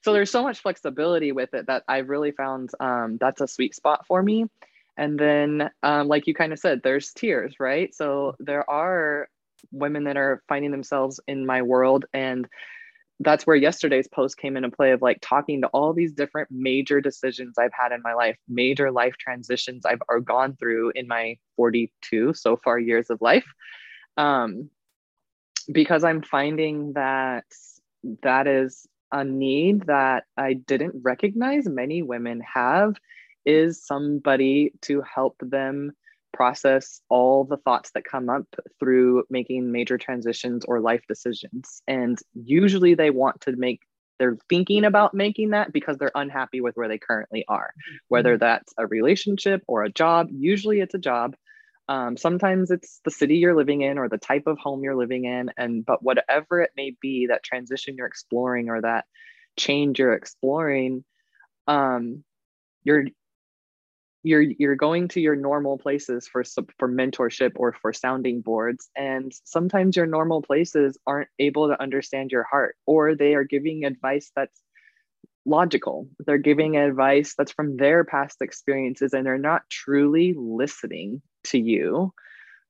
So 0.02 0.14
there's 0.14 0.32
so 0.32 0.44
much 0.44 0.62
flexibility 0.62 1.32
with 1.32 1.54
it 1.54 1.68
that 1.68 1.84
I've 1.88 2.10
really 2.10 2.32
found 2.32 2.70
um, 2.80 3.18
that's 3.20 3.42
a 3.42 3.48
sweet 3.48 3.74
spot 3.74 4.06
for 4.06 4.22
me. 4.22 4.46
And 4.96 5.20
then, 5.20 5.72
um, 5.82 6.08
like 6.08 6.28
you 6.28 6.36
kind 6.36 6.54
of 6.54 6.60
said, 6.60 6.82
there's 6.84 7.14
tiers, 7.14 7.56
right? 7.60 7.94
So 7.96 8.36
there 8.40 8.70
are 8.70 9.28
women 9.72 10.04
that 10.04 10.18
are 10.18 10.44
finding 10.48 10.72
themselves 10.72 11.20
in 11.28 11.46
my 11.46 11.64
world 11.64 12.06
and 12.14 12.48
that's 13.20 13.46
where 13.46 13.56
yesterday's 13.56 14.08
post 14.08 14.38
came 14.38 14.58
into 14.58 14.70
play 14.70 14.92
of 14.92 15.02
like 15.02 15.20
talking 15.22 15.62
to 15.62 15.68
all 15.68 15.94
these 15.94 16.14
different 16.14 16.50
major 16.52 17.00
decisions 17.00 17.58
I've 17.58 17.72
had 17.74 17.92
in 17.92 18.02
my 18.02 18.14
life, 18.14 18.38
major 18.48 18.92
life 18.92 19.16
transitions 19.18 19.86
I've 19.86 20.02
are 20.10 20.20
gone 20.20 20.56
through 20.56 20.92
in 20.96 21.08
my 21.08 21.38
42 21.56 22.34
so 22.34 22.58
far 22.58 22.80
years 22.80 23.10
of 23.10 23.22
life. 23.22 23.46
Um, 24.18 24.70
because 25.72 26.04
I'm 26.04 26.22
finding 26.22 26.94
that 26.94 27.46
that 28.24 28.48
is 28.48 28.86
a 29.12 29.24
need 29.24 29.86
that 29.88 30.26
I 30.36 30.54
didn't 30.54 30.96
recognize 31.04 31.68
many 31.68 32.02
women 32.02 32.42
have 32.54 32.96
is 33.46 33.86
somebody 33.86 34.74
to 34.82 35.02
help 35.02 35.36
them 35.40 35.94
process 36.34 37.02
all 37.10 37.46
the 37.46 37.58
thoughts 37.58 37.92
that 37.94 38.04
come 38.04 38.30
up 38.30 38.46
through 38.80 39.24
making 39.30 39.72
major 39.72 39.98
transitions 39.98 40.66
or 40.66 40.80
life 40.80 41.04
decisions. 41.08 41.82
And 41.88 42.18
usually 42.34 42.96
they 42.96 43.10
want 43.10 43.42
to 43.42 43.56
make, 43.56 43.80
they're 44.20 44.38
thinking 44.50 44.84
about 44.84 45.14
making 45.14 45.52
that 45.52 45.72
because 45.72 45.98
they're 45.98 46.12
unhappy 46.16 46.62
with 46.62 46.76
where 46.76 46.88
they 46.88 46.98
currently 46.98 47.46
are, 47.48 47.74
whether 48.08 48.34
mm-hmm. 48.34 48.46
that's 48.46 48.74
a 48.78 48.88
relationship 48.88 49.64
or 49.68 49.84
a 49.84 49.92
job. 49.92 50.28
Usually 50.32 50.82
it's 50.82 50.96
a 50.96 51.00
job. 51.00 51.36
Um, 51.90 52.16
sometimes 52.16 52.72
it's 52.72 53.02
the 53.04 53.12
city 53.12 53.38
you're 53.38 53.56
living 53.56 53.82
in 53.82 53.98
or 53.98 54.08
the 54.08 54.18
type 54.18 54.48
of 54.48 54.58
home 54.58 54.84
you're 54.84 54.96
living 54.96 55.26
in. 55.26 55.52
And, 55.58 55.86
but 55.86 56.02
whatever 56.02 56.62
it 56.62 56.72
may 56.76 56.96
be, 57.02 57.28
that 57.28 57.44
transition 57.44 57.96
you're 57.98 58.08
exploring 58.08 58.70
or 58.70 58.82
that 58.82 59.06
change 59.58 60.00
you're 60.00 60.14
exploring, 60.14 61.04
um, 61.68 62.24
you're 62.84 63.06
you're 64.24 64.42
you're 64.42 64.76
going 64.76 65.10
to 65.10 65.20
your 65.20 65.36
normal 65.36 65.78
places 65.78 66.28
for 66.28 66.44
for 66.80 66.90
mentorship 66.90 67.52
or 67.58 67.74
for 67.74 67.92
sounding 67.92 68.42
boards 68.42 68.90
and 68.96 69.34
sometimes 69.44 69.98
your 69.98 70.06
normal 70.06 70.42
places 70.42 70.98
aren't 71.06 71.28
able 71.40 71.68
to 71.68 71.82
understand 71.82 72.32
your 72.32 72.44
heart 72.44 72.78
or 72.86 73.16
they 73.16 73.36
are 73.36 73.44
giving 73.44 73.84
advice 73.84 74.32
that's 74.36 74.62
logical. 75.46 76.08
They're 76.26 76.38
giving 76.38 76.78
advice 76.78 77.36
that's 77.38 77.52
from 77.52 77.76
their 77.76 78.06
past 78.06 78.42
experiences 78.42 79.14
and 79.14 79.26
they're 79.26 79.38
not 79.38 79.70
truly 79.70 80.34
listening 80.38 81.22
to 81.46 81.60
you. 81.60 82.14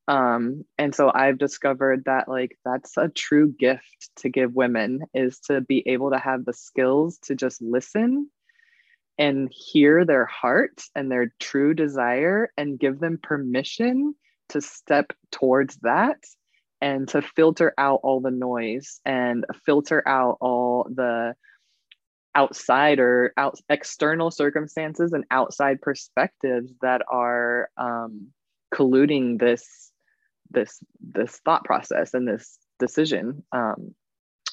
Um 0.08 0.66
and 0.78 0.94
so 0.94 1.10
i've 1.14 1.38
discovered 1.38 2.04
that 2.06 2.28
like 2.28 2.58
that's 2.66 2.98
a 2.98 3.08
true 3.08 3.54
gift 3.58 4.10
to 4.18 4.28
give 4.28 4.54
women 4.54 5.04
is 5.14 5.40
to 5.48 5.62
be 5.62 5.82
able 5.88 6.12
to 6.12 6.18
have 6.18 6.44
the 6.44 6.52
skills 6.52 7.20
to 7.20 7.36
just 7.36 7.62
listen 7.62 8.30
and 9.18 9.52
hear 9.52 10.06
their 10.06 10.26
heart 10.26 10.82
and 10.96 11.12
their 11.12 11.34
true 11.40 11.74
desire 11.74 12.52
and 12.58 12.80
give 12.80 13.00
them 13.00 13.20
permission 13.22 14.16
to 14.50 14.62
step 14.62 15.14
towards 15.32 15.78
that 15.78 16.18
and 16.82 17.08
to 17.10 17.22
filter 17.22 17.74
out 17.78 18.02
all 18.04 18.20
the 18.20 18.32
noise 18.32 19.00
and 19.06 19.46
filter 19.66 20.06
out 20.08 20.38
all 20.42 20.88
the 20.94 21.34
outside 22.36 23.00
or 23.00 23.32
out 23.38 23.58
external 23.70 24.32
circumstances 24.32 25.14
and 25.14 25.24
outside 25.32 25.82
perspectives 25.82 26.74
that 26.82 27.02
are 27.10 27.70
um, 27.78 28.28
colluding 28.74 29.40
this 29.40 29.92
this 30.50 30.80
this 31.00 31.40
thought 31.46 31.64
process 31.64 32.14
and 32.14 32.28
this 32.28 32.58
decision 32.80 33.44
um, 33.52 33.94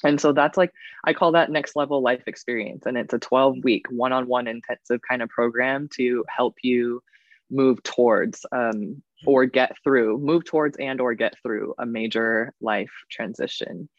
and 0.03 0.19
so 0.19 0.33
that's 0.33 0.57
like, 0.57 0.71
I 1.03 1.13
call 1.13 1.33
that 1.33 1.51
next 1.51 1.75
level 1.75 2.01
life 2.01 2.23
experience. 2.27 2.85
And 2.85 2.97
it's 2.97 3.13
a 3.13 3.19
12 3.19 3.63
week 3.63 3.85
one 3.89 4.11
on 4.11 4.27
one 4.27 4.47
intensive 4.47 5.01
kind 5.07 5.21
of 5.21 5.29
program 5.29 5.89
to 5.95 6.25
help 6.27 6.55
you 6.61 7.01
move 7.49 7.83
towards 7.83 8.45
um, 8.51 9.01
or 9.25 9.45
get 9.45 9.75
through, 9.83 10.17
move 10.17 10.45
towards 10.45 10.77
and 10.77 11.01
or 11.01 11.13
get 11.13 11.35
through 11.43 11.75
a 11.77 11.85
major 11.85 12.53
life 12.61 12.91
transition. 13.09 13.89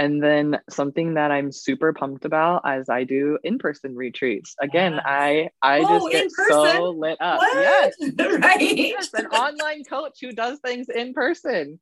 And 0.00 0.22
then 0.22 0.60
something 0.70 1.14
that 1.14 1.32
I'm 1.32 1.50
super 1.50 1.92
pumped 1.92 2.24
about 2.24 2.62
as 2.64 2.88
I 2.88 3.02
do 3.02 3.36
in-person 3.42 3.96
retreats. 3.96 4.54
Again, 4.60 4.92
yes. 4.92 5.02
I 5.04 5.50
I 5.60 5.80
oh, 5.80 6.08
just 6.08 6.12
get 6.12 6.30
so 6.48 6.90
lit 6.90 7.20
up. 7.20 7.38
What? 7.38 7.56
Yes. 7.56 7.94
right. 8.40 8.60
Yes, 8.60 9.12
an 9.14 9.26
online 9.26 9.82
coach 9.82 10.18
who 10.20 10.30
does 10.30 10.60
things 10.60 10.88
in 10.88 11.14
person. 11.14 11.80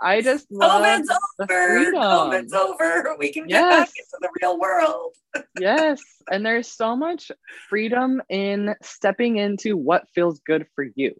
I 0.00 0.20
just 0.20 0.46
love 0.50 0.82
COVID's 0.82 1.10
over. 1.40 1.92
COVID's 1.92 2.52
over. 2.52 3.16
We 3.18 3.32
can 3.32 3.46
get 3.46 3.60
yes. 3.60 3.80
back 3.80 3.88
into 3.96 4.18
the 4.20 4.28
real 4.42 4.58
world. 4.58 5.14
yes. 5.60 6.00
And 6.30 6.44
there's 6.44 6.68
so 6.70 6.96
much 6.96 7.30
freedom 7.68 8.22
in 8.28 8.74
stepping 8.82 9.36
into 9.36 9.76
what 9.76 10.08
feels 10.14 10.40
good 10.40 10.66
for 10.74 10.84
you. 10.94 11.14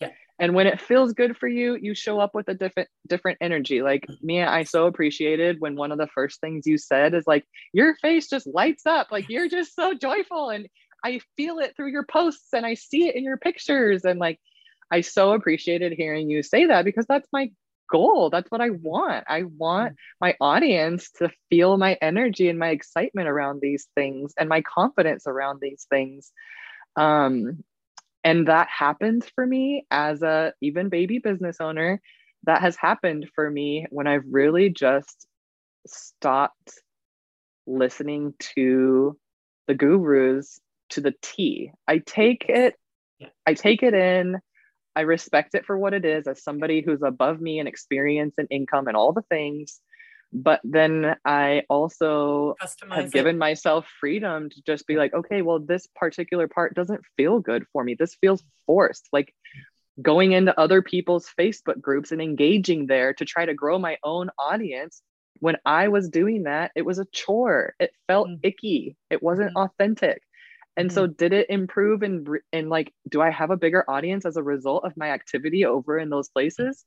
Yeah. 0.00 0.10
and 0.38 0.54
when 0.54 0.66
it 0.66 0.80
feels 0.80 1.12
good 1.12 1.36
for 1.36 1.46
you 1.46 1.76
you 1.76 1.94
show 1.94 2.18
up 2.18 2.34
with 2.34 2.48
a 2.48 2.54
different 2.54 2.88
different 3.06 3.36
energy 3.42 3.82
like 3.82 4.06
mia 4.22 4.48
i 4.48 4.62
so 4.62 4.86
appreciated 4.86 5.60
when 5.60 5.76
one 5.76 5.92
of 5.92 5.98
the 5.98 6.06
first 6.06 6.40
things 6.40 6.66
you 6.66 6.78
said 6.78 7.12
is 7.12 7.26
like 7.26 7.44
your 7.74 7.94
face 7.96 8.26
just 8.26 8.46
lights 8.46 8.86
up 8.86 9.08
like 9.10 9.28
you're 9.28 9.50
just 9.50 9.74
so 9.74 9.92
joyful 9.92 10.48
and 10.48 10.66
i 11.04 11.20
feel 11.36 11.58
it 11.58 11.76
through 11.76 11.90
your 11.90 12.06
posts 12.06 12.54
and 12.54 12.64
i 12.64 12.72
see 12.72 13.08
it 13.08 13.14
in 13.14 13.24
your 13.24 13.36
pictures 13.36 14.06
and 14.06 14.18
like 14.18 14.40
i 14.90 15.02
so 15.02 15.32
appreciated 15.32 15.92
hearing 15.92 16.30
you 16.30 16.42
say 16.42 16.64
that 16.64 16.86
because 16.86 17.04
that's 17.06 17.28
my 17.30 17.50
goal. 17.90 18.30
That's 18.30 18.50
what 18.50 18.60
i 18.60 18.70
want. 18.70 19.24
I 19.28 19.42
want 19.42 19.96
my 20.20 20.36
audience 20.40 21.10
to 21.18 21.30
feel 21.50 21.76
my 21.76 21.98
energy 22.00 22.48
and 22.48 22.58
my 22.58 22.70
excitement 22.70 23.28
around 23.28 23.60
these 23.60 23.88
things 23.94 24.32
and 24.38 24.48
my 24.48 24.62
confidence 24.62 25.26
around 25.26 25.60
these 25.60 25.86
things. 25.90 26.32
Um 26.96 27.64
and 28.22 28.48
that 28.48 28.68
happened 28.68 29.24
for 29.34 29.46
me 29.46 29.86
as 29.90 30.22
a 30.22 30.52
even 30.60 30.88
baby 30.88 31.18
business 31.18 31.56
owner. 31.60 32.00
That 32.44 32.60
has 32.62 32.76
happened 32.76 33.28
for 33.34 33.50
me 33.50 33.86
when 33.90 34.06
i've 34.06 34.24
really 34.30 34.70
just 34.70 35.26
stopped 35.86 36.72
listening 37.66 38.34
to 38.56 39.16
the 39.66 39.74
gurus 39.74 40.60
to 40.90 41.00
the 41.00 41.14
t. 41.22 41.72
I 41.86 41.98
take 41.98 42.46
it 42.48 42.74
i 43.46 43.54
take 43.54 43.82
it 43.82 43.94
in 43.94 44.40
i 44.96 45.02
respect 45.02 45.54
it 45.54 45.66
for 45.66 45.76
what 45.78 45.94
it 45.94 46.04
is 46.04 46.26
as 46.26 46.42
somebody 46.42 46.80
who's 46.80 47.02
above 47.02 47.40
me 47.40 47.58
in 47.58 47.66
experience 47.66 48.34
and 48.38 48.48
income 48.50 48.88
and 48.88 48.96
all 48.96 49.12
the 49.12 49.22
things. 49.22 49.80
But 50.32 50.60
then 50.62 51.16
i 51.24 51.64
also 51.68 52.54
Customize 52.62 52.94
have 52.94 53.12
given 53.12 53.36
myself 53.36 53.86
freedom 53.98 54.48
to 54.50 54.62
just 54.62 54.86
be 54.86 54.96
like 54.96 55.12
okay 55.12 55.42
well 55.42 55.58
this 55.58 55.88
particular 55.96 56.46
part 56.46 56.74
doesn't 56.74 57.02
feel 57.16 57.40
good 57.40 57.64
for 57.72 57.82
me. 57.82 57.94
This 57.94 58.16
feels 58.20 58.42
forced. 58.66 59.08
Like 59.12 59.34
going 60.00 60.32
into 60.32 60.58
other 60.58 60.82
people's 60.82 61.28
facebook 61.38 61.80
groups 61.80 62.12
and 62.12 62.22
engaging 62.22 62.86
there 62.86 63.12
to 63.14 63.24
try 63.24 63.44
to 63.44 63.54
grow 63.54 63.78
my 63.78 63.98
own 64.04 64.30
audience. 64.38 65.02
When 65.40 65.56
i 65.66 65.88
was 65.88 66.08
doing 66.08 66.44
that 66.44 66.70
it 66.74 66.82
was 66.82 66.98
a 66.98 67.06
chore. 67.06 67.74
It 67.80 67.92
felt 68.06 68.28
mm-hmm. 68.28 68.46
icky. 68.46 68.96
It 69.10 69.22
wasn't 69.22 69.50
mm-hmm. 69.50 69.64
authentic 69.64 70.22
and 70.80 70.90
mm-hmm. 70.90 70.94
so 70.94 71.06
did 71.06 71.32
it 71.32 71.48
improve 71.50 72.02
and 72.02 72.28
and 72.52 72.68
like 72.68 72.92
do 73.08 73.20
i 73.20 73.30
have 73.30 73.50
a 73.50 73.56
bigger 73.56 73.84
audience 73.88 74.24
as 74.24 74.36
a 74.36 74.42
result 74.42 74.84
of 74.84 74.96
my 74.96 75.10
activity 75.10 75.64
over 75.64 75.98
in 75.98 76.10
those 76.10 76.28
places 76.28 76.84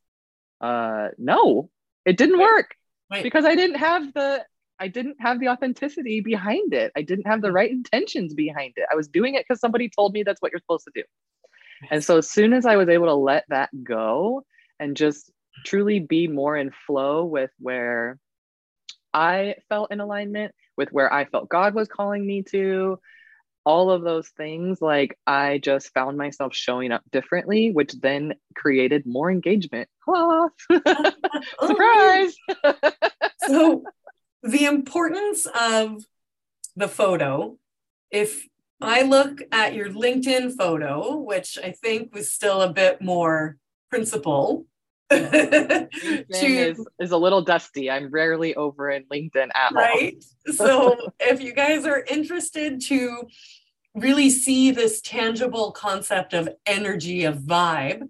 uh 0.61 1.09
no 1.17 1.69
it 2.05 2.17
didn't 2.17 2.39
work 2.39 2.75
Right. 3.13 3.23
Because 3.23 3.45
I 3.45 3.55
didn't 3.55 3.77
have 3.77 4.11
the 4.13 4.43
I 4.79 4.87
didn't 4.87 5.17
have 5.19 5.39
the 5.39 5.49
authenticity 5.49 6.19
behind 6.21 6.73
it. 6.73 6.91
I 6.95 7.03
didn't 7.03 7.27
have 7.27 7.41
the 7.41 7.51
right 7.51 7.69
intentions 7.69 8.33
behind 8.33 8.73
it. 8.75 8.87
I 8.91 8.95
was 8.95 9.07
doing 9.07 9.35
it 9.35 9.45
because 9.47 9.59
somebody 9.59 9.87
told 9.87 10.13
me 10.13 10.23
that's 10.23 10.41
what 10.41 10.51
you're 10.51 10.59
supposed 10.59 10.85
to 10.85 10.91
do. 10.95 11.03
And 11.91 12.03
so 12.03 12.17
as 12.17 12.29
soon 12.29 12.53
as 12.53 12.65
I 12.65 12.75
was 12.75 12.89
able 12.89 13.05
to 13.05 13.13
let 13.13 13.45
that 13.49 13.69
go 13.83 14.43
and 14.79 14.97
just 14.97 15.31
truly 15.63 15.99
be 15.99 16.27
more 16.27 16.57
in 16.57 16.71
flow 16.87 17.23
with 17.23 17.51
where 17.59 18.17
I 19.13 19.55
felt 19.69 19.91
in 19.91 19.99
alignment, 19.99 20.55
with 20.75 20.89
where 20.91 21.13
I 21.13 21.25
felt 21.25 21.49
God 21.49 21.75
was 21.75 21.87
calling 21.87 22.25
me 22.25 22.41
to, 22.49 22.99
all 23.66 23.91
of 23.91 24.03
those 24.03 24.30
things, 24.30 24.82
like 24.82 25.18
I 25.26 25.57
just 25.57 25.93
found 25.93 26.18
myself 26.18 26.53
showing 26.53 26.91
up 26.91 27.03
differently, 27.11 27.72
which 27.72 27.93
then 27.93 28.36
created 28.55 29.05
more 29.05 29.32
engagement. 29.32 29.89
Ah, 30.07 30.49
surprise! 31.66 32.36
so, 33.47 33.84
the 34.41 34.66
importance 34.66 35.47
of 35.47 36.05
the 36.76 36.88
photo, 36.88 37.57
if 38.11 38.47
I 38.82 39.03
look 39.03 39.41
at 39.51 39.74
your 39.74 39.89
LinkedIn 39.89 40.57
photo, 40.57 41.18
which 41.18 41.57
I 41.64 41.72
think 41.72 42.14
was 42.14 42.32
still 42.32 42.61
a 42.61 42.74
bit 42.74 43.01
more 43.01 43.57
principal. 43.89 44.66
to, 45.11 45.89
is, 46.31 46.85
is 46.99 47.11
a 47.11 47.17
little 47.17 47.41
dusty. 47.41 47.89
I'm 47.89 48.09
rarely 48.09 48.55
over 48.55 48.89
in 48.89 49.05
LinkedIn 49.05 49.49
at 49.53 49.73
right? 49.73 50.15
all. 50.47 50.53
so 50.53 50.97
if 51.19 51.41
you 51.41 51.53
guys 51.53 51.85
are 51.85 52.03
interested 52.09 52.81
to 52.81 53.27
really 53.95 54.29
see 54.29 54.71
this 54.71 55.01
tangible 55.01 55.71
concept 55.71 56.33
of 56.33 56.49
energy, 56.65 57.25
of 57.25 57.37
vibe, 57.37 58.07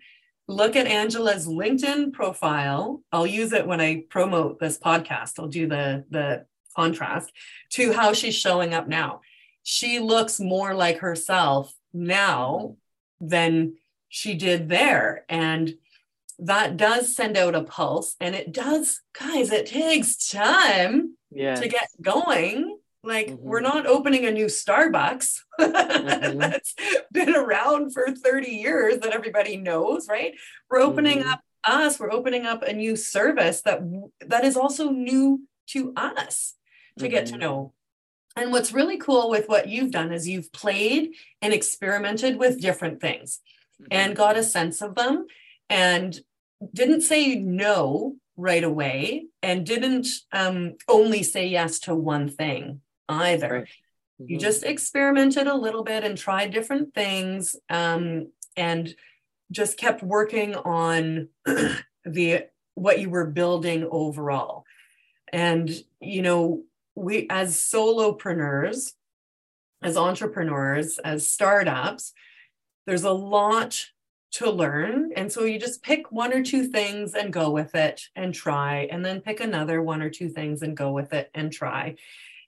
look 0.48 0.76
at 0.76 0.88
Angela's 0.88 1.48
LinkedIn 1.48 2.14
profile. 2.14 3.02
I'll 3.12 3.28
use 3.28 3.54
it 3.54 3.68
when 3.68 3.82
I 3.82 4.04
promote 4.10 4.60
this 4.60 4.78
podcast. 4.78 5.40
I'll 5.40 5.48
do 5.48 5.68
the 5.68 6.06
the 6.10 6.46
contrast 6.76 7.32
to 7.72 7.94
how 7.94 8.14
she's 8.14 8.36
showing 8.36 8.74
up 8.74 8.88
now. 8.88 9.22
She 9.64 10.00
looks 10.00 10.40
more 10.40 10.74
like 10.74 11.00
herself 11.00 11.74
now 11.94 12.78
than 13.22 13.76
she 14.10 14.36
did 14.36 14.70
there 14.70 15.26
and 15.30 15.74
that 16.46 16.78
does 16.78 17.16
send 17.16 17.38
out 17.38 17.56
a 17.56 17.64
pulse 17.64 18.16
and 18.20 18.36
it 18.36 18.52
does 18.52 19.02
guys 19.18 19.52
it 19.52 19.66
takes 19.66 20.30
time 20.30 21.16
yes. 21.32 21.60
to 21.60 21.68
get 21.68 21.88
going 22.02 22.78
like 23.04 23.28
mm-hmm. 23.28 23.44
we're 23.44 23.62
not 23.62 23.86
opening 23.86 24.26
a 24.26 24.32
new 24.32 24.46
Starbucks 24.46 25.40
mm-hmm. 25.60 26.38
that's 26.40 26.74
been 27.12 27.36
around 27.36 27.94
for 27.94 28.12
30 28.12 28.50
years 28.50 29.00
that 29.00 29.14
everybody 29.14 29.58
knows, 29.58 30.08
right? 30.08 30.34
We're 30.70 30.80
opening 30.80 31.20
mm-hmm. 31.20 31.30
up 31.30 31.42
us, 31.66 32.00
we're 32.00 32.12
opening 32.12 32.46
up 32.46 32.64
a 32.64 32.74
new 32.74 32.96
service 32.96 33.62
that 33.62 33.82
that 34.26 34.46
is 34.46 34.58
also 34.58 34.90
new 34.90 35.42
to 35.68 35.94
us 35.96 36.56
to 37.00 37.08
get 37.08 37.28
to 37.28 37.34
mm-hmm. 37.34 37.42
know. 37.42 37.74
And 38.36 38.52
what's 38.52 38.74
really 38.74 38.98
cool 38.98 39.30
with 39.30 39.48
what 39.48 39.68
you've 39.68 39.92
done 39.92 40.12
is 40.12 40.28
you've 40.28 40.52
played 40.52 41.12
and 41.42 41.54
experimented 41.54 42.38
with 42.38 42.62
different 42.62 43.00
things 43.00 43.40
and 43.92 44.14
mm-hmm. 44.14 44.18
got 44.18 44.38
a 44.38 44.44
sense 44.44 44.82
of 44.82 44.96
them 44.96 45.28
and 45.70 46.20
didn't 46.74 47.02
say 47.02 47.36
no 47.36 48.16
right 48.36 48.64
away 48.64 49.28
and 49.42 49.66
didn't 49.66 50.08
um, 50.32 50.76
only 50.88 51.24
say 51.24 51.48
yes 51.48 51.80
to 51.80 51.96
one 51.96 52.30
thing 52.30 52.82
either. 53.08 53.50
Right. 53.50 53.68
Mm-hmm. 54.22 54.32
You 54.32 54.40
just 54.40 54.64
experimented 54.64 55.48
a 55.48 55.56
little 55.56 55.84
bit 55.84 56.04
and 56.04 56.18
tried 56.18 56.52
different 56.52 56.94
things 56.94 57.56
um, 57.70 58.32
and 58.56 58.94
just 59.52 59.78
kept 59.78 60.04
working 60.04 60.56
on 60.56 61.30
the 62.06 62.46
what 62.76 63.00
you 63.00 63.10
were 63.10 63.28
building 63.28 63.88
overall. 63.90 64.66
And 65.32 65.70
you 66.00 66.22
know, 66.22 66.64
we 66.96 67.28
as 67.30 67.56
solopreneurs, 67.56 68.94
as 69.82 69.98
entrepreneurs, 69.98 71.00
as 71.00 71.28
startups, 71.30 72.14
there's 72.86 73.04
a 73.04 73.12
lot 73.12 73.86
to 74.34 74.50
learn. 74.50 75.12
And 75.16 75.32
so 75.32 75.44
you 75.44 75.60
just 75.60 75.84
pick 75.84 76.12
one 76.12 76.34
or 76.34 76.44
two 76.44 76.68
things 76.68 77.14
and 77.14 77.32
go 77.32 77.52
with 77.52 77.76
it 77.76 78.02
and 78.16 78.34
try, 78.34 78.88
and 78.92 79.06
then 79.06 79.22
pick 79.22 79.40
another 79.40 79.82
one 79.82 80.02
or 80.02 80.10
two 80.10 80.30
things 80.30 80.62
and 80.62 80.76
go 80.76 80.92
with 80.92 81.14
it 81.14 81.30
and 81.34 81.52
try. 81.52 81.96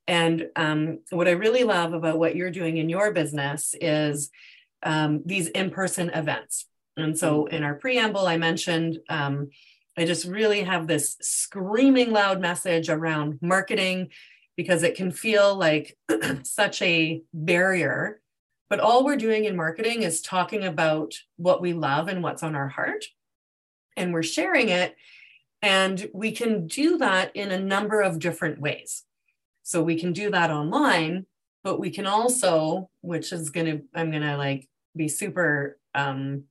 And 0.07 0.49
um, 0.55 0.99
what 1.09 1.27
I 1.27 1.31
really 1.31 1.63
love 1.63 1.93
about 1.93 2.19
what 2.19 2.35
you're 2.35 2.51
doing 2.51 2.77
in 2.77 2.89
your 2.89 3.11
business 3.11 3.75
is 3.79 4.29
um, 4.83 5.21
these 5.25 5.47
in 5.47 5.71
person 5.71 6.09
events. 6.09 6.65
And 6.97 7.17
so 7.17 7.43
mm-hmm. 7.43 7.55
in 7.55 7.63
our 7.63 7.75
preamble, 7.75 8.27
I 8.27 8.37
mentioned 8.37 8.99
um, 9.09 9.49
I 9.97 10.05
just 10.05 10.25
really 10.25 10.63
have 10.63 10.87
this 10.87 11.15
screaming 11.21 12.11
loud 12.11 12.41
message 12.41 12.89
around 12.89 13.39
marketing 13.41 14.09
because 14.57 14.83
it 14.83 14.95
can 14.95 15.11
feel 15.11 15.55
like 15.55 15.97
such 16.43 16.81
a 16.81 17.21
barrier. 17.33 18.19
But 18.69 18.79
all 18.79 19.05
we're 19.05 19.17
doing 19.17 19.45
in 19.45 19.55
marketing 19.55 20.03
is 20.03 20.21
talking 20.21 20.63
about 20.63 21.13
what 21.37 21.61
we 21.61 21.73
love 21.73 22.07
and 22.07 22.23
what's 22.23 22.43
on 22.43 22.55
our 22.55 22.67
heart. 22.67 23.05
And 23.95 24.13
we're 24.13 24.23
sharing 24.23 24.69
it. 24.69 24.95
And 25.61 26.09
we 26.13 26.31
can 26.31 26.67
do 26.67 26.97
that 26.97 27.35
in 27.35 27.51
a 27.51 27.59
number 27.59 28.01
of 28.01 28.19
different 28.19 28.59
ways. 28.59 29.03
So 29.63 29.81
we 29.81 29.99
can 29.99 30.13
do 30.13 30.29
that 30.31 30.51
online, 30.51 31.25
but 31.63 31.79
we 31.79 31.89
can 31.89 32.05
also, 32.05 32.89
which 33.01 33.31
is 33.31 33.49
going 33.49 33.65
to, 33.65 33.83
I'm 33.95 34.11
going 34.11 34.23
to 34.23 34.37
like 34.37 34.67
be 34.95 35.07
super 35.07 35.77
um, 35.93 36.43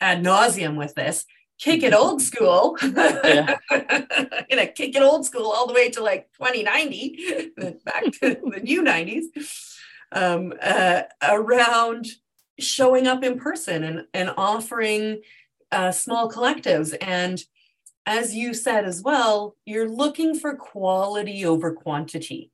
ad 0.00 0.22
nauseum 0.22 0.76
with 0.76 0.94
this, 0.94 1.26
kick 1.58 1.82
it 1.82 1.94
old 1.94 2.20
school. 2.22 2.76
Yeah. 2.82 3.56
gonna 3.70 4.66
kick 4.66 4.94
it 4.94 5.02
old 5.02 5.24
school 5.24 5.50
all 5.50 5.66
the 5.66 5.72
way 5.74 5.90
to 5.90 6.02
like 6.02 6.30
2090, 6.34 7.52
back 7.84 8.04
to 8.20 8.36
the 8.50 8.60
new 8.62 8.82
90s, 8.82 9.75
um, 10.12 10.52
uh, 10.62 11.02
around 11.22 12.06
showing 12.58 13.06
up 13.06 13.22
in 13.22 13.38
person 13.38 13.84
and, 13.84 14.04
and 14.14 14.32
offering 14.36 15.20
uh, 15.72 15.92
small 15.92 16.30
collectives. 16.30 16.96
And 17.00 17.42
as 18.06 18.34
you 18.34 18.54
said 18.54 18.84
as 18.84 19.02
well, 19.02 19.56
you're 19.66 19.88
looking 19.88 20.38
for 20.38 20.54
quality 20.54 21.44
over 21.44 21.72
quantity. 21.72 22.50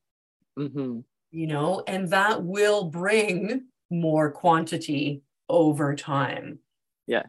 Mm-hmm. 0.59 1.01
You 1.31 1.47
know, 1.47 1.83
and 1.87 2.11
that 2.11 2.43
will 2.43 2.85
bring 2.85 3.65
more 3.91 4.31
quantity 4.31 5.23
over 5.49 5.95
time. 5.95 6.59
Yes. 7.07 7.29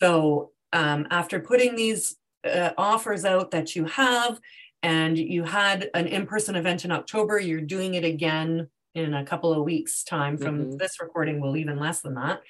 So 0.00 0.50
um, 0.72 1.06
after 1.10 1.38
putting 1.40 1.76
these 1.76 2.16
uh, 2.44 2.70
offers 2.76 3.24
out 3.24 3.52
that 3.52 3.76
you 3.76 3.84
have, 3.86 4.40
and 4.82 5.16
you 5.16 5.44
had 5.44 5.88
an 5.94 6.06
in-person 6.06 6.56
event 6.56 6.84
in 6.84 6.92
October, 6.92 7.38
you're 7.38 7.60
doing 7.62 7.94
it 7.94 8.04
again 8.04 8.68
in 8.94 9.14
a 9.14 9.24
couple 9.24 9.52
of 9.52 9.64
weeks' 9.64 10.04
time 10.04 10.36
from 10.36 10.58
mm-hmm. 10.58 10.76
this 10.76 11.00
recording. 11.00 11.40
Will 11.40 11.56
even 11.56 11.78
less 11.78 12.00
than 12.00 12.14
that. 12.14 12.42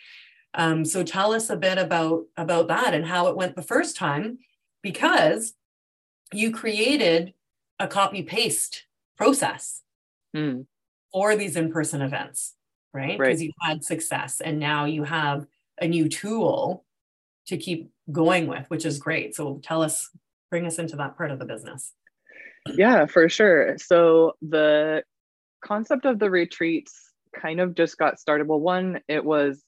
Um, 0.54 0.84
so 0.84 1.02
tell 1.02 1.32
us 1.32 1.50
a 1.50 1.56
bit 1.56 1.78
about 1.78 2.24
about 2.36 2.68
that 2.68 2.94
and 2.94 3.04
how 3.04 3.26
it 3.28 3.36
went 3.36 3.56
the 3.56 3.62
first 3.62 3.96
time, 3.96 4.38
because 4.82 5.54
you 6.32 6.52
created 6.52 7.34
a 7.80 7.88
copy 7.88 8.22
paste 8.22 8.84
process 9.16 9.82
mm. 10.34 10.64
for 11.12 11.36
these 11.36 11.56
in 11.56 11.72
person 11.72 12.02
events, 12.02 12.54
right? 12.92 13.18
Because 13.18 13.38
right. 13.38 13.46
you 13.46 13.52
had 13.60 13.84
success, 13.84 14.40
and 14.40 14.58
now 14.58 14.84
you 14.84 15.04
have 15.04 15.46
a 15.80 15.88
new 15.88 16.08
tool 16.08 16.84
to 17.46 17.56
keep 17.56 17.90
going 18.12 18.46
with, 18.46 18.68
which 18.68 18.84
is 18.84 18.98
great. 18.98 19.34
So 19.34 19.60
tell 19.62 19.82
us, 19.82 20.08
bring 20.50 20.66
us 20.66 20.78
into 20.78 20.96
that 20.96 21.16
part 21.16 21.30
of 21.30 21.38
the 21.38 21.44
business. 21.44 21.92
Yeah, 22.66 23.06
for 23.06 23.28
sure. 23.28 23.76
So 23.78 24.32
the 24.40 25.02
concept 25.64 26.04
of 26.04 26.18
the 26.18 26.30
retreats 26.30 27.10
kind 27.34 27.60
of 27.60 27.74
just 27.74 27.98
got 27.98 28.18
started. 28.18 28.46
Well, 28.46 28.60
one, 28.60 29.00
it 29.08 29.24
was 29.24 29.62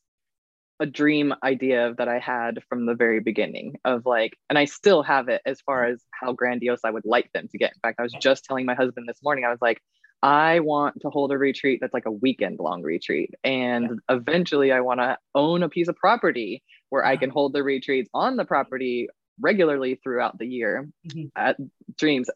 a 0.79 0.87
dream 0.87 1.35
idea 1.43 1.95
that 1.97 2.09
I 2.09 2.19
had 2.19 2.63
from 2.69 2.87
the 2.87 2.95
very 2.95 3.21
beginning 3.21 3.77
of 3.85 4.05
like, 4.05 4.37
and 4.51 4.59
I 4.59 4.67
still 4.67 5.03
have 5.03 5.29
it 5.29 5.41
as 5.47 5.61
far 5.63 5.87
as 5.87 6.03
how 6.13 6.33
grandiose 6.33 6.81
I 6.85 6.91
would 6.91 7.07
like 7.07 7.33
them 7.33 7.49
to 7.49 7.59
get. 7.59 7.73
In 7.75 7.81
fact, 7.81 7.99
I 7.99 8.03
was 8.03 8.13
just 8.13 8.45
telling 8.45 8.67
my 8.67 8.75
husband 8.75 9.09
this 9.09 9.23
morning, 9.23 9.45
I 9.45 9.51
was 9.51 9.63
like, 9.63 9.81
I 10.23 10.61
want 10.61 11.01
to 11.03 11.11
hold 11.11 11.33
a 11.33 11.39
retreat 11.39 11.79
that's 11.81 11.95
like 11.95 12.07
a 12.07 12.11
weekend 12.11 12.59
long 12.59 12.83
retreat. 12.83 13.35
And 13.45 14.01
yeah. 14.09 14.17
eventually 14.17 14.73
I 14.73 14.81
want 14.81 15.01
to 15.01 15.19
own 15.35 15.63
a 15.63 15.69
piece 15.69 15.89
of 15.89 15.97
property 15.97 16.63
where 16.91 17.05
I 17.05 17.17
can 17.17 17.31
hold 17.31 17.53
the 17.53 17.63
retreats 17.63 18.11
on 18.13 18.37
the 18.37 18.45
property 18.45 19.09
regularly 19.41 20.01
throughout 20.03 20.39
the 20.39 20.47
year 20.47 20.89
mm-hmm. 21.07 21.27
at 21.37 21.57
dreams 21.99 22.29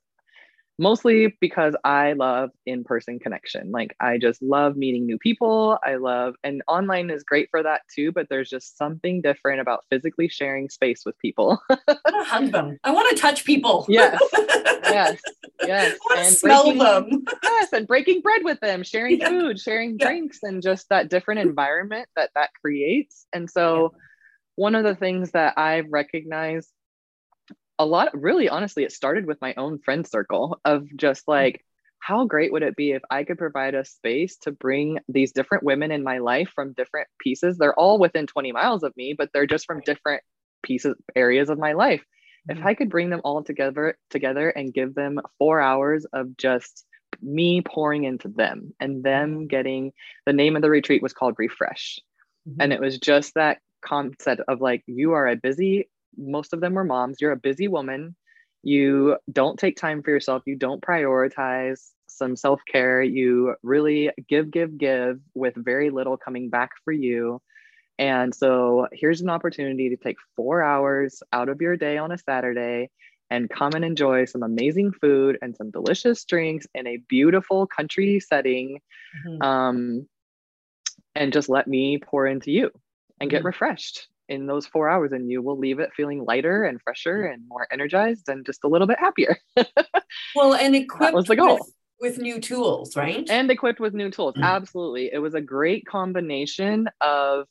mostly 0.80 1.36
because 1.40 1.76
I 1.84 2.14
love 2.14 2.50
in 2.64 2.84
person 2.84 3.18
connection. 3.18 3.70
Like, 3.70 3.94
I 4.00 4.16
just 4.16 4.40
love 4.40 4.76
meeting 4.76 5.04
new 5.04 5.18
people. 5.18 5.78
I 5.84 5.96
love, 5.96 6.34
and 6.42 6.62
online 6.66 7.10
is 7.10 7.22
great 7.22 7.48
for 7.50 7.62
that 7.62 7.82
too, 7.94 8.12
but 8.12 8.28
there's 8.30 8.48
just 8.48 8.78
something 8.78 9.20
different 9.20 9.60
about 9.60 9.84
physically 9.90 10.28
sharing 10.28 10.70
space 10.70 11.02
with 11.04 11.18
people. 11.18 11.60
I 11.70 11.76
want 11.86 12.24
to 12.24 12.30
hug 12.30 12.52
them. 12.52 12.78
I 12.82 12.90
want 12.92 13.14
to 13.14 13.20
touch 13.20 13.44
people. 13.44 13.84
Yes. 13.88 14.18
Yes. 14.90 15.20
Yes. 15.62 15.98
and 16.16 16.34
smell 16.34 16.64
breaking, 16.64 16.78
them. 16.78 17.24
Yes. 17.44 17.72
And 17.72 17.86
breaking 17.86 18.22
bread 18.22 18.42
with 18.42 18.58
them, 18.58 18.82
sharing 18.82 19.20
yeah. 19.20 19.28
food, 19.28 19.60
sharing 19.60 19.96
yeah. 19.98 20.06
drinks, 20.06 20.42
and 20.42 20.60
just 20.60 20.88
that 20.88 21.08
different 21.08 21.40
environment 21.40 22.08
that 22.16 22.30
that 22.34 22.50
creates. 22.60 23.24
And 23.32 23.48
so, 23.48 23.92
yeah. 23.92 23.98
one 24.56 24.74
of 24.74 24.82
the 24.82 24.96
things 24.96 25.30
that 25.30 25.56
I've 25.56 25.86
recognized 25.90 26.72
a 27.80 27.86
lot 27.86 28.10
really 28.12 28.48
honestly 28.48 28.84
it 28.84 28.92
started 28.92 29.24
with 29.26 29.40
my 29.40 29.54
own 29.56 29.78
friend 29.78 30.06
circle 30.06 30.60
of 30.66 30.86
just 30.96 31.22
mm-hmm. 31.22 31.32
like 31.32 31.64
how 31.98 32.24
great 32.24 32.52
would 32.52 32.62
it 32.62 32.76
be 32.76 32.92
if 32.92 33.02
I 33.10 33.24
could 33.24 33.38
provide 33.38 33.74
a 33.74 33.84
space 33.84 34.36
to 34.38 34.52
bring 34.52 34.98
these 35.08 35.32
different 35.32 35.64
women 35.64 35.90
in 35.90 36.02
my 36.02 36.18
life 36.18 36.50
from 36.54 36.72
different 36.72 37.08
pieces? 37.20 37.58
They're 37.58 37.78
all 37.78 37.98
within 37.98 38.26
20 38.26 38.52
miles 38.52 38.82
of 38.82 38.96
me, 38.96 39.14
but 39.16 39.28
they're 39.32 39.46
just 39.46 39.66
from 39.66 39.82
different 39.84 40.22
pieces, 40.62 40.96
areas 41.14 41.50
of 41.50 41.58
my 41.58 41.74
life. 41.74 42.02
Mm-hmm. 42.48 42.58
If 42.58 42.66
I 42.66 42.74
could 42.74 42.88
bring 42.88 43.10
them 43.10 43.20
all 43.22 43.44
together 43.44 43.98
together 44.08 44.48
and 44.48 44.72
give 44.72 44.94
them 44.94 45.20
four 45.38 45.60
hours 45.60 46.06
of 46.12 46.36
just 46.38 46.86
me 47.20 47.60
pouring 47.60 48.04
into 48.04 48.28
them 48.28 48.72
and 48.80 49.04
them 49.04 49.32
mm-hmm. 49.32 49.46
getting 49.46 49.92
the 50.24 50.32
name 50.32 50.56
of 50.56 50.62
the 50.62 50.70
retreat 50.70 51.02
was 51.02 51.12
called 51.12 51.34
Refresh. 51.38 52.00
Mm-hmm. 52.48 52.62
And 52.62 52.72
it 52.72 52.80
was 52.80 52.98
just 52.98 53.34
that 53.34 53.58
concept 53.82 54.40
of 54.48 54.62
like, 54.62 54.82
you 54.86 55.12
are 55.12 55.28
a 55.28 55.36
busy 55.36 55.88
most 56.16 56.52
of 56.52 56.60
them 56.60 56.74
were 56.74 56.84
moms. 56.84 57.20
You're 57.20 57.32
a 57.32 57.36
busy 57.36 57.68
woman. 57.68 58.14
You 58.62 59.16
don't 59.30 59.58
take 59.58 59.76
time 59.76 60.02
for 60.02 60.10
yourself. 60.10 60.42
You 60.46 60.56
don't 60.56 60.82
prioritize 60.82 61.90
some 62.06 62.36
self 62.36 62.60
care. 62.70 63.02
You 63.02 63.54
really 63.62 64.10
give, 64.28 64.50
give, 64.50 64.76
give 64.76 65.20
with 65.34 65.54
very 65.56 65.90
little 65.90 66.16
coming 66.16 66.50
back 66.50 66.70
for 66.84 66.92
you. 66.92 67.40
And 67.98 68.34
so 68.34 68.88
here's 68.92 69.20
an 69.20 69.30
opportunity 69.30 69.90
to 69.90 69.96
take 69.96 70.16
four 70.36 70.62
hours 70.62 71.22
out 71.32 71.48
of 71.48 71.60
your 71.60 71.76
day 71.76 71.98
on 71.98 72.12
a 72.12 72.18
Saturday 72.18 72.90
and 73.30 73.48
come 73.48 73.72
and 73.74 73.84
enjoy 73.84 74.24
some 74.24 74.42
amazing 74.42 74.92
food 74.92 75.38
and 75.40 75.54
some 75.54 75.70
delicious 75.70 76.24
drinks 76.24 76.66
in 76.74 76.86
a 76.86 76.96
beautiful 76.96 77.66
country 77.66 78.18
setting. 78.18 78.80
Mm-hmm. 79.26 79.42
Um, 79.42 80.08
and 81.14 81.32
just 81.32 81.48
let 81.48 81.66
me 81.66 81.98
pour 81.98 82.26
into 82.26 82.50
you 82.50 82.70
and 83.20 83.30
get 83.30 83.38
mm-hmm. 83.38 83.46
refreshed 83.46 84.08
in 84.30 84.46
those 84.46 84.64
four 84.64 84.88
hours 84.88 85.12
and 85.12 85.28
you 85.28 85.42
will 85.42 85.58
leave 85.58 85.80
it 85.80 85.90
feeling 85.94 86.24
lighter 86.24 86.64
and 86.64 86.80
fresher 86.80 87.24
and 87.24 87.46
more 87.48 87.66
energized 87.70 88.28
and 88.28 88.46
just 88.46 88.64
a 88.64 88.68
little 88.68 88.86
bit 88.86 88.98
happier. 88.98 89.36
well, 90.36 90.54
and 90.54 90.74
equipped 90.76 91.12
was 91.12 91.26
the 91.26 91.36
goal. 91.36 91.58
With, 92.00 92.16
with 92.16 92.18
new 92.18 92.40
tools, 92.40 92.96
right? 92.96 93.28
And 93.28 93.50
equipped 93.50 93.80
with 93.80 93.92
new 93.92 94.10
tools. 94.10 94.34
Mm-hmm. 94.34 94.44
Absolutely. 94.44 95.10
It 95.12 95.18
was 95.18 95.34
a 95.34 95.40
great 95.40 95.84
combination 95.84 96.88
of 97.00 97.46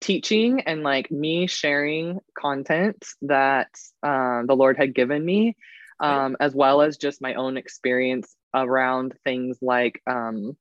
teaching 0.00 0.62
and 0.62 0.82
like 0.82 1.10
me 1.10 1.46
sharing 1.48 2.20
content 2.38 3.04
that 3.22 3.68
um, 4.02 4.46
the 4.46 4.56
Lord 4.56 4.76
had 4.76 4.94
given 4.94 5.24
me, 5.24 5.56
um, 6.00 6.36
as 6.40 6.54
well 6.54 6.82
as 6.82 6.96
just 6.96 7.20
my 7.20 7.34
own 7.34 7.56
experience 7.56 8.34
around 8.54 9.14
things 9.24 9.58
like 9.60 10.00
um, 10.06 10.56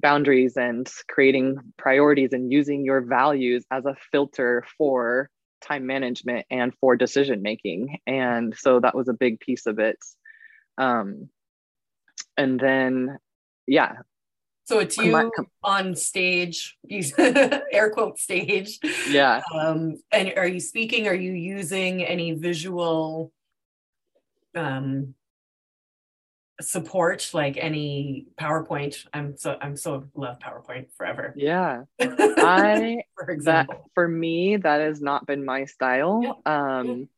boundaries 0.00 0.56
and 0.56 0.90
creating 1.08 1.58
priorities 1.76 2.32
and 2.32 2.52
using 2.52 2.84
your 2.84 3.00
values 3.00 3.64
as 3.70 3.84
a 3.84 3.96
filter 4.12 4.64
for 4.76 5.30
time 5.60 5.86
management 5.86 6.46
and 6.50 6.72
for 6.80 6.96
decision 6.96 7.42
making. 7.42 7.98
And 8.06 8.56
so 8.56 8.80
that 8.80 8.94
was 8.94 9.08
a 9.08 9.12
big 9.12 9.40
piece 9.40 9.66
of 9.66 9.78
it. 9.78 9.98
Um 10.76 11.28
and 12.36 12.60
then 12.60 13.18
yeah. 13.66 13.96
So 14.64 14.80
it's 14.80 14.98
you 14.98 15.32
on 15.64 15.96
stage 15.96 16.76
air 17.18 17.90
quote 17.90 18.18
stage. 18.18 18.78
Yeah. 19.08 19.42
Um 19.52 19.96
and 20.12 20.32
are 20.36 20.46
you 20.46 20.60
speaking? 20.60 21.08
Are 21.08 21.14
you 21.14 21.32
using 21.32 22.04
any 22.04 22.32
visual 22.32 23.32
um 24.54 25.14
support 26.60 27.30
like 27.32 27.56
any 27.56 28.26
PowerPoint. 28.40 29.06
I'm 29.12 29.36
so 29.36 29.56
I'm 29.60 29.76
so 29.76 30.04
love 30.14 30.38
PowerPoint 30.38 30.86
forever. 30.96 31.32
Yeah. 31.36 31.82
I 32.00 33.02
for 33.14 33.30
example. 33.30 33.74
That, 33.76 33.84
for 33.94 34.08
me 34.08 34.56
that 34.56 34.80
has 34.80 35.00
not 35.00 35.26
been 35.26 35.44
my 35.44 35.64
style. 35.66 36.22
Yeah. 36.22 36.32
Um 36.78 37.08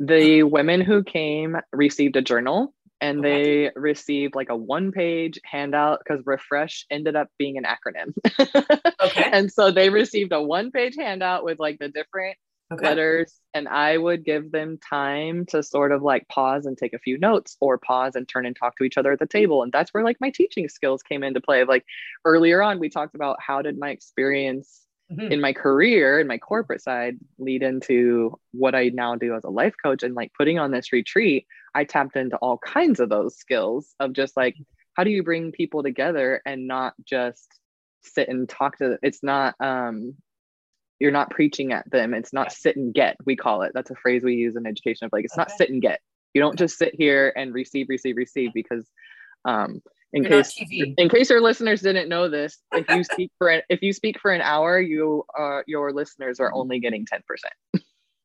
the 0.00 0.44
women 0.44 0.80
who 0.80 1.02
came 1.02 1.56
received 1.72 2.16
a 2.16 2.22
journal 2.22 2.74
and 3.00 3.20
okay. 3.20 3.66
they 3.66 3.70
received 3.76 4.34
like 4.34 4.48
a 4.48 4.56
one 4.56 4.92
page 4.92 5.40
handout 5.44 6.00
because 6.00 6.24
refresh 6.26 6.84
ended 6.90 7.16
up 7.16 7.28
being 7.38 7.58
an 7.58 7.64
acronym 7.64 8.12
okay 9.00 9.28
and 9.32 9.52
so 9.52 9.70
they 9.70 9.90
received 9.90 10.32
a 10.32 10.42
one 10.42 10.70
page 10.70 10.94
handout 10.96 11.44
with 11.44 11.58
like 11.58 11.78
the 11.78 11.88
different 11.88 12.36
okay. 12.72 12.86
letters 12.86 13.40
and 13.54 13.68
I 13.68 13.96
would 13.96 14.24
give 14.24 14.52
them 14.52 14.78
time 14.78 15.46
to 15.46 15.62
sort 15.62 15.92
of 15.92 16.02
like 16.02 16.28
pause 16.28 16.66
and 16.66 16.76
take 16.76 16.92
a 16.92 16.98
few 16.98 17.18
notes 17.18 17.56
or 17.60 17.78
pause 17.78 18.14
and 18.14 18.28
turn 18.28 18.46
and 18.46 18.56
talk 18.56 18.76
to 18.78 18.84
each 18.84 18.98
other 18.98 19.12
at 19.12 19.18
the 19.18 19.26
table. 19.26 19.62
And 19.62 19.72
that's 19.72 19.92
where 19.92 20.04
like 20.04 20.20
my 20.20 20.30
teaching 20.30 20.68
skills 20.68 21.02
came 21.02 21.22
into 21.22 21.40
play. 21.40 21.64
Like 21.64 21.84
earlier 22.24 22.62
on, 22.62 22.78
we 22.78 22.88
talked 22.88 23.14
about 23.14 23.38
how 23.40 23.62
did 23.62 23.78
my 23.78 23.90
experience 23.90 24.82
mm-hmm. 25.10 25.32
in 25.32 25.40
my 25.40 25.52
career 25.52 26.20
in 26.20 26.26
my 26.26 26.38
corporate 26.38 26.82
side 26.82 27.16
lead 27.38 27.62
into 27.62 28.38
what 28.52 28.74
I 28.74 28.90
now 28.92 29.16
do 29.16 29.34
as 29.34 29.44
a 29.44 29.50
life 29.50 29.74
coach 29.82 30.02
and 30.02 30.14
like 30.14 30.32
putting 30.36 30.58
on 30.58 30.70
this 30.70 30.92
retreat, 30.92 31.46
I 31.74 31.84
tapped 31.84 32.16
into 32.16 32.36
all 32.36 32.58
kinds 32.58 33.00
of 33.00 33.08
those 33.08 33.36
skills 33.36 33.94
of 34.00 34.12
just 34.12 34.36
like 34.36 34.56
how 34.94 35.04
do 35.04 35.10
you 35.10 35.22
bring 35.22 35.52
people 35.52 35.82
together 35.82 36.42
and 36.44 36.66
not 36.66 36.94
just 37.04 37.48
sit 38.02 38.28
and 38.28 38.48
talk 38.48 38.78
to 38.78 38.98
it's 39.02 39.22
not 39.22 39.54
um 39.60 40.14
you're 41.00 41.10
not 41.10 41.30
preaching 41.30 41.72
at 41.72 41.88
them. 41.90 42.14
It's 42.14 42.32
not 42.32 42.52
sit 42.52 42.76
and 42.76 42.92
get, 42.92 43.16
we 43.24 43.36
call 43.36 43.62
it. 43.62 43.72
That's 43.74 43.90
a 43.90 43.94
phrase 43.94 44.22
we 44.22 44.34
use 44.34 44.56
in 44.56 44.66
education 44.66 45.06
of 45.06 45.12
like, 45.12 45.24
it's 45.24 45.34
okay. 45.34 45.40
not 45.40 45.50
sit 45.52 45.70
and 45.70 45.80
get. 45.80 46.00
You 46.34 46.42
don't 46.42 46.58
just 46.58 46.76
sit 46.78 46.94
here 46.94 47.32
and 47.36 47.54
receive, 47.54 47.86
receive, 47.88 48.16
receive 48.16 48.50
because 48.52 48.86
um, 49.44 49.80
in 50.12 50.24
you're 50.24 50.42
case 50.42 50.60
in 50.70 51.08
case 51.08 51.30
your 51.30 51.40
listeners 51.40 51.80
didn't 51.80 52.08
know 52.08 52.28
this, 52.28 52.58
if 52.72 52.88
you 52.90 53.04
speak 53.04 53.30
for 53.38 53.48
an, 53.48 53.62
if 53.68 53.82
you 53.82 53.92
speak 53.92 54.20
for 54.20 54.30
an 54.30 54.40
hour, 54.40 54.78
you 54.78 55.24
uh, 55.38 55.60
your 55.66 55.92
listeners 55.92 56.40
are 56.40 56.52
only 56.52 56.80
getting 56.80 57.06
10%. 57.06 57.20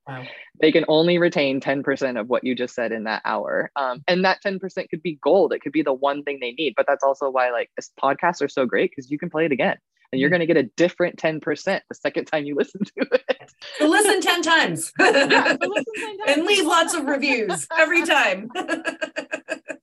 Wow. 0.07 0.25
They 0.61 0.73
can 0.73 0.83
only 0.89 1.17
retain 1.17 1.61
10% 1.61 2.19
of 2.19 2.27
what 2.27 2.43
you 2.43 2.55
just 2.55 2.75
said 2.75 2.91
in 2.91 3.05
that 3.05 3.21
hour. 3.23 3.71
Um, 3.77 4.03
and 4.07 4.25
that 4.25 4.43
10% 4.45 4.89
could 4.89 5.01
be 5.01 5.17
gold. 5.21 5.53
It 5.53 5.61
could 5.61 5.71
be 5.71 5.81
the 5.81 5.93
one 5.93 6.23
thing 6.23 6.39
they 6.41 6.51
need. 6.51 6.73
But 6.75 6.87
that's 6.87 7.05
also 7.05 7.29
why 7.29 7.51
like 7.51 7.71
podcasts 8.01 8.41
are 8.41 8.49
so 8.49 8.65
great 8.65 8.91
because 8.91 9.09
you 9.09 9.17
can 9.17 9.29
play 9.29 9.45
it 9.45 9.53
again 9.53 9.77
and 10.13 10.21
you're 10.21 10.29
mm-hmm. 10.29 10.37
going 10.37 10.47
to 10.47 10.53
get 10.53 10.57
a 10.57 10.69
different 10.77 11.17
10% 11.17 11.81
the 11.89 11.95
second 11.95 12.25
time 12.25 12.45
you 12.45 12.55
listen 12.55 12.81
to 12.85 13.07
it. 13.11 13.51
So 13.79 13.87
listen 13.87 14.21
10 14.21 14.41
times. 14.41 14.93
yeah, 14.99 15.57
listen 15.59 15.93
10 15.95 16.17
times. 16.17 16.19
and 16.27 16.45
leave 16.45 16.65
lots 16.65 16.93
of 16.93 17.05
reviews 17.05 17.67
every 17.75 18.03
time. 18.05 18.49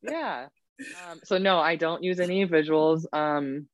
yeah. 0.03 0.47
Um, 0.79 1.21
so 1.25 1.39
no, 1.39 1.59
I 1.59 1.77
don't 1.77 2.05
use 2.05 2.21
any 2.21 2.47
visuals. 2.47 3.05
Um, 3.13 3.67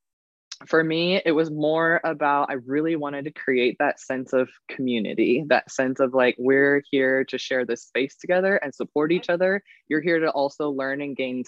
for 0.67 0.83
me, 0.83 1.21
it 1.25 1.33
was 1.33 1.51
more 1.51 2.01
about 2.03 2.51
I 2.51 2.55
really 2.55 2.97
wanted 2.97 3.27
to 3.27 3.33
create 3.33 3.77
that 3.79 4.01
sense 4.01 4.33
of 4.33 4.49
community, 4.69 5.45
that 5.49 5.71
sense 5.71 6.01
of 6.01 6.15
like, 6.15 6.37
we're 6.39 6.83
here 6.91 7.25
to 7.27 7.37
share 7.37 7.67
this 7.67 7.83
space 7.83 8.17
together 8.17 8.57
and 8.57 8.75
support 8.75 9.13
each 9.13 9.29
other. 9.29 9.63
You're 9.89 10.01
here 10.01 10.21
to 10.21 10.31
also 10.31 10.71
learn 10.71 11.03
and 11.03 11.17
gain 11.17 11.45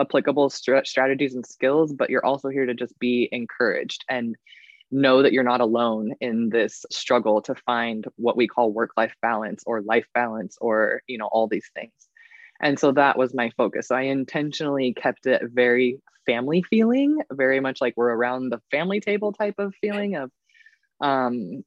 applicable 0.00 0.50
st- 0.50 0.86
strategies 0.86 1.34
and 1.34 1.46
skills, 1.46 1.92
but 1.92 2.10
you're 2.10 2.24
also 2.24 2.48
here 2.48 2.66
to 2.66 2.74
just 2.74 2.98
be 2.98 3.28
encouraged. 3.32 4.04
And 4.08 4.36
know 4.90 5.22
that 5.22 5.32
you're 5.32 5.44
not 5.44 5.60
alone 5.60 6.12
in 6.20 6.48
this 6.48 6.84
struggle 6.90 7.40
to 7.42 7.54
find 7.54 8.06
what 8.16 8.36
we 8.36 8.46
call 8.46 8.72
work 8.72 8.90
life 8.96 9.14
balance 9.22 9.62
or 9.66 9.82
life 9.82 10.06
balance 10.14 10.56
or 10.60 11.02
you 11.06 11.16
know 11.16 11.28
all 11.30 11.46
these 11.46 11.70
things 11.74 11.92
and 12.60 12.78
so 12.78 12.92
that 12.92 13.16
was 13.16 13.32
my 13.34 13.50
focus 13.56 13.88
So 13.88 13.94
i 13.94 14.02
intentionally 14.02 14.92
kept 14.94 15.26
it 15.26 15.42
very 15.44 16.00
family 16.26 16.62
feeling 16.62 17.20
very 17.32 17.60
much 17.60 17.80
like 17.80 17.94
we're 17.96 18.12
around 18.12 18.50
the 18.50 18.60
family 18.70 19.00
table 19.00 19.32
type 19.32 19.54
of 19.58 19.74
feeling 19.80 20.16
of 20.16 20.30
um, 21.00 21.64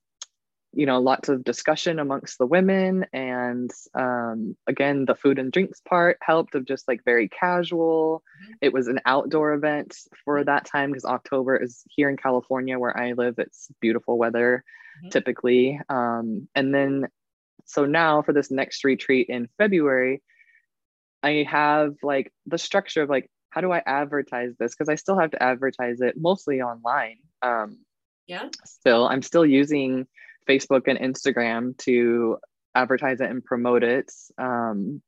you 0.73 0.85
know 0.85 0.99
lots 0.99 1.29
of 1.29 1.43
discussion 1.43 1.99
amongst 1.99 2.37
the 2.37 2.45
women. 2.45 3.05
And 3.13 3.71
um, 3.93 4.55
again 4.67 5.05
the 5.05 5.15
food 5.15 5.39
and 5.39 5.51
drinks 5.51 5.81
part 5.81 6.17
helped 6.21 6.55
of 6.55 6.65
just 6.65 6.87
like 6.87 7.03
very 7.05 7.29
casual. 7.29 8.23
Mm-hmm. 8.43 8.53
it 8.61 8.73
was 8.73 8.87
an 8.87 8.99
outdoor 9.05 9.53
event 9.53 9.95
for 10.25 10.37
mm-hmm. 10.37 10.45
that 10.45 10.65
time 10.65 10.89
because 10.89 11.05
october 11.05 11.55
is 11.55 11.83
here 11.89 12.09
in 12.09 12.17
california 12.17 12.79
where 12.79 12.97
i 12.97 13.13
live. 13.13 13.35
It's 13.37 13.69
beautiful 13.79 14.17
weather 14.17 14.63
mm-hmm. 14.99 15.09
typically. 15.09 15.79
Um, 15.89 16.47
and 16.55 16.73
then 16.73 17.07
so 17.65 17.85
now 17.85 18.21
for 18.21 18.33
this 18.33 18.51
next 18.51 18.83
retreat 18.83 19.27
in 19.29 19.47
february 19.57 20.21
i 21.21 21.45
have 21.49 21.95
like 22.03 22.33
the 22.45 22.57
structure 22.57 23.01
of 23.01 23.09
like 23.09 23.29
how 23.51 23.61
do 23.61 23.71
i 23.71 23.81
advertise 23.85 24.53
this? 24.59 24.73
Because 24.73 24.89
i 24.89 24.95
still 24.95 25.17
have 25.17 25.31
to 25.31 25.43
advertise 25.43 26.01
it 26.01 26.15
mostly 26.17 26.61
online. 26.61 27.17
Um, 27.41 27.77
yeah. 28.25 28.47
still 28.65 29.07
i'm 29.07 29.21
still 29.21 29.45
using 29.45 30.07
Facebook 30.47 30.87
and 30.87 30.99
Instagram 30.99 31.77
to 31.79 32.37
advertise 32.75 33.21
it 33.21 33.29
and 33.29 33.43
promote 33.43 33.83
it 33.83 34.11
um, 34.37 35.01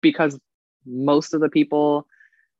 because 0.00 0.38
most 0.86 1.34
of 1.34 1.40
the 1.40 1.50
people 1.50 2.06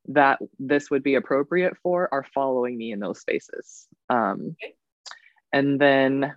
that 0.08 0.38
this 0.58 0.90
would 0.90 1.02
be 1.02 1.14
appropriate 1.14 1.76
for 1.82 2.08
are 2.12 2.24
following 2.34 2.76
me 2.76 2.92
in 2.92 3.00
those 3.00 3.20
spaces. 3.20 3.86
Um, 4.08 4.56
okay. 4.62 4.74
And 5.52 5.80
then 5.80 6.34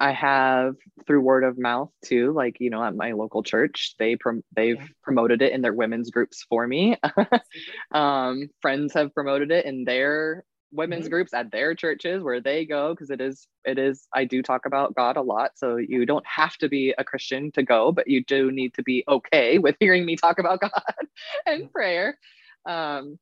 I 0.00 0.12
have 0.12 0.76
through 1.06 1.20
word 1.20 1.44
of 1.44 1.58
mouth 1.58 1.90
too, 2.02 2.32
like 2.32 2.56
you 2.58 2.70
know, 2.70 2.82
at 2.82 2.96
my 2.96 3.12
local 3.12 3.42
church, 3.42 3.94
they 3.98 4.16
prom- 4.16 4.44
they've 4.56 4.76
yeah. 4.76 4.86
promoted 5.02 5.42
it 5.42 5.52
in 5.52 5.60
their 5.60 5.74
women's 5.74 6.10
groups 6.10 6.44
for 6.48 6.66
me. 6.66 6.96
um, 7.92 8.48
friends 8.62 8.94
have 8.94 9.14
promoted 9.14 9.50
it 9.50 9.66
in 9.66 9.84
their 9.84 10.44
women's 10.72 11.04
mm-hmm. 11.04 11.14
groups 11.14 11.34
at 11.34 11.50
their 11.50 11.74
churches 11.74 12.22
where 12.22 12.40
they 12.40 12.64
go 12.64 12.94
because 12.94 13.10
it 13.10 13.20
is 13.20 13.46
it 13.64 13.78
is 13.78 14.06
I 14.14 14.24
do 14.24 14.42
talk 14.42 14.66
about 14.66 14.94
God 14.94 15.16
a 15.16 15.22
lot 15.22 15.52
so 15.56 15.76
you 15.76 16.06
don't 16.06 16.26
have 16.26 16.56
to 16.58 16.68
be 16.68 16.94
a 16.96 17.04
Christian 17.04 17.50
to 17.52 17.62
go 17.62 17.92
but 17.92 18.08
you 18.08 18.24
do 18.24 18.50
need 18.50 18.74
to 18.74 18.82
be 18.82 19.04
okay 19.08 19.58
with 19.58 19.76
hearing 19.80 20.04
me 20.04 20.16
talk 20.16 20.38
about 20.38 20.60
God 20.60 20.70
and 21.46 21.70
prayer. 21.72 22.18
Um 22.66 23.18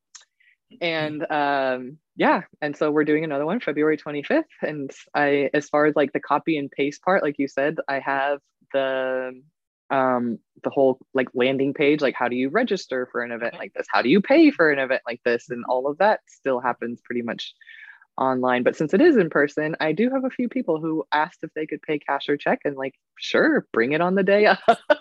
and 0.81 1.25
um 1.31 1.97
yeah 2.15 2.43
and 2.61 2.77
so 2.77 2.91
we're 2.91 3.03
doing 3.03 3.23
another 3.23 3.45
one 3.45 3.59
February 3.59 3.97
25th 3.97 4.43
and 4.61 4.91
I 5.15 5.49
as 5.53 5.67
far 5.67 5.87
as 5.87 5.95
like 5.95 6.13
the 6.13 6.19
copy 6.19 6.57
and 6.57 6.69
paste 6.69 7.01
part 7.01 7.23
like 7.23 7.39
you 7.39 7.47
said 7.47 7.77
I 7.87 7.99
have 7.99 8.39
the 8.71 9.41
um 9.89 10.39
the 10.63 10.69
whole 10.69 10.99
like 11.13 11.29
landing 11.33 11.73
page 11.73 12.01
like 12.01 12.13
how 12.13 12.27
do 12.27 12.35
you 12.35 12.49
register 12.49 13.07
for 13.11 13.21
an 13.21 13.31
event 13.31 13.55
like 13.55 13.73
this? 13.73 13.87
How 13.89 14.01
do 14.01 14.09
you 14.09 14.21
pay 14.21 14.51
for 14.51 14.71
an 14.71 14.79
event 14.79 15.01
like 15.07 15.21
this? 15.23 15.49
And 15.49 15.63
all 15.67 15.87
of 15.87 15.97
that 15.99 16.19
still 16.27 16.59
happens 16.59 17.01
pretty 17.03 17.21
much 17.21 17.53
online. 18.17 18.63
But 18.63 18.75
since 18.75 18.93
it 18.93 19.01
is 19.01 19.17
in 19.17 19.29
person 19.29 19.75
i 19.79 19.91
do 19.91 20.09
have 20.09 20.25
a 20.25 20.29
few 20.29 20.49
people 20.49 20.79
who 20.79 21.05
asked 21.11 21.39
if 21.43 21.51
they 21.53 21.65
could 21.65 21.81
pay 21.81 21.99
cash 21.99 22.29
or 22.29 22.37
check 22.37 22.59
and 22.65 22.75
like 22.75 22.95
sure 23.17 23.67
bring 23.71 23.93
it 23.93 24.01
on 24.01 24.15
the 24.15 24.23
day 24.23 24.53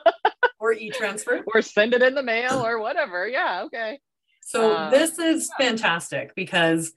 or 0.61 0.72
e-transfer. 0.72 1.43
Or 1.55 1.62
send 1.62 1.95
it 1.95 2.03
in 2.03 2.14
the 2.14 2.22
mail 2.22 2.64
or 2.64 2.80
whatever. 2.80 3.26
Yeah 3.28 3.64
okay. 3.64 4.01
So 4.43 4.72
uh, 4.72 4.91
this 4.91 5.18
is 5.18 5.51
yeah. 5.59 5.66
fantastic 5.66 6.34
because 6.34 6.93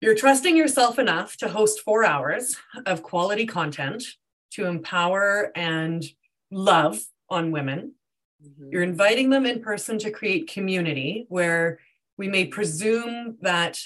you're 0.00 0.14
trusting 0.14 0.56
yourself 0.56 0.98
enough 0.98 1.36
to 1.38 1.48
host 1.48 1.80
four 1.80 2.04
hours 2.04 2.56
of 2.86 3.02
quality 3.02 3.46
content 3.46 4.04
to 4.52 4.64
empower 4.64 5.50
and 5.56 6.04
love 6.50 7.00
on 7.28 7.50
women. 7.50 7.94
Mm-hmm. 8.44 8.68
You're 8.70 8.82
inviting 8.82 9.30
them 9.30 9.46
in 9.46 9.60
person 9.60 9.98
to 9.98 10.10
create 10.10 10.50
community 10.50 11.26
where 11.28 11.80
we 12.16 12.28
may 12.28 12.46
presume 12.46 13.36
that 13.42 13.80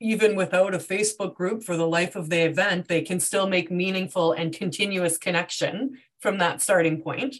even 0.00 0.34
without 0.34 0.74
a 0.74 0.78
Facebook 0.78 1.34
group 1.34 1.62
for 1.62 1.76
the 1.76 1.86
life 1.86 2.16
of 2.16 2.30
the 2.30 2.44
event, 2.44 2.88
they 2.88 3.02
can 3.02 3.20
still 3.20 3.46
make 3.46 3.70
meaningful 3.70 4.32
and 4.32 4.52
continuous 4.52 5.18
connection 5.18 5.98
from 6.20 6.38
that 6.38 6.62
starting 6.62 7.02
point. 7.02 7.36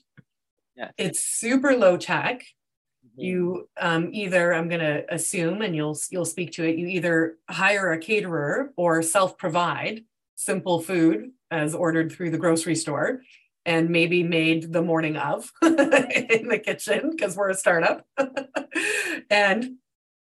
Yes. 0.76 0.92
It's 0.98 1.24
super 1.24 1.74
low 1.76 1.96
tech. 1.96 2.40
Mm-hmm. 2.40 3.20
You 3.20 3.68
um, 3.80 4.10
either 4.12 4.52
I'm 4.52 4.68
going 4.68 4.80
to 4.80 5.04
assume, 5.12 5.62
and 5.62 5.74
you'll 5.74 5.98
you'll 6.10 6.24
speak 6.26 6.52
to 6.52 6.64
it. 6.64 6.76
You 6.76 6.86
either 6.86 7.36
hire 7.48 7.92
a 7.92 7.98
caterer 7.98 8.72
or 8.76 9.02
self 9.02 9.38
provide 9.38 10.04
simple 10.36 10.80
food 10.80 11.30
as 11.50 11.74
ordered 11.74 12.12
through 12.12 12.30
the 12.30 12.38
grocery 12.38 12.74
store 12.74 13.22
and 13.66 13.90
maybe 13.90 14.22
made 14.22 14.72
the 14.72 14.82
morning 14.82 15.16
of 15.16 15.50
in 15.62 16.48
the 16.48 16.60
kitchen 16.64 17.10
because 17.10 17.36
we're 17.36 17.50
a 17.50 17.54
startup. 17.54 18.06
and 19.30 19.76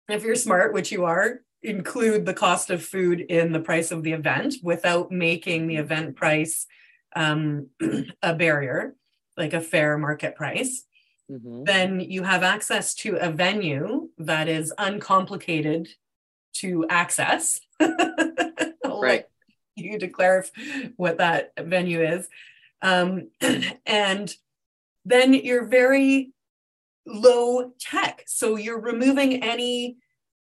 if 0.09 0.24
you're 0.24 0.36
smart, 0.36 0.74
which 0.74 0.91
you 0.91 1.05
are, 1.05 1.39
include 1.61 2.26
the 2.26 2.34
cost 2.34 2.69
of 2.69 2.84
food 2.84 3.21
in 3.21 3.53
the 3.53 3.59
price 3.59 3.91
of 3.91 4.03
the 4.03 4.11
event 4.11 4.55
without 4.61 5.11
making 5.11 5.67
the 5.67 5.78
event 5.78 6.15
price 6.15 6.67
um, 7.15 7.67
a 8.21 8.36
barrier, 8.36 8.95
like 9.38 9.53
a 9.53 9.61
fair 9.61 9.97
market 9.97 10.36
price. 10.36 10.84
Mm-hmm. 11.32 11.63
Then 11.63 11.99
you 12.01 12.24
have 12.24 12.43
access 12.43 12.93
to 12.95 13.15
a 13.15 13.32
venue 13.32 14.09
that 14.17 14.49
is 14.49 14.74
uncomplicated 14.78 15.88
to 16.55 16.86
access. 16.89 17.61
right. 18.86 19.26
you 19.76 19.97
declare 19.97 20.45
what 20.97 21.17
that 21.17 21.53
venue 21.57 22.01
is. 22.01 22.28
Um, 22.84 23.29
and 23.86 24.31
then 25.05 25.34
you're 25.34 25.65
very 25.65 26.31
low 27.05 27.71
tech. 27.79 28.23
So 28.27 28.55
you're 28.55 28.79
removing 28.79 29.43
any 29.43 29.97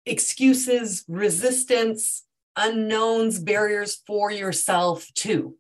excuses, 0.05 1.05
resistance, 1.09 2.25
unknowns, 2.57 3.39
barriers 3.39 4.03
for 4.07 4.31
yourself 4.31 5.09
too. 5.15 5.57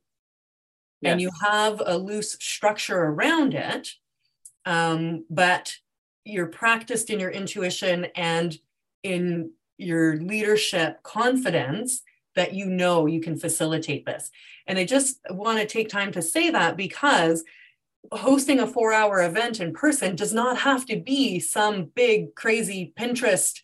Yes. 1.00 1.12
And 1.12 1.20
you 1.20 1.30
have 1.42 1.82
a 1.84 1.96
loose 1.96 2.32
structure 2.40 2.98
around 2.98 3.54
it, 3.54 3.90
um, 4.64 5.24
but 5.28 5.74
you're 6.24 6.46
practiced 6.46 7.10
in 7.10 7.20
your 7.20 7.30
intuition 7.30 8.06
and 8.16 8.56
in 9.02 9.50
your 9.76 10.16
leadership 10.16 11.02
confidence 11.02 12.02
that 12.35 12.55
you 12.55 12.66
know 12.66 13.07
you 13.07 13.20
can 13.20 13.37
facilitate 13.37 14.07
this. 14.07 14.30
And 14.66 14.78
I 14.78 14.85
just 14.85 15.18
want 15.30 15.59
to 15.59 15.66
take 15.66 15.89
time 15.89 16.12
to 16.12 16.22
say 16.22 16.51
that 16.51 16.76
because 16.76 17.45
hosting 18.12 18.61
a 18.61 18.66
four 18.66 18.93
hour 18.93 19.22
event 19.22 19.61
in 19.61 19.72
person 19.72 20.16
does 20.16 20.32
not 20.32 20.59
have 20.59 20.87
to 20.87 20.97
be 20.97 21.41
some 21.41 21.85
big, 21.95 22.35
crazy 22.35 22.93
Pinterest, 22.99 23.61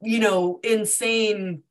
you 0.00 0.18
know, 0.18 0.60
insane 0.62 1.62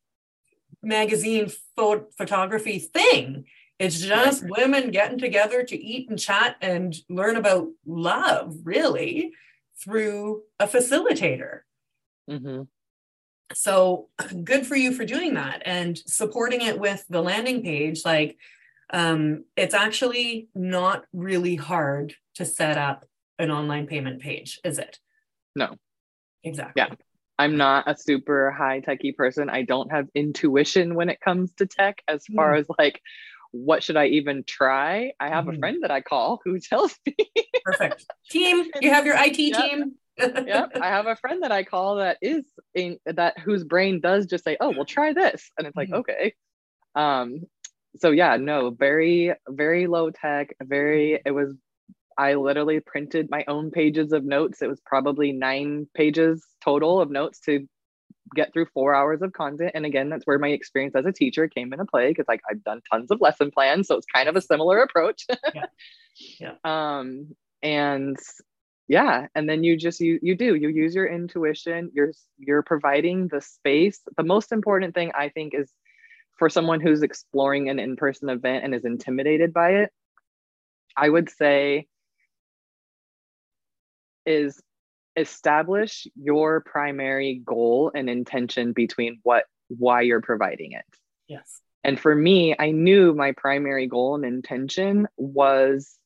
magazine 0.84 1.52
pho- 1.76 2.08
photography 2.18 2.80
thing. 2.80 3.46
It's 3.80 4.00
just 4.00 4.44
women 4.48 4.92
getting 4.92 5.18
together 5.18 5.64
to 5.64 5.76
eat 5.76 6.08
and 6.08 6.20
chat 6.20 6.56
and 6.62 6.96
learn 7.10 7.36
about 7.36 7.70
love, 7.84 8.56
really, 8.64 9.32
through 9.84 10.44
a 10.60 10.68
facilitator. 10.68 11.62
Mm-hmm. 12.30 12.64
So 13.56 14.10
good 14.44 14.66
for 14.66 14.76
you 14.76 14.94
for 14.94 15.06
doing 15.06 15.36
that 15.36 15.62
and 15.66 15.98
supporting 15.98 16.62
it 16.62 16.80
with 16.80 17.06
the 17.10 17.22
landing 17.22 17.62
page. 17.64 18.04
Like, 18.06 18.38
um, 18.92 19.46
it's 19.56 19.74
actually 19.74 20.50
not 20.54 21.06
really 21.14 21.56
hard 21.56 22.14
to 22.36 22.46
set 22.46 22.78
up 22.78 23.06
an 23.40 23.52
online 23.52 23.88
payment 23.88 24.22
page, 24.22 24.60
is 24.64 24.78
it? 24.78 25.00
No. 25.56 25.76
Exactly. 26.44 26.82
Yeah. 26.82 26.96
I'm 27.40 27.58
not 27.58 27.90
a 27.90 27.98
super 27.98 28.52
high 28.52 28.82
techie 28.82 29.16
person. 29.16 29.50
I 29.50 29.64
don't 29.64 29.92
have 29.92 30.08
intuition 30.14 30.94
when 30.94 31.10
it 31.10 31.20
comes 31.22 31.54
to 31.56 31.66
tech 31.66 32.04
as 32.08 32.24
far 32.36 32.54
mm. 32.54 32.60
as 32.60 32.68
like 32.78 33.02
what 33.52 33.84
should 33.84 33.98
I 33.98 34.08
even 34.08 34.44
try? 34.48 35.12
I 35.20 35.30
have 35.30 35.46
mm. 35.46 35.50
a 35.50 35.52
hmm. 35.54 35.60
friend 35.60 35.78
that 35.84 35.92
I 35.92 36.02
call 36.02 36.40
who 36.44 36.60
tells 36.72 36.98
me. 37.06 37.16
Perfect. 37.64 38.06
Team, 38.30 38.66
you 38.82 38.92
have 38.92 39.06
your 39.06 39.16
IT 39.18 39.38
yep. 39.38 39.62
team. 39.62 39.96
Yep. 40.18 40.72
I 40.82 40.88
have 40.88 41.08
a 41.08 41.16
friend 41.16 41.44
that 41.44 41.52
I 41.52 41.64
call 41.64 41.98
that 41.98 42.18
is 42.22 42.44
in 42.74 42.98
that 43.06 43.40
whose 43.40 43.64
brain 43.64 44.02
does 44.02 44.26
just 44.26 44.44
say, 44.44 44.58
"Oh, 44.60 44.70
well, 44.70 44.86
try 44.86 45.14
this," 45.14 45.52
and 45.58 45.68
it's 45.68 45.76
like, 45.76 45.90
mm. 45.90 46.00
okay. 46.00 46.34
Um, 46.96 47.42
so 47.98 48.12
yeah, 48.12 48.38
no, 48.38 48.72
very 48.72 49.34
very 49.48 49.88
low 49.88 50.10
tech. 50.12 50.56
Very. 50.62 51.22
It 51.26 51.32
was. 51.32 51.56
I 52.18 52.36
literally 52.36 52.82
printed 52.82 53.30
my 53.32 53.46
own 53.48 53.72
pages 53.72 54.12
of 54.12 54.26
notes. 54.26 54.62
It 54.62 54.68
was 54.68 54.82
probably 54.86 55.32
nine 55.32 55.88
pages 55.96 56.46
total 56.64 57.00
of 57.00 57.10
notes 57.10 57.40
to 57.46 57.66
get 58.36 58.54
through 58.54 58.68
four 58.74 58.94
hours 58.94 59.22
of 59.22 59.34
content. 59.34 59.72
And 59.74 59.86
again, 59.86 60.10
that's 60.10 60.26
where 60.26 60.40
my 60.40 60.50
experience 60.50 60.96
as 60.96 61.06
a 61.06 61.12
teacher 61.12 61.48
came 61.48 61.72
into 61.74 61.86
play 61.86 62.10
because 62.10 62.26
like 62.28 62.42
I've 62.50 62.64
done 62.64 62.82
tons 62.92 63.12
of 63.12 63.22
lesson 63.22 63.52
plans, 63.52 63.88
so 63.88 63.96
it's 63.96 64.06
kind 64.14 64.30
of 64.30 64.36
a 64.36 64.42
similar 64.42 64.80
approach. 64.80 65.26
yeah. 65.54 65.66
yeah. 66.40 66.54
Um, 66.66 67.36
and 67.64 68.18
yeah 68.88 69.28
and 69.36 69.48
then 69.48 69.64
you 69.64 69.78
just 69.78 70.00
you 70.00 70.20
you 70.22 70.36
do 70.36 70.56
you 70.56 70.70
use 70.70 70.94
your 70.94 71.08
intuition 71.08 71.90
you're 71.94 72.12
you're 72.38 72.64
providing 72.64 73.28
the 73.28 73.42
space. 73.42 74.00
The 74.18 74.24
most 74.24 74.52
important 74.52 74.94
thing 74.94 75.12
i 75.16 75.30
think 75.30 75.54
is 75.54 75.72
for 76.38 76.50
someone 76.50 76.82
who's 76.82 77.04
exploring 77.04 77.70
an 77.70 77.80
in-person 77.80 78.30
event 78.30 78.64
and 78.64 78.74
is 78.74 78.86
intimidated 78.86 79.54
by 79.54 79.72
it 79.72 79.92
i 80.98 81.08
would 81.08 81.30
say 81.30 81.88
is 84.26 84.62
establish 85.16 86.08
your 86.16 86.62
primary 86.62 87.42
goal 87.44 87.92
and 87.94 88.10
intention 88.10 88.74
between 88.74 89.20
what 89.24 89.46
why 89.68 90.02
you're 90.02 90.22
providing 90.22 90.74
it. 90.74 90.86
Yes. 91.28 91.62
And 91.84 92.00
for 92.00 92.14
me 92.14 92.56
i 92.58 92.72
knew 92.72 93.14
my 93.14 93.34
primary 93.34 93.88
goal 93.88 94.16
and 94.16 94.26
intention 94.26 95.08
was 95.18 95.98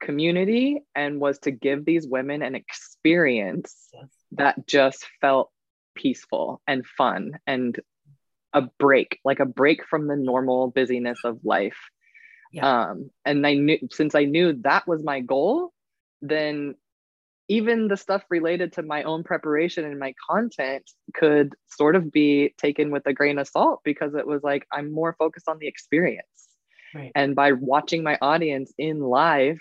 community 0.00 0.82
and 0.94 1.20
was 1.20 1.38
to 1.40 1.50
give 1.50 1.84
these 1.84 2.06
women 2.06 2.42
an 2.42 2.54
experience 2.54 3.88
that 4.32 4.66
just 4.66 5.06
felt 5.20 5.50
peaceful 5.94 6.60
and 6.66 6.86
fun 6.86 7.32
and 7.46 7.78
a 8.52 8.62
break, 8.62 9.20
like 9.24 9.40
a 9.40 9.46
break 9.46 9.86
from 9.86 10.06
the 10.06 10.16
normal 10.16 10.70
busyness 10.70 11.20
of 11.24 11.38
life. 11.44 11.78
Yeah. 12.52 12.88
Um, 12.88 13.10
and 13.24 13.46
I 13.46 13.54
knew 13.54 13.78
since 13.90 14.14
I 14.14 14.24
knew 14.24 14.54
that 14.62 14.88
was 14.88 15.04
my 15.04 15.20
goal, 15.20 15.72
then 16.20 16.74
even 17.48 17.88
the 17.88 17.96
stuff 17.96 18.22
related 18.30 18.74
to 18.74 18.82
my 18.82 19.02
own 19.04 19.24
preparation 19.24 19.84
and 19.84 19.98
my 19.98 20.14
content 20.28 20.88
could 21.14 21.54
sort 21.68 21.96
of 21.96 22.10
be 22.10 22.54
taken 22.58 22.90
with 22.90 23.06
a 23.06 23.12
grain 23.12 23.38
of 23.38 23.48
salt 23.48 23.80
because 23.84 24.14
it 24.14 24.26
was 24.26 24.42
like 24.42 24.66
I'm 24.72 24.92
more 24.92 25.14
focused 25.18 25.48
on 25.48 25.58
the 25.58 25.68
experience. 25.68 26.26
Right. 26.94 27.12
And 27.14 27.36
by 27.36 27.52
watching 27.52 28.02
my 28.02 28.18
audience 28.20 28.72
in 28.78 29.00
live 29.00 29.60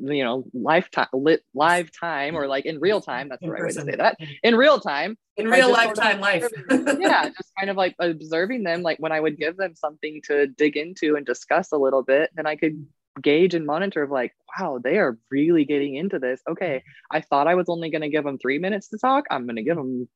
you 0.00 0.24
know 0.24 0.44
lifetime 0.52 1.08
lit 1.12 1.42
live 1.54 1.90
time 1.92 2.36
or 2.36 2.46
like 2.46 2.66
in 2.66 2.78
real 2.80 3.00
time 3.00 3.28
that's 3.28 3.42
in 3.42 3.48
the 3.48 3.52
right 3.52 3.62
person. 3.62 3.86
way 3.86 3.92
to 3.92 3.98
say 3.98 4.02
that. 4.02 4.16
In 4.42 4.54
real 4.56 4.80
time 4.80 5.16
in 5.36 5.48
real 5.48 5.70
lifetime 5.70 6.20
life. 6.20 6.46
yeah 6.70 7.24
just 7.28 7.52
kind 7.58 7.70
of 7.70 7.76
like 7.76 7.94
observing 7.98 8.64
them 8.64 8.82
like 8.82 8.98
when 8.98 9.12
i 9.12 9.20
would 9.20 9.36
give 9.36 9.56
them 9.56 9.74
something 9.74 10.20
to 10.24 10.46
dig 10.46 10.76
into 10.76 11.16
and 11.16 11.26
discuss 11.26 11.72
a 11.72 11.76
little 11.76 12.02
bit 12.02 12.30
then 12.34 12.46
i 12.46 12.56
could 12.56 12.86
gauge 13.20 13.54
and 13.54 13.66
monitor 13.66 14.02
of 14.02 14.10
like 14.10 14.32
wow 14.58 14.78
they 14.82 14.96
are 14.98 15.18
really 15.30 15.64
getting 15.64 15.96
into 15.96 16.18
this. 16.18 16.40
Okay 16.48 16.76
mm-hmm. 16.76 17.16
i 17.16 17.20
thought 17.20 17.48
i 17.48 17.54
was 17.54 17.68
only 17.68 17.90
going 17.90 18.02
to 18.02 18.08
give 18.08 18.24
them 18.24 18.38
three 18.38 18.58
minutes 18.58 18.88
to 18.88 18.98
talk. 18.98 19.24
I'm 19.30 19.44
going 19.44 19.56
to 19.56 19.62
give 19.62 19.76
them 19.76 20.08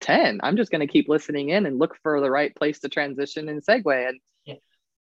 10 0.00 0.40
i'm 0.42 0.56
just 0.56 0.70
going 0.70 0.80
to 0.80 0.90
keep 0.90 1.10
listening 1.10 1.50
in 1.50 1.66
and 1.66 1.78
look 1.78 1.94
for 2.02 2.22
the 2.22 2.30
right 2.30 2.56
place 2.56 2.80
to 2.80 2.88
transition 2.88 3.50
and 3.50 3.62
segue. 3.62 4.08
And 4.08 4.18
yeah. 4.46 4.54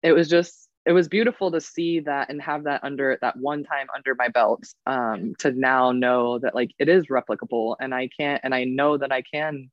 it 0.03 0.11
was 0.11 0.27
just 0.29 0.67
it 0.85 0.93
was 0.93 1.07
beautiful 1.07 1.51
to 1.51 1.61
see 1.61 1.99
that 2.01 2.29
and 2.29 2.41
have 2.41 2.63
that 2.63 2.83
under 2.83 3.17
that 3.21 3.37
one 3.37 3.63
time 3.63 3.87
under 3.95 4.15
my 4.15 4.29
belt 4.29 4.63
um, 4.87 5.33
to 5.39 5.51
now 5.51 5.91
know 5.91 6.39
that 6.39 6.55
like 6.55 6.71
it 6.79 6.89
is 6.89 7.07
replicable 7.07 7.75
and 7.79 7.93
I 7.93 8.07
can't 8.07 8.41
and 8.43 8.53
I 8.55 8.63
know 8.63 8.97
that 8.97 9.11
I 9.11 9.21
can 9.21 9.69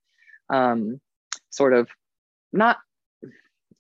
um, 0.51 1.01
sort 1.51 1.73
of 1.73 1.89
not 2.53 2.79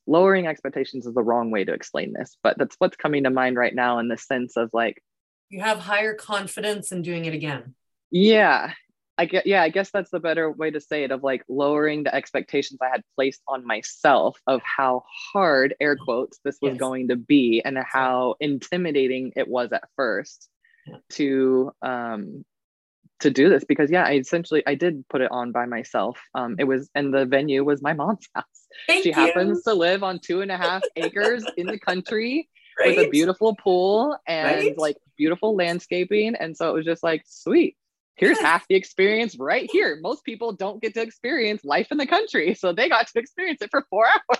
lowering 0.06 0.46
expectations 0.46 1.06
is 1.06 1.14
the 1.14 1.22
wrong 1.22 1.50
way 1.50 1.64
to 1.64 1.72
explain 1.72 2.14
this, 2.14 2.36
but 2.42 2.56
that's 2.58 2.76
what's 2.78 2.96
coming 2.96 3.24
to 3.24 3.30
mind 3.30 3.56
right 3.56 3.74
now 3.74 3.98
in 3.98 4.08
the 4.08 4.16
sense 4.16 4.56
of 4.56 4.70
like 4.72 5.02
you 5.50 5.60
have 5.60 5.78
higher 5.78 6.14
confidence 6.14 6.92
in 6.92 7.02
doing 7.02 7.26
it 7.26 7.34
again. 7.34 7.74
Yeah, 8.10 8.72
I 9.18 9.24
get, 9.24 9.46
yeah, 9.46 9.62
I 9.62 9.68
guess 9.68 9.90
that's 9.90 10.10
the 10.10 10.20
better 10.20 10.50
way 10.50 10.70
to 10.70 10.80
say 10.80 11.02
it 11.02 11.10
of 11.10 11.24
like 11.24 11.42
lowering 11.48 12.04
the 12.04 12.14
expectations 12.14 12.78
I 12.80 12.88
had 12.88 13.02
placed 13.16 13.42
on 13.48 13.66
myself 13.66 14.40
of 14.46 14.62
how 14.62 15.02
hard, 15.32 15.74
air 15.80 15.96
quotes, 15.96 16.38
this 16.44 16.58
was 16.62 16.74
yes. 16.74 16.80
going 16.80 17.08
to 17.08 17.16
be 17.16 17.60
and 17.64 17.76
how 17.78 18.36
intimidating 18.38 19.32
it 19.34 19.48
was 19.48 19.72
at 19.72 19.88
first 19.96 20.48
yeah. 20.86 20.96
to 21.10 21.72
um 21.82 22.44
to 23.20 23.30
do 23.30 23.48
this 23.48 23.64
because 23.64 23.90
yeah, 23.90 24.04
I 24.04 24.18
essentially 24.18 24.62
I 24.64 24.76
did 24.76 25.04
put 25.08 25.20
it 25.20 25.32
on 25.32 25.50
by 25.50 25.66
myself. 25.66 26.20
Um 26.36 26.54
it 26.56 26.64
was 26.64 26.88
and 26.94 27.12
the 27.12 27.26
venue 27.26 27.64
was 27.64 27.82
my 27.82 27.94
mom's 27.94 28.28
house. 28.34 28.44
Thank 28.86 29.02
she 29.02 29.08
you. 29.08 29.14
happens 29.16 29.64
to 29.64 29.74
live 29.74 30.04
on 30.04 30.20
two 30.20 30.42
and 30.42 30.52
a 30.52 30.56
half 30.56 30.82
acres 30.96 31.44
in 31.56 31.66
the 31.66 31.80
country 31.80 32.48
right? 32.78 32.96
with 32.96 33.06
a 33.06 33.10
beautiful 33.10 33.56
pool 33.56 34.16
and 34.28 34.58
right? 34.58 34.78
like 34.78 34.96
beautiful 35.16 35.56
landscaping. 35.56 36.36
And 36.36 36.56
so 36.56 36.70
it 36.70 36.74
was 36.74 36.84
just 36.84 37.02
like 37.02 37.24
sweet 37.26 37.76
here's 38.18 38.38
half 38.38 38.66
the 38.68 38.74
experience 38.74 39.36
right 39.38 39.68
here. 39.70 39.98
Most 40.00 40.24
people 40.24 40.52
don't 40.52 40.82
get 40.82 40.94
to 40.94 41.02
experience 41.02 41.64
life 41.64 41.88
in 41.90 41.98
the 41.98 42.06
country, 42.06 42.54
so 42.54 42.72
they 42.72 42.88
got 42.88 43.06
to 43.06 43.18
experience 43.18 43.62
it 43.62 43.70
for 43.70 43.86
four 43.88 44.06
hours. 44.30 44.38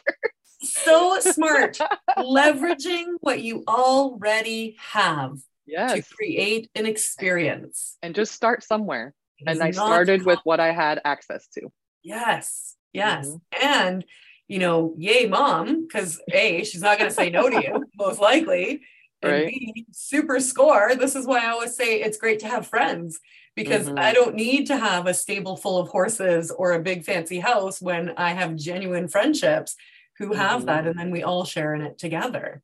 So 0.61 1.18
smart, 1.20 1.79
leveraging 2.18 3.07
what 3.20 3.41
you 3.41 3.64
already 3.68 4.76
have 4.81 5.39
yes. 5.66 5.95
to 5.95 6.14
create 6.14 6.68
an 6.74 6.85
experience. 6.85 7.97
And 8.03 8.14
just 8.14 8.33
start 8.33 8.64
somewhere. 8.64 9.14
And 9.47 9.62
I 9.62 9.70
started 9.70 10.26
with 10.26 10.41
what 10.43 10.59
I 10.59 10.72
had 10.72 11.01
access 11.05 11.47
to. 11.55 11.68
Yes, 12.03 12.74
yes. 12.93 13.29
Mm-hmm. 13.29 13.66
And, 13.66 14.05
you 14.49 14.59
know, 14.59 14.95
yay, 14.99 15.26
mom, 15.26 15.87
because 15.87 16.20
A, 16.33 16.64
she's 16.64 16.83
not 16.83 16.99
going 16.99 17.09
to 17.09 17.14
say 17.14 17.31
no 17.31 17.49
to 17.49 17.62
you, 17.62 17.85
most 17.97 18.20
likely. 18.20 18.81
And 19.22 19.33
right. 19.33 19.47
B, 19.49 19.87
super 19.93 20.41
score. 20.41 20.97
This 20.97 21.14
is 21.14 21.26
why 21.26 21.45
I 21.45 21.51
always 21.51 21.76
say 21.76 22.01
it's 22.01 22.18
great 22.18 22.41
to 22.41 22.49
have 22.49 22.66
friends 22.66 23.20
because 23.59 23.89
mm-hmm. 23.89 23.99
I 23.99 24.13
don't 24.13 24.37
need 24.37 24.69
to 24.69 24.77
have 24.77 25.09
a 25.09 25.13
stable 25.13 25.57
full 25.57 25.79
of 25.79 25.89
horses 25.89 26.53
or 26.53 26.73
a 26.73 26.79
big 26.79 27.03
fancy 27.05 27.41
house 27.41 27.83
when 27.83 28.11
I 28.17 28.31
have 28.31 28.55
genuine 28.55 29.09
friendships 29.09 29.75
who 30.19 30.33
have 30.33 30.59
mm-hmm. 30.59 30.67
that 30.67 30.87
and 30.87 30.97
then 30.97 31.11
we 31.11 31.25
all 31.25 31.45
share 31.45 31.75
in 31.75 31.81
it 31.81 31.99
together. 31.99 32.63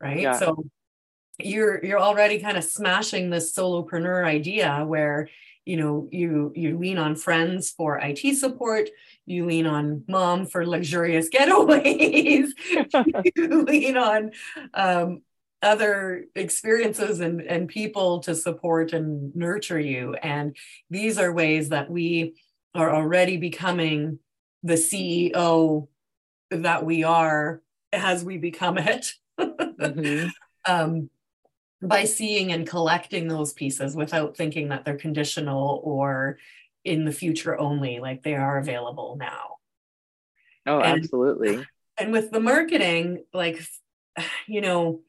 Right. 0.00 0.20
Yeah. 0.20 0.34
So 0.34 0.64
you're 1.40 1.84
you're 1.84 1.98
already 1.98 2.38
kind 2.38 2.56
of 2.56 2.62
smashing 2.62 3.30
this 3.30 3.52
solopreneur 3.52 4.24
idea 4.24 4.84
where 4.86 5.28
you 5.66 5.76
know 5.76 6.08
you 6.12 6.52
you 6.54 6.78
lean 6.78 6.98
on 6.98 7.16
friends 7.16 7.72
for 7.72 7.98
IT 7.98 8.36
support, 8.36 8.90
you 9.26 9.44
lean 9.44 9.66
on 9.66 10.04
mom 10.06 10.46
for 10.46 10.64
luxurious 10.64 11.28
getaways, 11.34 12.50
you 13.36 13.62
lean 13.64 13.96
on 13.96 14.30
um, 14.72 15.22
other 15.62 16.24
experiences 16.34 17.20
and, 17.20 17.40
and 17.40 17.68
people 17.68 18.20
to 18.20 18.34
support 18.34 18.92
and 18.92 19.34
nurture 19.34 19.80
you. 19.80 20.14
And 20.14 20.56
these 20.90 21.18
are 21.18 21.32
ways 21.32 21.70
that 21.70 21.90
we 21.90 22.36
are 22.74 22.94
already 22.94 23.36
becoming 23.36 24.18
the 24.62 24.74
CEO 24.74 25.88
that 26.50 26.84
we 26.84 27.04
are 27.04 27.60
as 27.92 28.24
we 28.24 28.38
become 28.38 28.78
it. 28.78 29.12
mm-hmm. 29.38 30.28
um, 30.72 31.10
by 31.80 32.04
seeing 32.04 32.52
and 32.52 32.66
collecting 32.66 33.28
those 33.28 33.52
pieces 33.52 33.94
without 33.94 34.36
thinking 34.36 34.68
that 34.68 34.84
they're 34.84 34.96
conditional 34.96 35.80
or 35.84 36.38
in 36.84 37.04
the 37.04 37.12
future 37.12 37.58
only, 37.58 38.00
like 38.00 38.22
they 38.22 38.34
are 38.34 38.58
available 38.58 39.16
now. 39.18 39.56
Oh, 40.66 40.80
and, 40.80 41.00
absolutely. 41.00 41.64
And 41.96 42.12
with 42.12 42.30
the 42.30 42.40
marketing, 42.40 43.24
like, 43.32 43.60
you 44.46 44.60
know, 44.60 45.02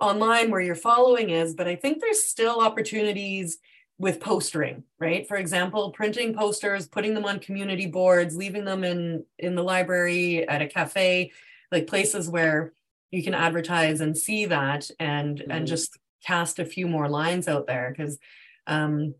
online 0.00 0.50
where 0.50 0.60
your 0.60 0.74
following 0.74 1.30
is, 1.30 1.54
but 1.54 1.68
I 1.68 1.76
think 1.76 2.00
there's 2.00 2.24
still 2.24 2.60
opportunities 2.60 3.58
with 3.98 4.20
postering, 4.20 4.82
right? 4.98 5.28
For 5.28 5.36
example, 5.36 5.92
printing 5.92 6.34
posters, 6.34 6.88
putting 6.88 7.14
them 7.14 7.24
on 7.24 7.38
community 7.38 7.86
boards, 7.86 8.36
leaving 8.36 8.64
them 8.64 8.82
in 8.84 9.24
in 9.38 9.54
the 9.54 9.62
library, 9.62 10.46
at 10.48 10.62
a 10.62 10.66
cafe, 10.66 11.30
like 11.70 11.86
places 11.86 12.28
where 12.28 12.72
you 13.12 13.22
can 13.22 13.34
advertise 13.34 14.00
and 14.00 14.18
see 14.18 14.46
that 14.46 14.90
and 14.98 15.38
mm-hmm. 15.38 15.50
and 15.50 15.66
just 15.66 15.98
cast 16.24 16.58
a 16.58 16.64
few 16.64 16.88
more 16.88 17.08
lines 17.08 17.46
out 17.46 17.66
there 17.66 17.94
because 17.96 18.18
um 18.66 19.14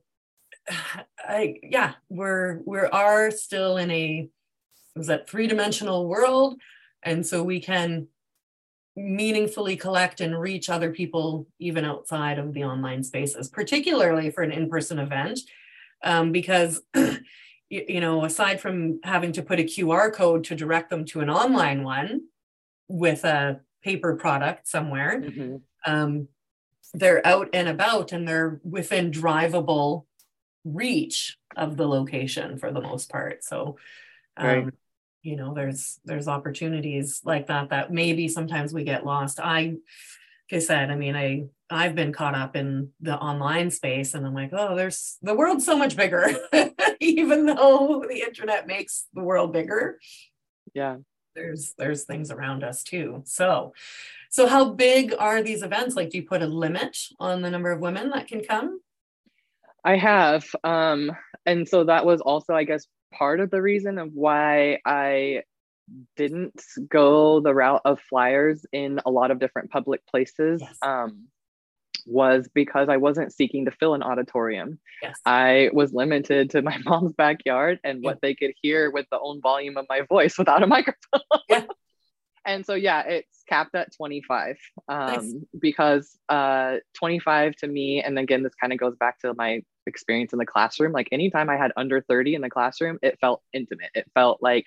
I 1.18 1.58
yeah, 1.62 1.92
we're 2.08 2.60
we 2.64 2.80
are 2.80 3.30
still 3.30 3.76
in 3.76 3.90
a 3.90 4.28
was 4.96 5.06
that 5.06 5.28
three-dimensional 5.28 6.08
world 6.08 6.60
and 7.02 7.26
so 7.26 7.42
we 7.42 7.60
can 7.60 8.08
meaningfully 8.96 9.76
collect 9.76 10.20
and 10.20 10.38
reach 10.38 10.68
other 10.68 10.90
people 10.90 11.46
even 11.58 11.84
outside 11.84 12.38
of 12.38 12.52
the 12.52 12.64
online 12.64 13.02
spaces, 13.02 13.48
particularly 13.48 14.30
for 14.30 14.42
an 14.42 14.52
in-person 14.52 14.98
event, 14.98 15.40
um, 16.04 16.32
because 16.32 16.82
you, 16.94 17.18
you 17.70 18.00
know 18.00 18.24
aside 18.24 18.60
from 18.60 19.00
having 19.02 19.32
to 19.32 19.42
put 19.42 19.60
a 19.60 19.64
QR 19.64 20.12
code 20.12 20.44
to 20.44 20.54
direct 20.54 20.90
them 20.90 21.04
to 21.06 21.20
an 21.20 21.30
online 21.30 21.84
one 21.84 22.22
with 22.88 23.24
a 23.24 23.60
paper 23.82 24.16
product 24.16 24.68
somewhere, 24.68 25.20
mm-hmm. 25.20 25.56
um, 25.86 26.28
they're 26.92 27.26
out 27.26 27.48
and 27.54 27.68
about 27.68 28.12
and 28.12 28.28
they're 28.28 28.60
within 28.62 29.10
drivable 29.10 30.04
reach 30.64 31.38
of 31.56 31.76
the 31.76 31.88
location 31.88 32.58
for 32.58 32.70
the 32.70 32.80
most 32.80 33.08
part. 33.08 33.42
So 33.42 33.78
um, 34.36 34.46
right 34.46 34.74
you 35.22 35.36
know 35.36 35.54
there's 35.54 36.00
there's 36.04 36.28
opportunities 36.28 37.20
like 37.24 37.46
that 37.46 37.70
that 37.70 37.92
maybe 37.92 38.28
sometimes 38.28 38.72
we 38.72 38.84
get 38.84 39.06
lost. 39.06 39.40
I 39.40 39.76
like 40.50 40.56
i 40.56 40.58
said 40.58 40.90
i 40.90 40.96
mean 40.96 41.16
i 41.16 41.44
i've 41.70 41.94
been 41.94 42.12
caught 42.12 42.34
up 42.34 42.56
in 42.56 42.90
the 43.00 43.16
online 43.16 43.70
space 43.70 44.12
and 44.12 44.26
i'm 44.26 44.34
like 44.34 44.50
oh 44.52 44.76
there's 44.76 45.16
the 45.22 45.34
world's 45.34 45.64
so 45.64 45.76
much 45.76 45.96
bigger. 45.96 46.30
Even 47.00 47.46
though 47.46 48.04
the 48.08 48.20
internet 48.20 48.66
makes 48.66 49.06
the 49.12 49.22
world 49.22 49.52
bigger. 49.52 49.98
Yeah. 50.72 50.98
There's 51.34 51.74
there's 51.76 52.04
things 52.04 52.30
around 52.30 52.62
us 52.62 52.82
too. 52.82 53.22
So 53.24 53.72
so 54.30 54.46
how 54.46 54.70
big 54.70 55.14
are 55.18 55.42
these 55.42 55.62
events? 55.62 55.96
Like 55.96 56.10
do 56.10 56.18
you 56.18 56.24
put 56.24 56.42
a 56.42 56.46
limit 56.46 56.96
on 57.18 57.42
the 57.42 57.50
number 57.50 57.72
of 57.72 57.80
women 57.80 58.10
that 58.10 58.28
can 58.28 58.44
come? 58.44 58.80
I 59.84 59.96
have 59.96 60.44
um 60.62 61.10
and 61.44 61.68
so 61.68 61.84
that 61.84 62.06
was 62.06 62.20
also 62.20 62.54
i 62.54 62.62
guess 62.62 62.86
part 63.12 63.40
of 63.40 63.50
the 63.50 63.62
reason 63.62 63.98
of 63.98 64.12
why 64.12 64.78
I 64.84 65.42
didn't 66.16 66.60
go 66.88 67.40
the 67.40 67.54
route 67.54 67.82
of 67.84 68.00
flyers 68.00 68.64
in 68.72 69.00
a 69.04 69.10
lot 69.10 69.30
of 69.30 69.38
different 69.38 69.70
public 69.70 70.06
places 70.06 70.60
yes. 70.60 70.76
um, 70.82 71.28
was 72.06 72.48
because 72.54 72.88
I 72.88 72.96
wasn't 72.96 73.32
seeking 73.32 73.66
to 73.66 73.70
fill 73.70 73.94
an 73.94 74.02
auditorium. 74.02 74.78
Yes. 75.02 75.18
I 75.24 75.70
was 75.72 75.92
limited 75.92 76.50
to 76.50 76.62
my 76.62 76.78
mom's 76.84 77.12
backyard 77.12 77.80
and 77.84 78.02
what 78.02 78.20
they 78.20 78.34
could 78.34 78.52
hear 78.60 78.90
with 78.90 79.06
the 79.10 79.20
own 79.20 79.40
volume 79.40 79.76
of 79.76 79.86
my 79.88 80.02
voice 80.02 80.38
without 80.38 80.62
a 80.62 80.66
microphone. 80.66 81.20
Yeah. 81.48 81.64
and 82.46 82.64
so 82.66 82.74
yeah, 82.74 83.02
it's 83.02 83.42
capped 83.48 83.74
at 83.74 83.94
25. 83.96 84.56
Um, 84.88 85.06
nice. 85.06 85.34
because 85.58 86.18
uh 86.28 86.76
25 86.94 87.56
to 87.56 87.66
me, 87.66 88.02
and 88.02 88.18
again, 88.18 88.42
this 88.42 88.54
kind 88.54 88.72
of 88.72 88.78
goes 88.78 88.96
back 88.96 89.20
to 89.20 89.34
my 89.34 89.62
experience 89.86 90.32
in 90.32 90.38
the 90.38 90.46
classroom. 90.46 90.92
Like 90.92 91.08
anytime 91.12 91.50
I 91.50 91.56
had 91.56 91.72
under 91.76 92.00
30 92.00 92.34
in 92.34 92.42
the 92.42 92.50
classroom, 92.50 92.98
it 93.02 93.18
felt 93.20 93.42
intimate. 93.52 93.90
It 93.94 94.10
felt 94.14 94.42
like 94.42 94.66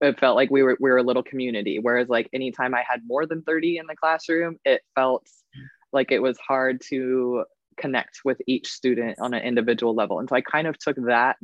it 0.00 0.20
felt 0.20 0.36
like 0.36 0.50
we 0.50 0.62
were 0.62 0.76
we 0.80 0.90
were 0.90 0.98
a 0.98 1.02
little 1.02 1.22
community. 1.22 1.78
Whereas 1.78 2.08
like 2.08 2.28
anytime 2.32 2.74
I 2.74 2.84
had 2.88 3.00
more 3.06 3.26
than 3.26 3.42
30 3.42 3.78
in 3.78 3.86
the 3.86 3.96
classroom, 3.96 4.58
it 4.64 4.82
felt 4.94 5.26
like 5.92 6.12
it 6.12 6.20
was 6.20 6.38
hard 6.38 6.82
to 6.88 7.44
connect 7.76 8.20
with 8.24 8.40
each 8.46 8.68
student 8.68 9.18
on 9.20 9.34
an 9.34 9.42
individual 9.42 9.94
level. 9.94 10.18
And 10.18 10.28
so 10.28 10.36
I 10.36 10.40
kind 10.40 10.66
of 10.66 10.78
took 10.78 10.96
that 11.06 11.36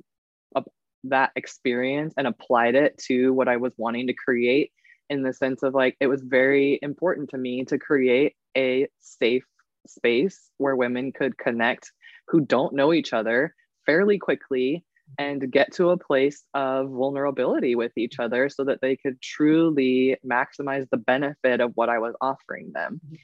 uh, 0.55 0.63
that 1.05 1.31
experience 1.37 2.15
and 2.17 2.27
applied 2.27 2.75
it 2.75 2.99
to 3.07 3.33
what 3.33 3.49
I 3.49 3.57
was 3.57 3.73
wanting 3.77 4.09
to 4.09 4.15
create 4.15 4.73
in 5.09 5.23
the 5.23 5.33
sense 5.33 5.63
of 5.63 5.75
like 5.75 5.97
it 6.01 6.07
was 6.07 6.23
very 6.23 6.79
important 6.83 7.31
to 7.31 7.39
me 7.39 7.65
to 7.67 7.79
create 7.79 8.35
a 8.57 8.89
safe 9.01 9.45
space 9.87 10.51
where 10.59 10.77
women 10.77 11.13
could 11.13 11.37
connect 11.37 11.93
who 12.29 12.41
don't 12.41 12.75
know 12.75 12.93
each 12.93 13.13
other 13.13 13.55
fairly 13.87 14.19
quickly 14.19 14.85
and 15.19 15.51
get 15.51 15.73
to 15.75 15.91
a 15.91 15.99
place 15.99 16.45
of 16.55 16.91
vulnerability 16.91 17.75
with 17.75 17.93
each 17.97 18.19
other 18.19 18.49
so 18.49 18.65
that 18.65 18.81
they 18.81 18.97
could 18.97 19.21
truly 19.21 20.17
maximize 20.25 20.89
the 20.91 20.97
benefit 20.97 21.61
of 21.61 21.73
what 21.75 21.89
I 21.89 21.99
was 21.99 22.15
offering 22.21 22.73
them. 22.73 23.01
Mm-hmm. 23.05 23.15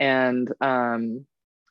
And 0.00 0.52
um 0.60 1.26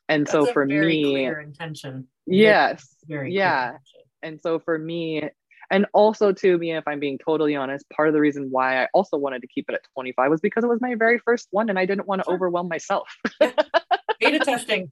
and 0.08 0.26
That's 0.26 0.32
so 0.32 0.46
for 0.46 0.66
me 0.66 1.04
clear 1.04 1.40
intention. 1.40 2.08
Yes. 2.26 2.96
Very, 3.06 3.20
very 3.20 3.34
yeah. 3.34 3.66
Intention. 3.66 4.00
And 4.22 4.40
so 4.40 4.58
for 4.58 4.76
me 4.76 5.30
and 5.70 5.86
also 5.94 6.32
to 6.32 6.58
me 6.58 6.72
if 6.72 6.86
i'm 6.86 7.00
being 7.00 7.18
totally 7.18 7.54
honest 7.54 7.88
part 7.90 8.08
of 8.08 8.14
the 8.14 8.20
reason 8.20 8.48
why 8.50 8.82
i 8.82 8.88
also 8.92 9.16
wanted 9.16 9.40
to 9.40 9.46
keep 9.46 9.66
it 9.68 9.74
at 9.74 9.82
25 9.94 10.30
was 10.30 10.40
because 10.40 10.64
it 10.64 10.66
was 10.66 10.80
my 10.80 10.94
very 10.96 11.18
first 11.18 11.48
one 11.52 11.70
and 11.70 11.78
i 11.78 11.86
didn't 11.86 12.06
want 12.06 12.20
to 12.20 12.24
sure. 12.24 12.34
overwhelm 12.34 12.68
myself 12.68 13.08
beta 14.20 14.40
testing 14.40 14.90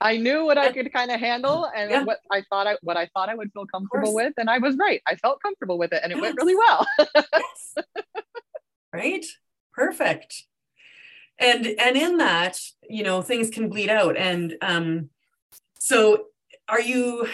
i 0.00 0.16
knew 0.16 0.44
what 0.44 0.58
i 0.58 0.72
could 0.72 0.92
kind 0.92 1.10
of 1.10 1.20
handle 1.20 1.70
and 1.74 1.90
yeah. 1.90 2.04
what 2.04 2.18
i 2.30 2.42
thought 2.50 2.66
i 2.66 2.76
what 2.82 2.96
i 2.96 3.06
thought 3.14 3.28
i 3.28 3.34
would 3.34 3.52
feel 3.52 3.66
comfortable 3.66 4.14
with 4.14 4.32
and 4.36 4.50
i 4.50 4.58
was 4.58 4.76
right 4.76 5.02
i 5.06 5.14
felt 5.16 5.40
comfortable 5.42 5.78
with 5.78 5.92
it 5.92 6.00
and 6.02 6.12
it 6.12 6.16
yes. 6.16 6.22
went 6.22 6.36
really 6.36 6.56
well 6.56 6.86
yes. 6.98 7.74
right 8.92 9.24
perfect 9.72 10.44
and 11.38 11.66
and 11.66 11.96
in 11.96 12.18
that 12.18 12.58
you 12.88 13.02
know 13.02 13.22
things 13.22 13.50
can 13.50 13.68
bleed 13.68 13.90
out 13.90 14.16
and 14.16 14.56
um 14.62 15.08
so 15.78 16.26
are 16.68 16.80
you 16.80 17.26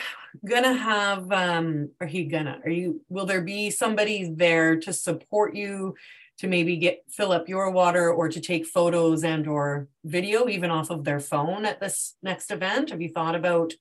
gonna 0.47 0.72
have 0.72 1.30
um 1.32 1.91
are 2.01 2.07
you 2.07 2.28
gonna 2.28 2.61
are 2.64 2.70
you 2.70 3.01
will 3.09 3.26
there 3.26 3.43
be 3.43 3.70
somebody 3.70 4.32
there 4.34 4.76
to 4.76 4.93
support 4.93 5.55
you 5.55 5.95
to 6.39 6.47
maybe 6.47 6.76
get 6.76 7.03
fill 7.09 7.32
up 7.32 7.49
your 7.49 7.70
water 7.70 8.12
or 8.12 8.28
to 8.28 8.41
take 8.41 8.66
photos 8.66 9.24
and 9.24 9.47
or 9.47 9.89
video 10.05 10.49
even 10.49 10.70
off 10.70 10.91
of 10.91 11.05
their 11.05 11.20
phone 11.20 11.64
at 11.64 11.80
this 11.80 12.16
next 12.22 12.51
event? 12.51 12.91
Have 12.91 13.03
you 13.03 13.09
thought 13.09 13.34
about 13.34 13.72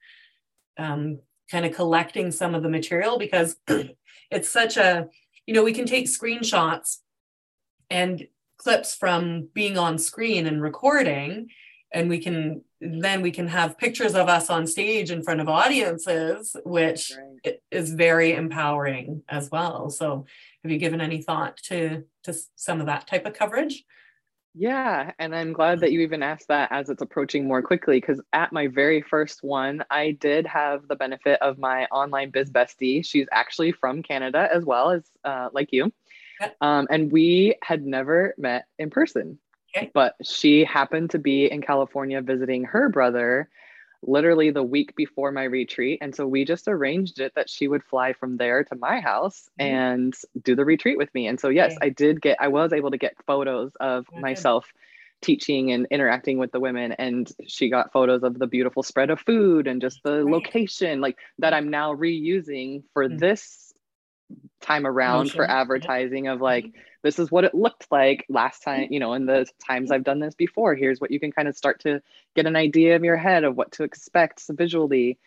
um, 0.78 1.20
kind 1.50 1.66
of 1.66 1.76
collecting 1.76 2.32
some 2.32 2.56
of 2.56 2.64
the 2.64 2.70
material? 2.70 3.18
Because 3.18 3.56
it's 4.32 4.50
such 4.50 4.78
a 4.78 5.08
you 5.46 5.54
know 5.54 5.64
we 5.64 5.74
can 5.74 5.86
take 5.86 6.08
screenshots 6.08 6.98
and 7.90 8.28
clips 8.58 8.96
from 8.96 9.48
being 9.54 9.78
on 9.78 9.98
screen 9.98 10.48
and 10.48 10.62
recording 10.62 11.50
and 11.94 12.10
we 12.10 12.20
can 12.20 12.62
then 12.82 13.22
we 13.22 13.32
can 13.32 13.48
have 13.48 13.78
pictures 13.78 14.14
of 14.14 14.28
us 14.28 14.50
on 14.50 14.68
stage 14.68 15.10
in 15.10 15.24
front 15.24 15.40
of 15.40 15.48
audiences 15.48 16.56
which 16.64 17.14
right. 17.46 17.60
is 17.72 17.92
very 17.92 18.34
empowering 18.34 19.24
as 19.30 19.50
well. 19.50 19.90
So 19.90 20.26
have 20.68 20.72
you 20.74 20.78
given 20.78 21.00
any 21.00 21.22
thought 21.22 21.56
to 21.58 22.04
to 22.24 22.34
some 22.56 22.82
of 22.82 22.88
that 22.88 23.08
type 23.08 23.26
of 23.26 23.34
coverage? 23.34 23.86
Yeah 24.54 25.12
and 25.20 25.36
i'm 25.36 25.54
glad 25.54 25.82
that 25.82 25.92
you 25.92 26.00
even 26.02 26.24
asked 26.24 26.48
that 26.48 26.72
as 26.72 26.90
it's 26.90 27.02
approaching 27.02 27.48
more 27.48 27.62
quickly 27.62 28.00
because 28.00 28.20
at 28.34 28.52
my 28.52 28.66
very 28.68 29.04
first 29.04 29.44
one 29.44 29.84
i 29.92 30.12
did 30.12 30.48
have 30.48 30.88
the 30.88 30.96
benefit 30.96 31.40
of 31.42 31.60
my 31.60 31.86
online 31.86 32.32
biz 32.32 32.50
bestie. 32.50 33.06
She's 33.06 33.28
actually 33.32 33.72
from 33.72 34.02
canada 34.02 34.50
as 34.52 34.66
well 34.66 34.90
as 34.90 35.04
uh, 35.24 35.50
like 35.54 35.72
you. 35.72 35.94
Um, 36.62 36.88
and 36.90 37.12
we 37.12 37.56
had 37.64 37.86
never 37.86 38.36
met 38.38 38.66
in 38.78 38.90
person. 38.90 39.40
Okay. 39.76 39.92
But 39.94 40.16
she 40.24 40.64
happened 40.64 41.12
to 41.12 41.20
be 41.20 41.52
in 41.52 41.62
California 41.62 42.22
visiting 42.22 42.64
her 42.66 42.90
brother 42.90 43.50
literally 44.02 44.52
the 44.52 44.64
week 44.64 44.96
before 44.96 45.32
my 45.32 45.44
retreat. 45.44 46.00
And 46.02 46.16
so 46.16 46.28
we 46.28 46.46
just 46.46 46.68
arranged 46.68 47.20
it 47.20 47.34
that 47.36 47.50
she 47.50 47.68
would 47.68 47.84
fly 47.84 48.14
from 48.14 48.38
there 48.38 48.64
to 48.64 48.76
my 48.76 49.00
house 49.00 49.50
mm-hmm. 49.60 49.74
and 49.74 50.16
do 50.42 50.56
the 50.56 50.66
retreat 50.66 50.98
with 50.98 51.14
me. 51.14 51.28
And 51.28 51.40
so, 51.40 51.50
yes, 51.50 51.74
okay. 51.74 51.88
I 51.88 51.90
did 51.90 52.22
get, 52.22 52.38
I 52.40 52.48
was 52.48 52.74
able 52.74 52.92
to 52.92 52.98
get 52.98 53.16
photos 53.26 53.72
of 53.80 54.08
okay. 54.12 54.20
myself 54.20 54.72
teaching 55.22 55.72
and 55.72 55.88
interacting 55.90 56.38
with 56.38 56.52
the 56.52 56.60
women. 56.60 56.92
And 56.94 57.32
she 57.48 57.70
got 57.70 57.92
photos 57.92 58.24
of 58.24 58.38
the 58.38 58.48
beautiful 58.48 58.84
spread 58.84 59.10
of 59.10 59.20
food 59.20 59.68
and 59.68 59.82
just 59.82 60.04
the 60.04 60.24
right. 60.24 60.32
location, 60.32 61.02
like 61.02 61.18
that 61.40 61.54
I'm 61.54 61.70
now 61.70 61.96
reusing 61.96 62.84
for 62.94 63.08
mm-hmm. 63.08 63.18
this 63.18 63.74
time 64.62 64.86
around 64.86 65.26
Motion. 65.26 65.38
for 65.38 65.50
advertising 65.50 66.28
of 66.28 66.42
like, 66.42 66.66
mm-hmm 66.66 66.80
this 67.08 67.20
is 67.20 67.32
what 67.32 67.46
it 67.46 67.56
looked 67.56 67.88
like 67.90 68.26
last 68.28 68.64
time, 68.64 68.88
you 68.92 69.00
know, 69.00 69.14
in 69.14 69.26
the 69.26 69.48
times 69.66 69.92
I've 69.92 70.04
done 70.04 70.20
this 70.20 70.36
before. 70.36 70.76
Here's 70.76 71.00
what 71.00 71.10
you 71.10 71.22
can 71.22 71.32
kind 71.32 71.48
of 71.48 71.56
start 71.56 71.80
to 71.84 72.02
get 72.36 72.46
an 72.46 72.58
idea 72.58 72.98
of 72.98 73.06
your 73.06 73.16
head 73.16 73.46
of 73.46 73.56
what 73.56 73.72
to 73.74 73.84
expect 73.84 74.44
visually. 74.50 75.18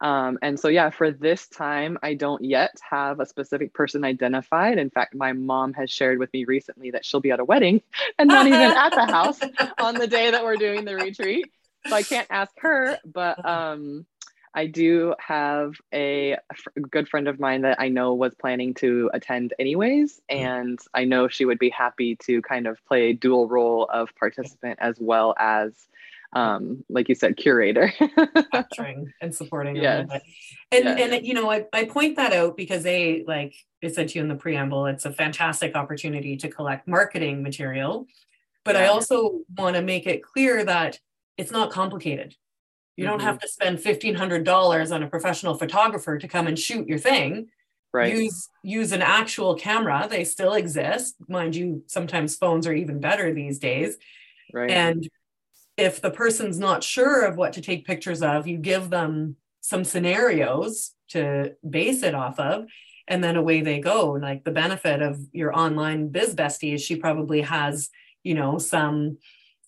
Um, 0.00 0.38
and 0.40 0.58
so, 0.58 0.68
yeah, 0.68 0.88
for 0.88 1.10
this 1.10 1.46
time, 1.46 1.98
I 2.02 2.14
don't 2.14 2.42
yet 2.42 2.72
have 2.88 3.20
a 3.20 3.26
specific 3.26 3.74
person 3.74 4.02
identified. 4.02 4.78
In 4.78 4.88
fact, 4.88 5.14
my 5.14 5.34
mom 5.34 5.74
has 5.74 5.90
shared 5.90 6.18
with 6.18 6.32
me 6.32 6.46
recently 6.46 6.92
that 6.92 7.04
she'll 7.04 7.20
be 7.20 7.32
at 7.32 7.40
a 7.40 7.44
wedding 7.44 7.82
and 8.18 8.28
not 8.28 8.46
even 8.46 8.60
at 8.60 8.94
the 8.94 9.04
house 9.04 9.40
on 9.78 9.94
the 9.94 10.06
day 10.06 10.30
that 10.30 10.42
we're 10.42 10.56
doing 10.56 10.86
the 10.86 10.96
retreat. 10.96 11.50
So 11.86 11.94
I 11.94 12.02
can't 12.02 12.28
ask 12.30 12.52
her, 12.60 12.98
but 13.04 13.44
um, 13.44 14.06
I 14.56 14.66
do 14.66 15.14
have 15.18 15.74
a, 15.92 16.38
good 16.90 17.08
friend 17.08 17.28
of 17.28 17.38
mine 17.38 17.60
that 17.62 17.78
I 17.78 17.90
know 17.90 18.14
was 18.14 18.34
planning 18.34 18.72
to 18.74 19.10
attend 19.12 19.52
anyways, 19.58 20.14
mm. 20.30 20.36
and 20.36 20.78
I 20.94 21.04
know 21.04 21.28
she 21.28 21.44
would 21.44 21.58
be 21.58 21.68
happy 21.68 22.16
to 22.24 22.40
kind 22.40 22.66
of 22.66 22.82
play 22.86 23.10
a 23.10 23.12
dual 23.12 23.48
role 23.48 23.84
of 23.92 24.08
participant 24.16 24.78
as 24.80 24.96
well 24.98 25.34
as, 25.38 25.72
um, 26.32 26.82
like 26.88 27.10
you 27.10 27.14
said, 27.14 27.36
curator. 27.36 27.92
Capturing 28.52 29.12
and 29.20 29.34
supporting 29.34 29.76
yes. 29.76 30.08
And 30.72 30.84
yes. 30.84 31.12
and 31.12 31.26
you 31.26 31.34
know, 31.34 31.50
I, 31.50 31.66
I 31.74 31.84
point 31.84 32.16
that 32.16 32.32
out 32.32 32.56
because 32.56 32.82
they 32.82 33.24
like 33.26 33.54
I 33.84 33.88
said 33.88 34.08
to 34.08 34.14
you 34.14 34.22
in 34.22 34.28
the 34.28 34.36
preamble, 34.36 34.86
it's 34.86 35.04
a 35.04 35.12
fantastic 35.12 35.76
opportunity 35.76 36.36
to 36.38 36.48
collect 36.48 36.88
marketing 36.88 37.42
material. 37.42 38.06
But 38.64 38.74
yeah. 38.74 38.82
I 38.82 38.86
also 38.86 39.40
want 39.56 39.76
to 39.76 39.82
make 39.82 40.06
it 40.06 40.22
clear 40.22 40.64
that 40.64 40.98
it's 41.36 41.52
not 41.52 41.70
complicated 41.70 42.34
you 42.96 43.04
mm-hmm. 43.04 43.12
don't 43.12 43.20
have 43.20 43.38
to 43.38 43.48
spend 43.48 43.78
$1500 43.78 44.94
on 44.94 45.02
a 45.02 45.08
professional 45.08 45.54
photographer 45.54 46.18
to 46.18 46.28
come 46.28 46.46
and 46.46 46.58
shoot 46.58 46.88
your 46.88 46.98
thing. 46.98 47.48
Right. 47.92 48.14
Use 48.14 48.50
use 48.62 48.92
an 48.92 49.00
actual 49.00 49.54
camera. 49.54 50.06
They 50.10 50.24
still 50.24 50.52
exist. 50.52 51.14
Mind 51.28 51.56
you, 51.56 51.82
sometimes 51.86 52.36
phones 52.36 52.66
are 52.66 52.74
even 52.74 53.00
better 53.00 53.32
these 53.32 53.58
days. 53.58 53.96
Right. 54.52 54.70
And 54.70 55.08
if 55.76 56.00
the 56.00 56.10
person's 56.10 56.58
not 56.58 56.82
sure 56.82 57.24
of 57.24 57.36
what 57.36 57.54
to 57.54 57.62
take 57.62 57.86
pictures 57.86 58.22
of, 58.22 58.46
you 58.46 58.58
give 58.58 58.90
them 58.90 59.36
some 59.60 59.84
scenarios 59.84 60.92
to 61.08 61.54
base 61.68 62.02
it 62.02 62.14
off 62.14 62.38
of 62.38 62.66
and 63.08 63.22
then 63.22 63.36
away 63.36 63.60
they 63.60 63.78
go 63.78 64.12
like 64.12 64.44
the 64.44 64.50
benefit 64.50 65.02
of 65.02 65.18
your 65.32 65.56
online 65.56 66.08
biz 66.08 66.34
bestie 66.34 66.74
is 66.74 66.82
she 66.82 66.96
probably 66.96 67.40
has 67.40 67.90
you 68.22 68.34
know 68.34 68.58
some 68.58 69.18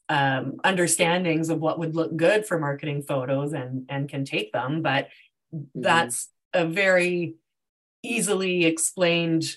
um, 0.08 0.60
understandings 0.64 1.50
of 1.50 1.60
what 1.60 1.78
would 1.78 1.94
look 1.94 2.16
good 2.16 2.46
for 2.46 2.58
marketing 2.58 3.02
photos 3.02 3.52
and 3.52 3.84
and 3.88 4.08
can 4.08 4.24
take 4.24 4.52
them 4.52 4.82
but 4.82 5.08
mm-hmm. 5.54 5.80
that's 5.80 6.30
a 6.54 6.66
very 6.66 7.34
easily 8.02 8.64
explained 8.64 9.56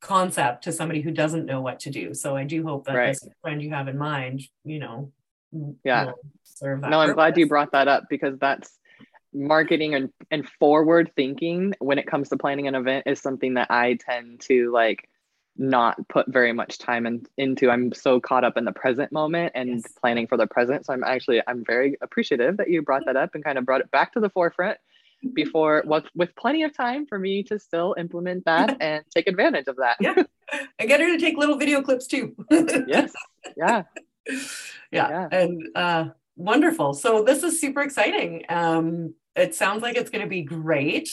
concept 0.00 0.64
to 0.64 0.72
somebody 0.72 1.00
who 1.00 1.10
doesn't 1.10 1.46
know 1.46 1.60
what 1.60 1.80
to 1.80 1.90
do 1.90 2.14
so 2.14 2.36
i 2.36 2.44
do 2.44 2.64
hope 2.64 2.84
that 2.86 2.94
right. 2.94 3.08
this 3.08 3.28
friend 3.42 3.62
you 3.62 3.70
have 3.70 3.88
in 3.88 3.98
mind 3.98 4.42
you 4.64 4.78
know 4.78 5.10
yeah 5.84 6.04
no 6.04 6.14
purpose. 6.60 6.90
i'm 6.92 7.14
glad 7.14 7.36
you 7.36 7.48
brought 7.48 7.72
that 7.72 7.88
up 7.88 8.04
because 8.08 8.38
that's 8.38 8.78
marketing 9.32 9.94
and, 9.94 10.10
and 10.30 10.48
forward 10.60 11.10
thinking 11.16 11.74
when 11.78 11.98
it 11.98 12.06
comes 12.06 12.28
to 12.28 12.36
planning 12.36 12.68
an 12.68 12.74
event 12.74 13.04
is 13.06 13.20
something 13.20 13.54
that 13.54 13.70
i 13.70 13.94
tend 13.94 14.40
to 14.40 14.70
like 14.70 15.08
not 15.58 15.96
put 16.08 16.26
very 16.28 16.52
much 16.52 16.78
time 16.78 17.06
in, 17.06 17.24
into 17.36 17.70
i'm 17.70 17.92
so 17.92 18.20
caught 18.20 18.44
up 18.44 18.56
in 18.56 18.64
the 18.64 18.72
present 18.72 19.12
moment 19.12 19.52
and 19.54 19.70
yes. 19.70 19.84
planning 20.00 20.26
for 20.26 20.36
the 20.36 20.46
present 20.46 20.84
so 20.84 20.92
i'm 20.92 21.04
actually 21.04 21.40
i'm 21.46 21.64
very 21.64 21.96
appreciative 22.02 22.56
that 22.56 22.70
you 22.70 22.82
brought 22.82 23.04
that 23.06 23.16
up 23.16 23.34
and 23.34 23.44
kind 23.44 23.58
of 23.58 23.64
brought 23.64 23.80
it 23.80 23.90
back 23.90 24.12
to 24.12 24.20
the 24.20 24.30
forefront 24.30 24.78
before 25.34 25.82
with, 25.86 26.04
with 26.14 26.34
plenty 26.36 26.62
of 26.62 26.76
time 26.76 27.06
for 27.06 27.18
me 27.18 27.42
to 27.42 27.58
still 27.58 27.94
implement 27.98 28.44
that 28.44 28.76
and 28.80 29.04
take 29.14 29.26
advantage 29.26 29.66
of 29.66 29.76
that 29.76 29.96
yeah 30.00 30.22
and 30.78 30.88
get 30.88 31.00
her 31.00 31.06
to 31.06 31.18
take 31.18 31.36
little 31.36 31.56
video 31.56 31.82
clips 31.82 32.06
too. 32.06 32.34
yes. 32.50 33.12
Yeah. 33.56 33.82
yeah. 34.26 34.38
yeah. 34.90 35.28
And 35.30 35.68
uh, 35.74 36.04
wonderful. 36.36 36.94
So 36.94 37.22
this 37.22 37.42
is 37.42 37.60
super 37.60 37.82
exciting. 37.82 38.44
Um, 38.48 39.14
it 39.34 39.54
sounds 39.54 39.82
like 39.82 39.96
it's 39.96 40.10
going 40.10 40.24
to 40.24 40.28
be 40.28 40.42
great. 40.42 41.08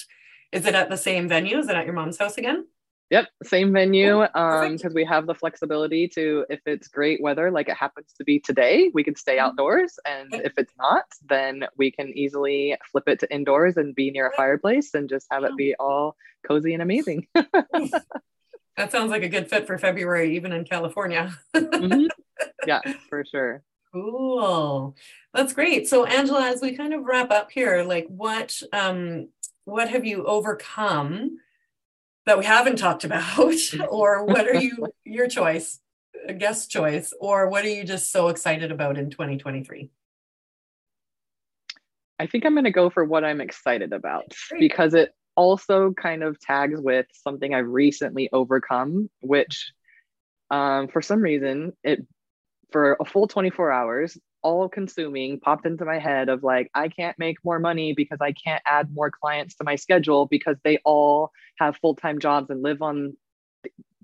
Is 0.51 0.65
it 0.65 0.75
at 0.75 0.89
the 0.89 0.97
same 0.97 1.27
venue? 1.27 1.57
Is 1.57 1.67
it 1.67 1.75
at 1.75 1.85
your 1.85 1.95
mom's 1.95 2.17
house 2.17 2.37
again? 2.37 2.65
Yep, 3.09 3.27
same 3.43 3.73
venue. 3.73 4.21
Um, 4.33 4.75
because 4.75 4.93
we 4.93 5.05
have 5.05 5.27
the 5.27 5.35
flexibility 5.35 6.07
to, 6.09 6.45
if 6.49 6.61
it's 6.65 6.87
great 6.87 7.21
weather, 7.21 7.51
like 7.51 7.69
it 7.69 7.77
happens 7.77 8.13
to 8.17 8.23
be 8.23 8.39
today, 8.39 8.89
we 8.93 9.03
can 9.03 9.15
stay 9.15 9.37
mm-hmm. 9.37 9.45
outdoors, 9.45 9.99
and 10.07 10.33
if 10.33 10.53
it's 10.57 10.73
not, 10.77 11.05
then 11.27 11.65
we 11.77 11.91
can 11.91 12.09
easily 12.17 12.75
flip 12.91 13.03
it 13.07 13.19
to 13.19 13.33
indoors 13.33 13.77
and 13.77 13.93
be 13.93 14.09
near 14.09 14.27
a 14.29 14.35
fireplace 14.35 14.93
and 14.93 15.09
just 15.09 15.27
have 15.31 15.43
it 15.43 15.55
be 15.57 15.75
all 15.79 16.15
cozy 16.47 16.73
and 16.73 16.81
amazing. 16.81 17.27
that 17.33 18.91
sounds 18.91 19.11
like 19.11 19.23
a 19.23 19.29
good 19.29 19.49
fit 19.49 19.67
for 19.67 19.77
February, 19.77 20.35
even 20.35 20.51
in 20.51 20.63
California. 20.65 21.33
mm-hmm. 21.55 22.05
Yeah, 22.65 22.81
for 23.09 23.23
sure. 23.25 23.63
Cool. 23.93 24.95
That's 25.33 25.53
great. 25.53 25.87
So 25.87 26.05
Angela, 26.05 26.47
as 26.47 26.61
we 26.61 26.75
kind 26.75 26.93
of 26.93 27.03
wrap 27.03 27.29
up 27.29 27.51
here, 27.51 27.83
like 27.83 28.07
what 28.07 28.59
um 28.73 29.29
what 29.65 29.89
have 29.89 30.03
you 30.03 30.25
overcome 30.25 31.37
that 32.26 32.38
we 32.38 32.45
haven't 32.45 32.78
talked 32.78 33.03
about 33.03 33.39
or 33.89 34.26
what 34.26 34.47
are 34.47 34.55
you 34.55 34.88
your 35.03 35.28
choice 35.28 35.80
a 36.28 36.34
guest 36.34 36.69
choice 36.69 37.13
or 37.19 37.49
what 37.49 37.65
are 37.65 37.69
you 37.69 37.84
just 37.84 38.11
so 38.11 38.30
excited 38.30 38.71
about 38.71 38.97
in 38.97 39.09
2023 39.09 39.89
i 42.19 42.28
think 42.28 42.45
i'm 42.45 42.53
going 42.53 42.63
to 42.63 42.71
go 42.71 42.89
for 42.89 43.03
what 43.03 43.24
i'm 43.24 43.41
excited 43.41 43.93
about 43.93 44.34
Great. 44.49 44.59
because 44.59 44.93
it 44.93 45.13
also 45.36 45.91
kind 45.91 46.24
of 46.24 46.39
tags 46.39 46.80
with 46.80 47.07
something 47.13 47.53
i've 47.53 47.67
recently 47.67 48.30
overcome 48.32 49.09
which 49.21 49.71
um, 50.51 50.88
for 50.88 51.01
some 51.01 51.21
reason 51.21 51.74
it 51.84 52.05
for 52.71 52.95
a 52.99 53.05
full 53.05 53.28
24 53.28 53.71
hours 53.71 54.17
all 54.43 54.69
consuming 54.69 55.39
popped 55.39 55.65
into 55.65 55.85
my 55.85 55.97
head 55.97 56.29
of 56.29 56.43
like 56.43 56.69
i 56.75 56.87
can't 56.87 57.17
make 57.17 57.37
more 57.43 57.59
money 57.59 57.93
because 57.93 58.19
i 58.21 58.31
can't 58.31 58.61
add 58.65 58.93
more 58.93 59.09
clients 59.09 59.55
to 59.55 59.63
my 59.63 59.75
schedule 59.75 60.25
because 60.25 60.57
they 60.63 60.77
all 60.85 61.31
have 61.57 61.77
full-time 61.77 62.19
jobs 62.19 62.49
and 62.49 62.61
live 62.61 62.81
on 62.81 63.15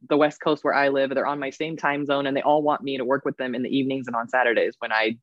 the 0.08 0.18
west 0.18 0.42
coast 0.42 0.64
where 0.64 0.74
i 0.74 0.90
live. 0.90 1.10
They're 1.10 1.28
on 1.28 1.40
my 1.40 1.50
same 1.50 1.78
time 1.78 2.06
zone 2.06 2.26
and 2.26 2.36
they 2.36 2.42
all 2.42 2.64
want 2.64 2.82
me 2.82 2.98
to 2.98 3.06
work 3.06 3.26
with 3.26 3.38
them 3.38 3.54
in 3.54 3.64
the 3.64 3.70
evenings 3.70 4.08
and 4.08 4.16
on 4.16 4.30
saturdays 4.30 4.76
when 4.80 4.92
i 4.92 5.18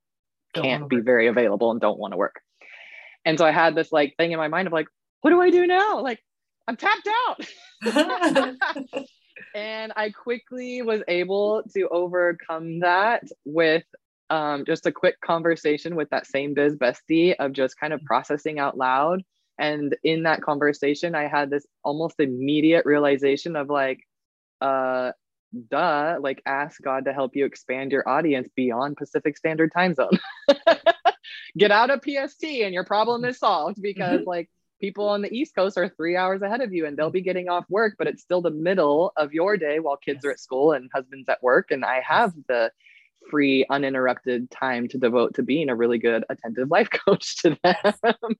can't 0.54 0.88
be 0.88 1.00
very 1.00 1.26
available 1.26 1.70
and 1.70 1.80
don't 1.80 1.98
want 1.98 2.12
to 2.12 2.16
work. 2.16 2.40
And 3.24 3.38
so 3.38 3.44
i 3.44 3.50
had 3.50 3.74
this 3.74 3.92
like 3.92 4.16
thing 4.16 4.32
in 4.32 4.38
my 4.38 4.48
mind 4.48 4.66
of 4.66 4.72
like 4.72 4.88
what 5.22 5.30
do 5.30 5.40
i 5.40 5.50
do 5.50 5.66
now? 5.66 6.00
Like 6.00 6.22
i'm 6.68 6.76
tapped 6.76 7.08
out. 7.26 7.46
And 9.54 9.92
i 9.96 10.10
quickly 10.10 10.82
was 10.82 11.02
able 11.08 11.62
to 11.74 11.88
overcome 11.88 12.80
that 12.80 13.22
with 13.44 13.84
um, 14.30 14.64
just 14.64 14.86
a 14.86 14.92
quick 14.92 15.20
conversation 15.20 15.94
with 15.94 16.10
that 16.10 16.26
same 16.26 16.54
biz 16.54 16.76
bestie 16.76 17.34
of 17.38 17.52
just 17.52 17.78
kind 17.78 17.92
of 17.92 18.00
mm-hmm. 18.00 18.06
processing 18.06 18.58
out 18.58 18.76
loud. 18.76 19.22
And 19.58 19.96
in 20.04 20.24
that 20.24 20.42
conversation, 20.42 21.14
I 21.14 21.28
had 21.28 21.50
this 21.50 21.66
almost 21.82 22.20
immediate 22.20 22.84
realization 22.84 23.56
of 23.56 23.70
like, 23.70 24.00
uh, 24.60 25.12
duh, 25.70 26.18
like 26.20 26.42
ask 26.44 26.80
God 26.82 27.06
to 27.06 27.12
help 27.12 27.36
you 27.36 27.46
expand 27.46 27.92
your 27.92 28.06
audience 28.06 28.48
beyond 28.54 28.96
Pacific 28.96 29.36
Standard 29.36 29.72
Time 29.72 29.94
Zone. 29.94 30.18
Get 31.58 31.70
out 31.70 31.90
of 31.90 32.02
PST 32.02 32.44
and 32.44 32.74
your 32.74 32.84
problem 32.84 33.24
is 33.24 33.38
solved 33.38 33.80
because 33.80 34.20
mm-hmm. 34.20 34.28
like 34.28 34.50
people 34.78 35.08
on 35.08 35.22
the 35.22 35.32
East 35.32 35.54
Coast 35.54 35.78
are 35.78 35.88
three 35.88 36.16
hours 36.16 36.42
ahead 36.42 36.60
of 36.60 36.74
you 36.74 36.84
and 36.84 36.96
they'll 36.98 37.10
be 37.10 37.22
getting 37.22 37.48
off 37.48 37.64
work, 37.70 37.94
but 37.96 38.06
it's 38.06 38.22
still 38.22 38.42
the 38.42 38.50
middle 38.50 39.12
of 39.16 39.32
your 39.32 39.56
day 39.56 39.78
while 39.78 39.96
kids 39.96 40.24
are 40.26 40.32
at 40.32 40.40
school 40.40 40.72
and 40.72 40.90
husband's 40.92 41.30
at 41.30 41.42
work. 41.42 41.70
And 41.70 41.82
I 41.82 42.02
have 42.06 42.34
the 42.46 42.70
free, 43.30 43.64
uninterrupted 43.70 44.50
time 44.50 44.88
to 44.88 44.98
devote 44.98 45.34
to 45.34 45.42
being 45.42 45.68
a 45.68 45.76
really 45.76 45.98
good, 45.98 46.24
attentive 46.28 46.70
life 46.70 46.88
coach 47.06 47.42
to 47.42 47.56
them. 47.62 48.34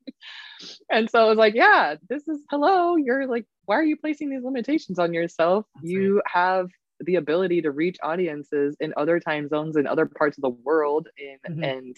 and 0.91 1.11
so 1.11 1.24
I 1.24 1.28
was 1.28 1.39
like, 1.39 1.55
yeah, 1.55 1.97
this 2.09 2.26
is 2.28 2.41
hello. 2.51 2.97
You're 2.97 3.26
like, 3.26 3.47
why 3.64 3.76
are 3.76 3.84
you 3.84 3.97
placing 3.97 4.30
these 4.30 4.45
limitations 4.45 4.99
on 4.99 5.12
yourself? 5.12 5.66
That's 5.76 5.89
you 5.89 6.16
right. 6.16 6.24
have 6.26 6.68
the 7.01 7.16
ability 7.16 7.62
to 7.62 7.70
reach 7.70 7.99
audiences 8.03 8.76
in 8.80 8.95
other 8.97 9.20
time 9.20 9.49
zones 9.49 9.76
in 9.76 9.87
other 9.87 10.07
parts 10.07 10.39
of 10.39 10.43
the 10.43 10.51
world. 10.51 11.09
In, 11.18 11.53
mm-hmm. 11.53 11.64
And 11.64 11.97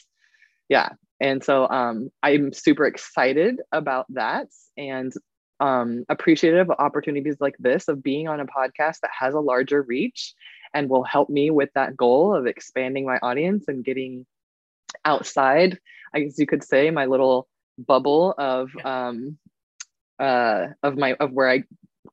yeah. 0.69 0.91
And 1.21 1.43
so 1.43 1.69
um, 1.69 2.11
I'm 2.23 2.53
super 2.53 2.87
excited 2.87 3.61
about 3.73 4.07
that 4.11 4.49
and 4.77 5.13
um, 5.61 6.05
appreciative 6.09 6.71
of 6.71 6.77
opportunities 6.79 7.37
like 7.41 7.57
this 7.59 7.89
of 7.89 8.03
being 8.03 8.29
on 8.29 8.41
a 8.41 8.47
podcast 8.47 9.01
that 9.01 9.11
has 9.19 9.35
a 9.35 9.41
larger 9.41 9.83
reach 9.83 10.35
and 10.75 10.89
will 10.89 11.05
help 11.05 11.29
me 11.29 11.51
with 11.51 11.71
that 11.75 11.97
goal 11.97 12.35
of 12.35 12.47
expanding 12.47 13.07
my 13.07 13.19
audience 13.23 13.65
and 13.69 13.85
getting 13.85 14.27
outside, 15.05 15.79
I 16.15 16.21
guess 16.21 16.39
you 16.39 16.47
could 16.47 16.65
say, 16.65 16.91
my 16.91 17.07
little 17.07 17.49
bubble 17.79 18.35
of 18.37 18.71
um, 18.85 19.39
uh, 20.19 20.69
of 20.83 20.97
my 20.97 21.15
of 21.15 21.33
where 21.33 21.49
I 21.49 21.65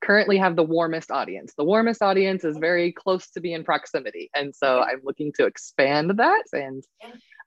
currently 0.02 0.38
have 0.38 0.56
the 0.56 0.62
warmest 0.62 1.10
audience. 1.10 1.54
The 1.56 1.64
warmest 1.64 2.02
audience 2.02 2.44
is 2.44 2.58
very 2.58 2.92
close 2.92 3.30
to 3.30 3.40
be 3.40 3.52
in 3.52 3.64
proximity, 3.64 4.30
and 4.34 4.54
so 4.54 4.80
I'm 4.80 5.00
looking 5.02 5.32
to 5.38 5.46
expand 5.46 6.18
that 6.18 6.44
and 6.52 6.84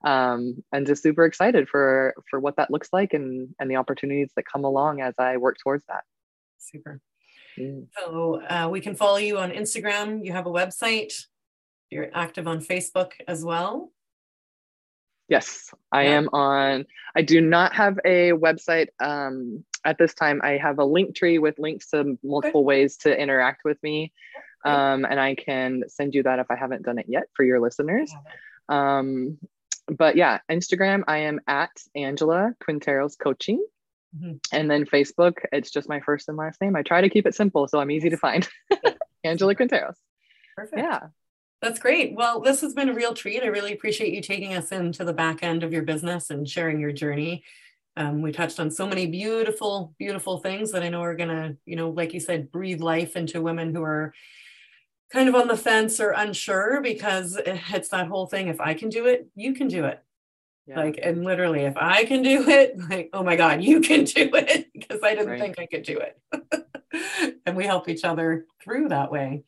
um, 0.04 0.62
and 0.72 0.86
just 0.86 1.02
super 1.02 1.24
excited 1.24 1.68
for 1.68 2.14
for 2.28 2.40
what 2.40 2.56
that 2.56 2.70
looks 2.70 2.88
like 2.92 3.12
and 3.12 3.54
and 3.58 3.70
the 3.70 3.76
opportunities 3.76 4.30
that 4.36 4.44
come 4.50 4.64
along 4.64 5.00
as 5.00 5.14
I 5.18 5.36
work 5.36 5.56
towards 5.62 5.84
that. 5.86 6.04
Super. 6.58 7.00
Mm. 7.58 7.86
So 7.98 8.42
uh, 8.42 8.68
we 8.70 8.80
can 8.80 8.94
follow 8.94 9.18
you 9.18 9.38
on 9.38 9.50
Instagram. 9.50 10.24
You 10.24 10.32
have 10.32 10.46
a 10.46 10.50
website. 10.50 11.12
You're 11.90 12.10
active 12.14 12.46
on 12.46 12.60
Facebook 12.60 13.12
as 13.26 13.44
well. 13.44 13.90
Yes, 15.28 15.72
I 15.92 16.04
yeah. 16.04 16.10
am 16.18 16.28
on. 16.32 16.86
I 17.14 17.22
do 17.22 17.40
not 17.40 17.74
have 17.74 17.98
a 18.04 18.32
website 18.32 18.88
um, 19.00 19.64
at 19.84 19.96
this 19.96 20.12
time. 20.12 20.40
I 20.42 20.56
have 20.56 20.78
a 20.78 20.84
link 20.84 21.14
tree 21.14 21.38
with 21.38 21.58
links 21.58 21.90
to 21.90 22.18
multiple 22.24 22.62
okay. 22.62 22.66
ways 22.66 22.96
to 22.98 23.16
interact 23.16 23.62
with 23.64 23.80
me. 23.82 24.12
Okay. 24.66 24.74
Um, 24.74 25.04
and 25.04 25.20
I 25.20 25.36
can 25.36 25.84
send 25.88 26.14
you 26.14 26.24
that 26.24 26.40
if 26.40 26.46
I 26.50 26.56
haven't 26.56 26.82
done 26.82 26.98
it 26.98 27.06
yet 27.08 27.24
for 27.34 27.44
your 27.44 27.60
listeners. 27.60 28.12
Um, 28.68 29.38
but 29.88 30.16
yeah, 30.16 30.38
Instagram, 30.50 31.04
I 31.06 31.18
am 31.18 31.40
at 31.46 31.70
Angela 31.94 32.54
Quinteros 32.62 33.18
Coaching. 33.18 33.64
Mm-hmm. 34.16 34.36
And 34.52 34.70
then 34.70 34.84
Facebook, 34.86 35.38
it's 35.52 35.70
just 35.70 35.88
my 35.88 36.00
first 36.00 36.28
and 36.28 36.36
last 36.36 36.60
name. 36.60 36.76
I 36.76 36.82
try 36.82 37.00
to 37.00 37.08
keep 37.08 37.26
it 37.26 37.34
simple 37.34 37.68
so 37.68 37.78
I'm 37.78 37.90
easy 37.90 38.10
to 38.10 38.16
find. 38.16 38.48
Angela 39.24 39.54
Quinteros. 39.54 39.96
Perfect. 40.56 40.82
Yeah. 40.82 41.00
That's 41.62 41.78
great. 41.78 42.14
Well, 42.14 42.40
this 42.40 42.62
has 42.62 42.72
been 42.72 42.88
a 42.88 42.94
real 42.94 43.12
treat. 43.12 43.42
I 43.42 43.48
really 43.48 43.72
appreciate 43.72 44.14
you 44.14 44.22
taking 44.22 44.54
us 44.54 44.72
into 44.72 45.04
the 45.04 45.12
back 45.12 45.42
end 45.42 45.62
of 45.62 45.72
your 45.72 45.82
business 45.82 46.30
and 46.30 46.48
sharing 46.48 46.80
your 46.80 46.92
journey. 46.92 47.44
Um, 47.96 48.22
we 48.22 48.32
touched 48.32 48.58
on 48.60 48.70
so 48.70 48.86
many 48.86 49.06
beautiful, 49.06 49.94
beautiful 49.98 50.38
things 50.38 50.72
that 50.72 50.82
I 50.82 50.88
know 50.88 51.02
are 51.02 51.16
going 51.16 51.28
to, 51.28 51.56
you 51.66 51.76
know, 51.76 51.90
like 51.90 52.14
you 52.14 52.20
said, 52.20 52.50
breathe 52.50 52.80
life 52.80 53.14
into 53.14 53.42
women 53.42 53.74
who 53.74 53.82
are 53.82 54.14
kind 55.12 55.28
of 55.28 55.34
on 55.34 55.48
the 55.48 55.56
fence 55.56 56.00
or 56.00 56.12
unsure 56.12 56.80
because 56.80 57.38
it's 57.44 57.88
that 57.88 58.06
whole 58.06 58.26
thing. 58.26 58.48
If 58.48 58.60
I 58.60 58.74
can 58.74 58.88
do 58.88 59.06
it, 59.06 59.28
you 59.34 59.52
can 59.54 59.68
do 59.68 59.84
it. 59.84 60.02
Yeah. 60.70 60.84
Like, 60.84 61.00
and 61.02 61.24
literally, 61.24 61.62
if 61.62 61.76
I 61.76 62.04
can 62.04 62.22
do 62.22 62.48
it, 62.48 62.78
like, 62.90 63.10
oh 63.12 63.24
my 63.24 63.34
God, 63.34 63.62
you 63.62 63.80
can 63.80 64.04
do 64.04 64.30
it 64.34 64.72
because 64.72 65.00
I 65.02 65.14
didn't 65.14 65.30
right. 65.30 65.40
think 65.40 65.58
I 65.58 65.66
could 65.66 65.82
do 65.82 65.98
it. 65.98 67.40
and 67.46 67.56
we 67.56 67.64
help 67.64 67.88
each 67.88 68.04
other 68.04 68.46
through 68.62 68.88
that 68.88 69.10
way. 69.10 69.42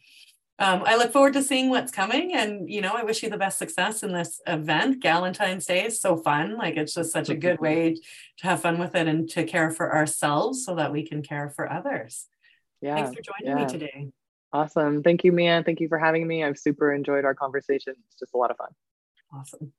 Um, 0.59 0.82
I 0.85 0.97
look 0.97 1.12
forward 1.12 1.32
to 1.35 1.43
seeing 1.43 1.70
what's 1.70 1.93
coming. 1.93 2.35
And, 2.35 2.69
you 2.69 2.81
know, 2.81 2.93
I 2.94 3.05
wish 3.05 3.23
you 3.23 3.31
the 3.31 3.39
best 3.39 3.59
success 3.59 4.03
in 4.03 4.12
this 4.12 4.40
event. 4.47 5.03
Galentine's 5.03 5.65
Day 5.65 5.85
is 5.86 6.01
so 6.01 6.16
fun. 6.16 6.57
Like, 6.57 6.77
it's 6.77 6.94
just 6.94 7.12
such 7.12 7.31
a 7.31 7.35
good 7.36 7.61
way 7.61 7.97
to 8.39 8.47
have 8.47 8.61
fun 8.61 8.78
with 8.78 8.94
it 8.94 9.07
and 9.07 9.28
to 9.31 9.44
care 9.44 9.70
for 9.70 9.94
ourselves 9.94 10.65
so 10.65 10.74
that 10.74 10.93
we 10.93 11.07
can 11.07 11.23
care 11.23 11.51
for 11.51 11.73
others. 11.73 12.27
Yeah. 12.81 12.97
Thanks 12.97 13.15
for 13.15 13.23
joining 13.23 13.59
yeah. 13.59 13.65
me 13.65 13.70
today. 13.70 14.09
Awesome. 14.53 15.03
Thank 15.03 15.24
you, 15.24 15.32
Mia. 15.32 15.62
Thank 15.65 15.81
you 15.81 15.89
for 15.89 15.99
having 15.99 16.27
me. 16.27 16.44
I've 16.44 16.59
super 16.59 16.93
enjoyed 16.93 17.24
our 17.24 17.35
conversation. 17.35 17.94
It's 18.07 18.19
just 18.19 18.35
a 18.35 18.36
lot 18.36 18.51
of 18.51 18.57
fun. 18.57 18.70
Awesome. 19.32 19.73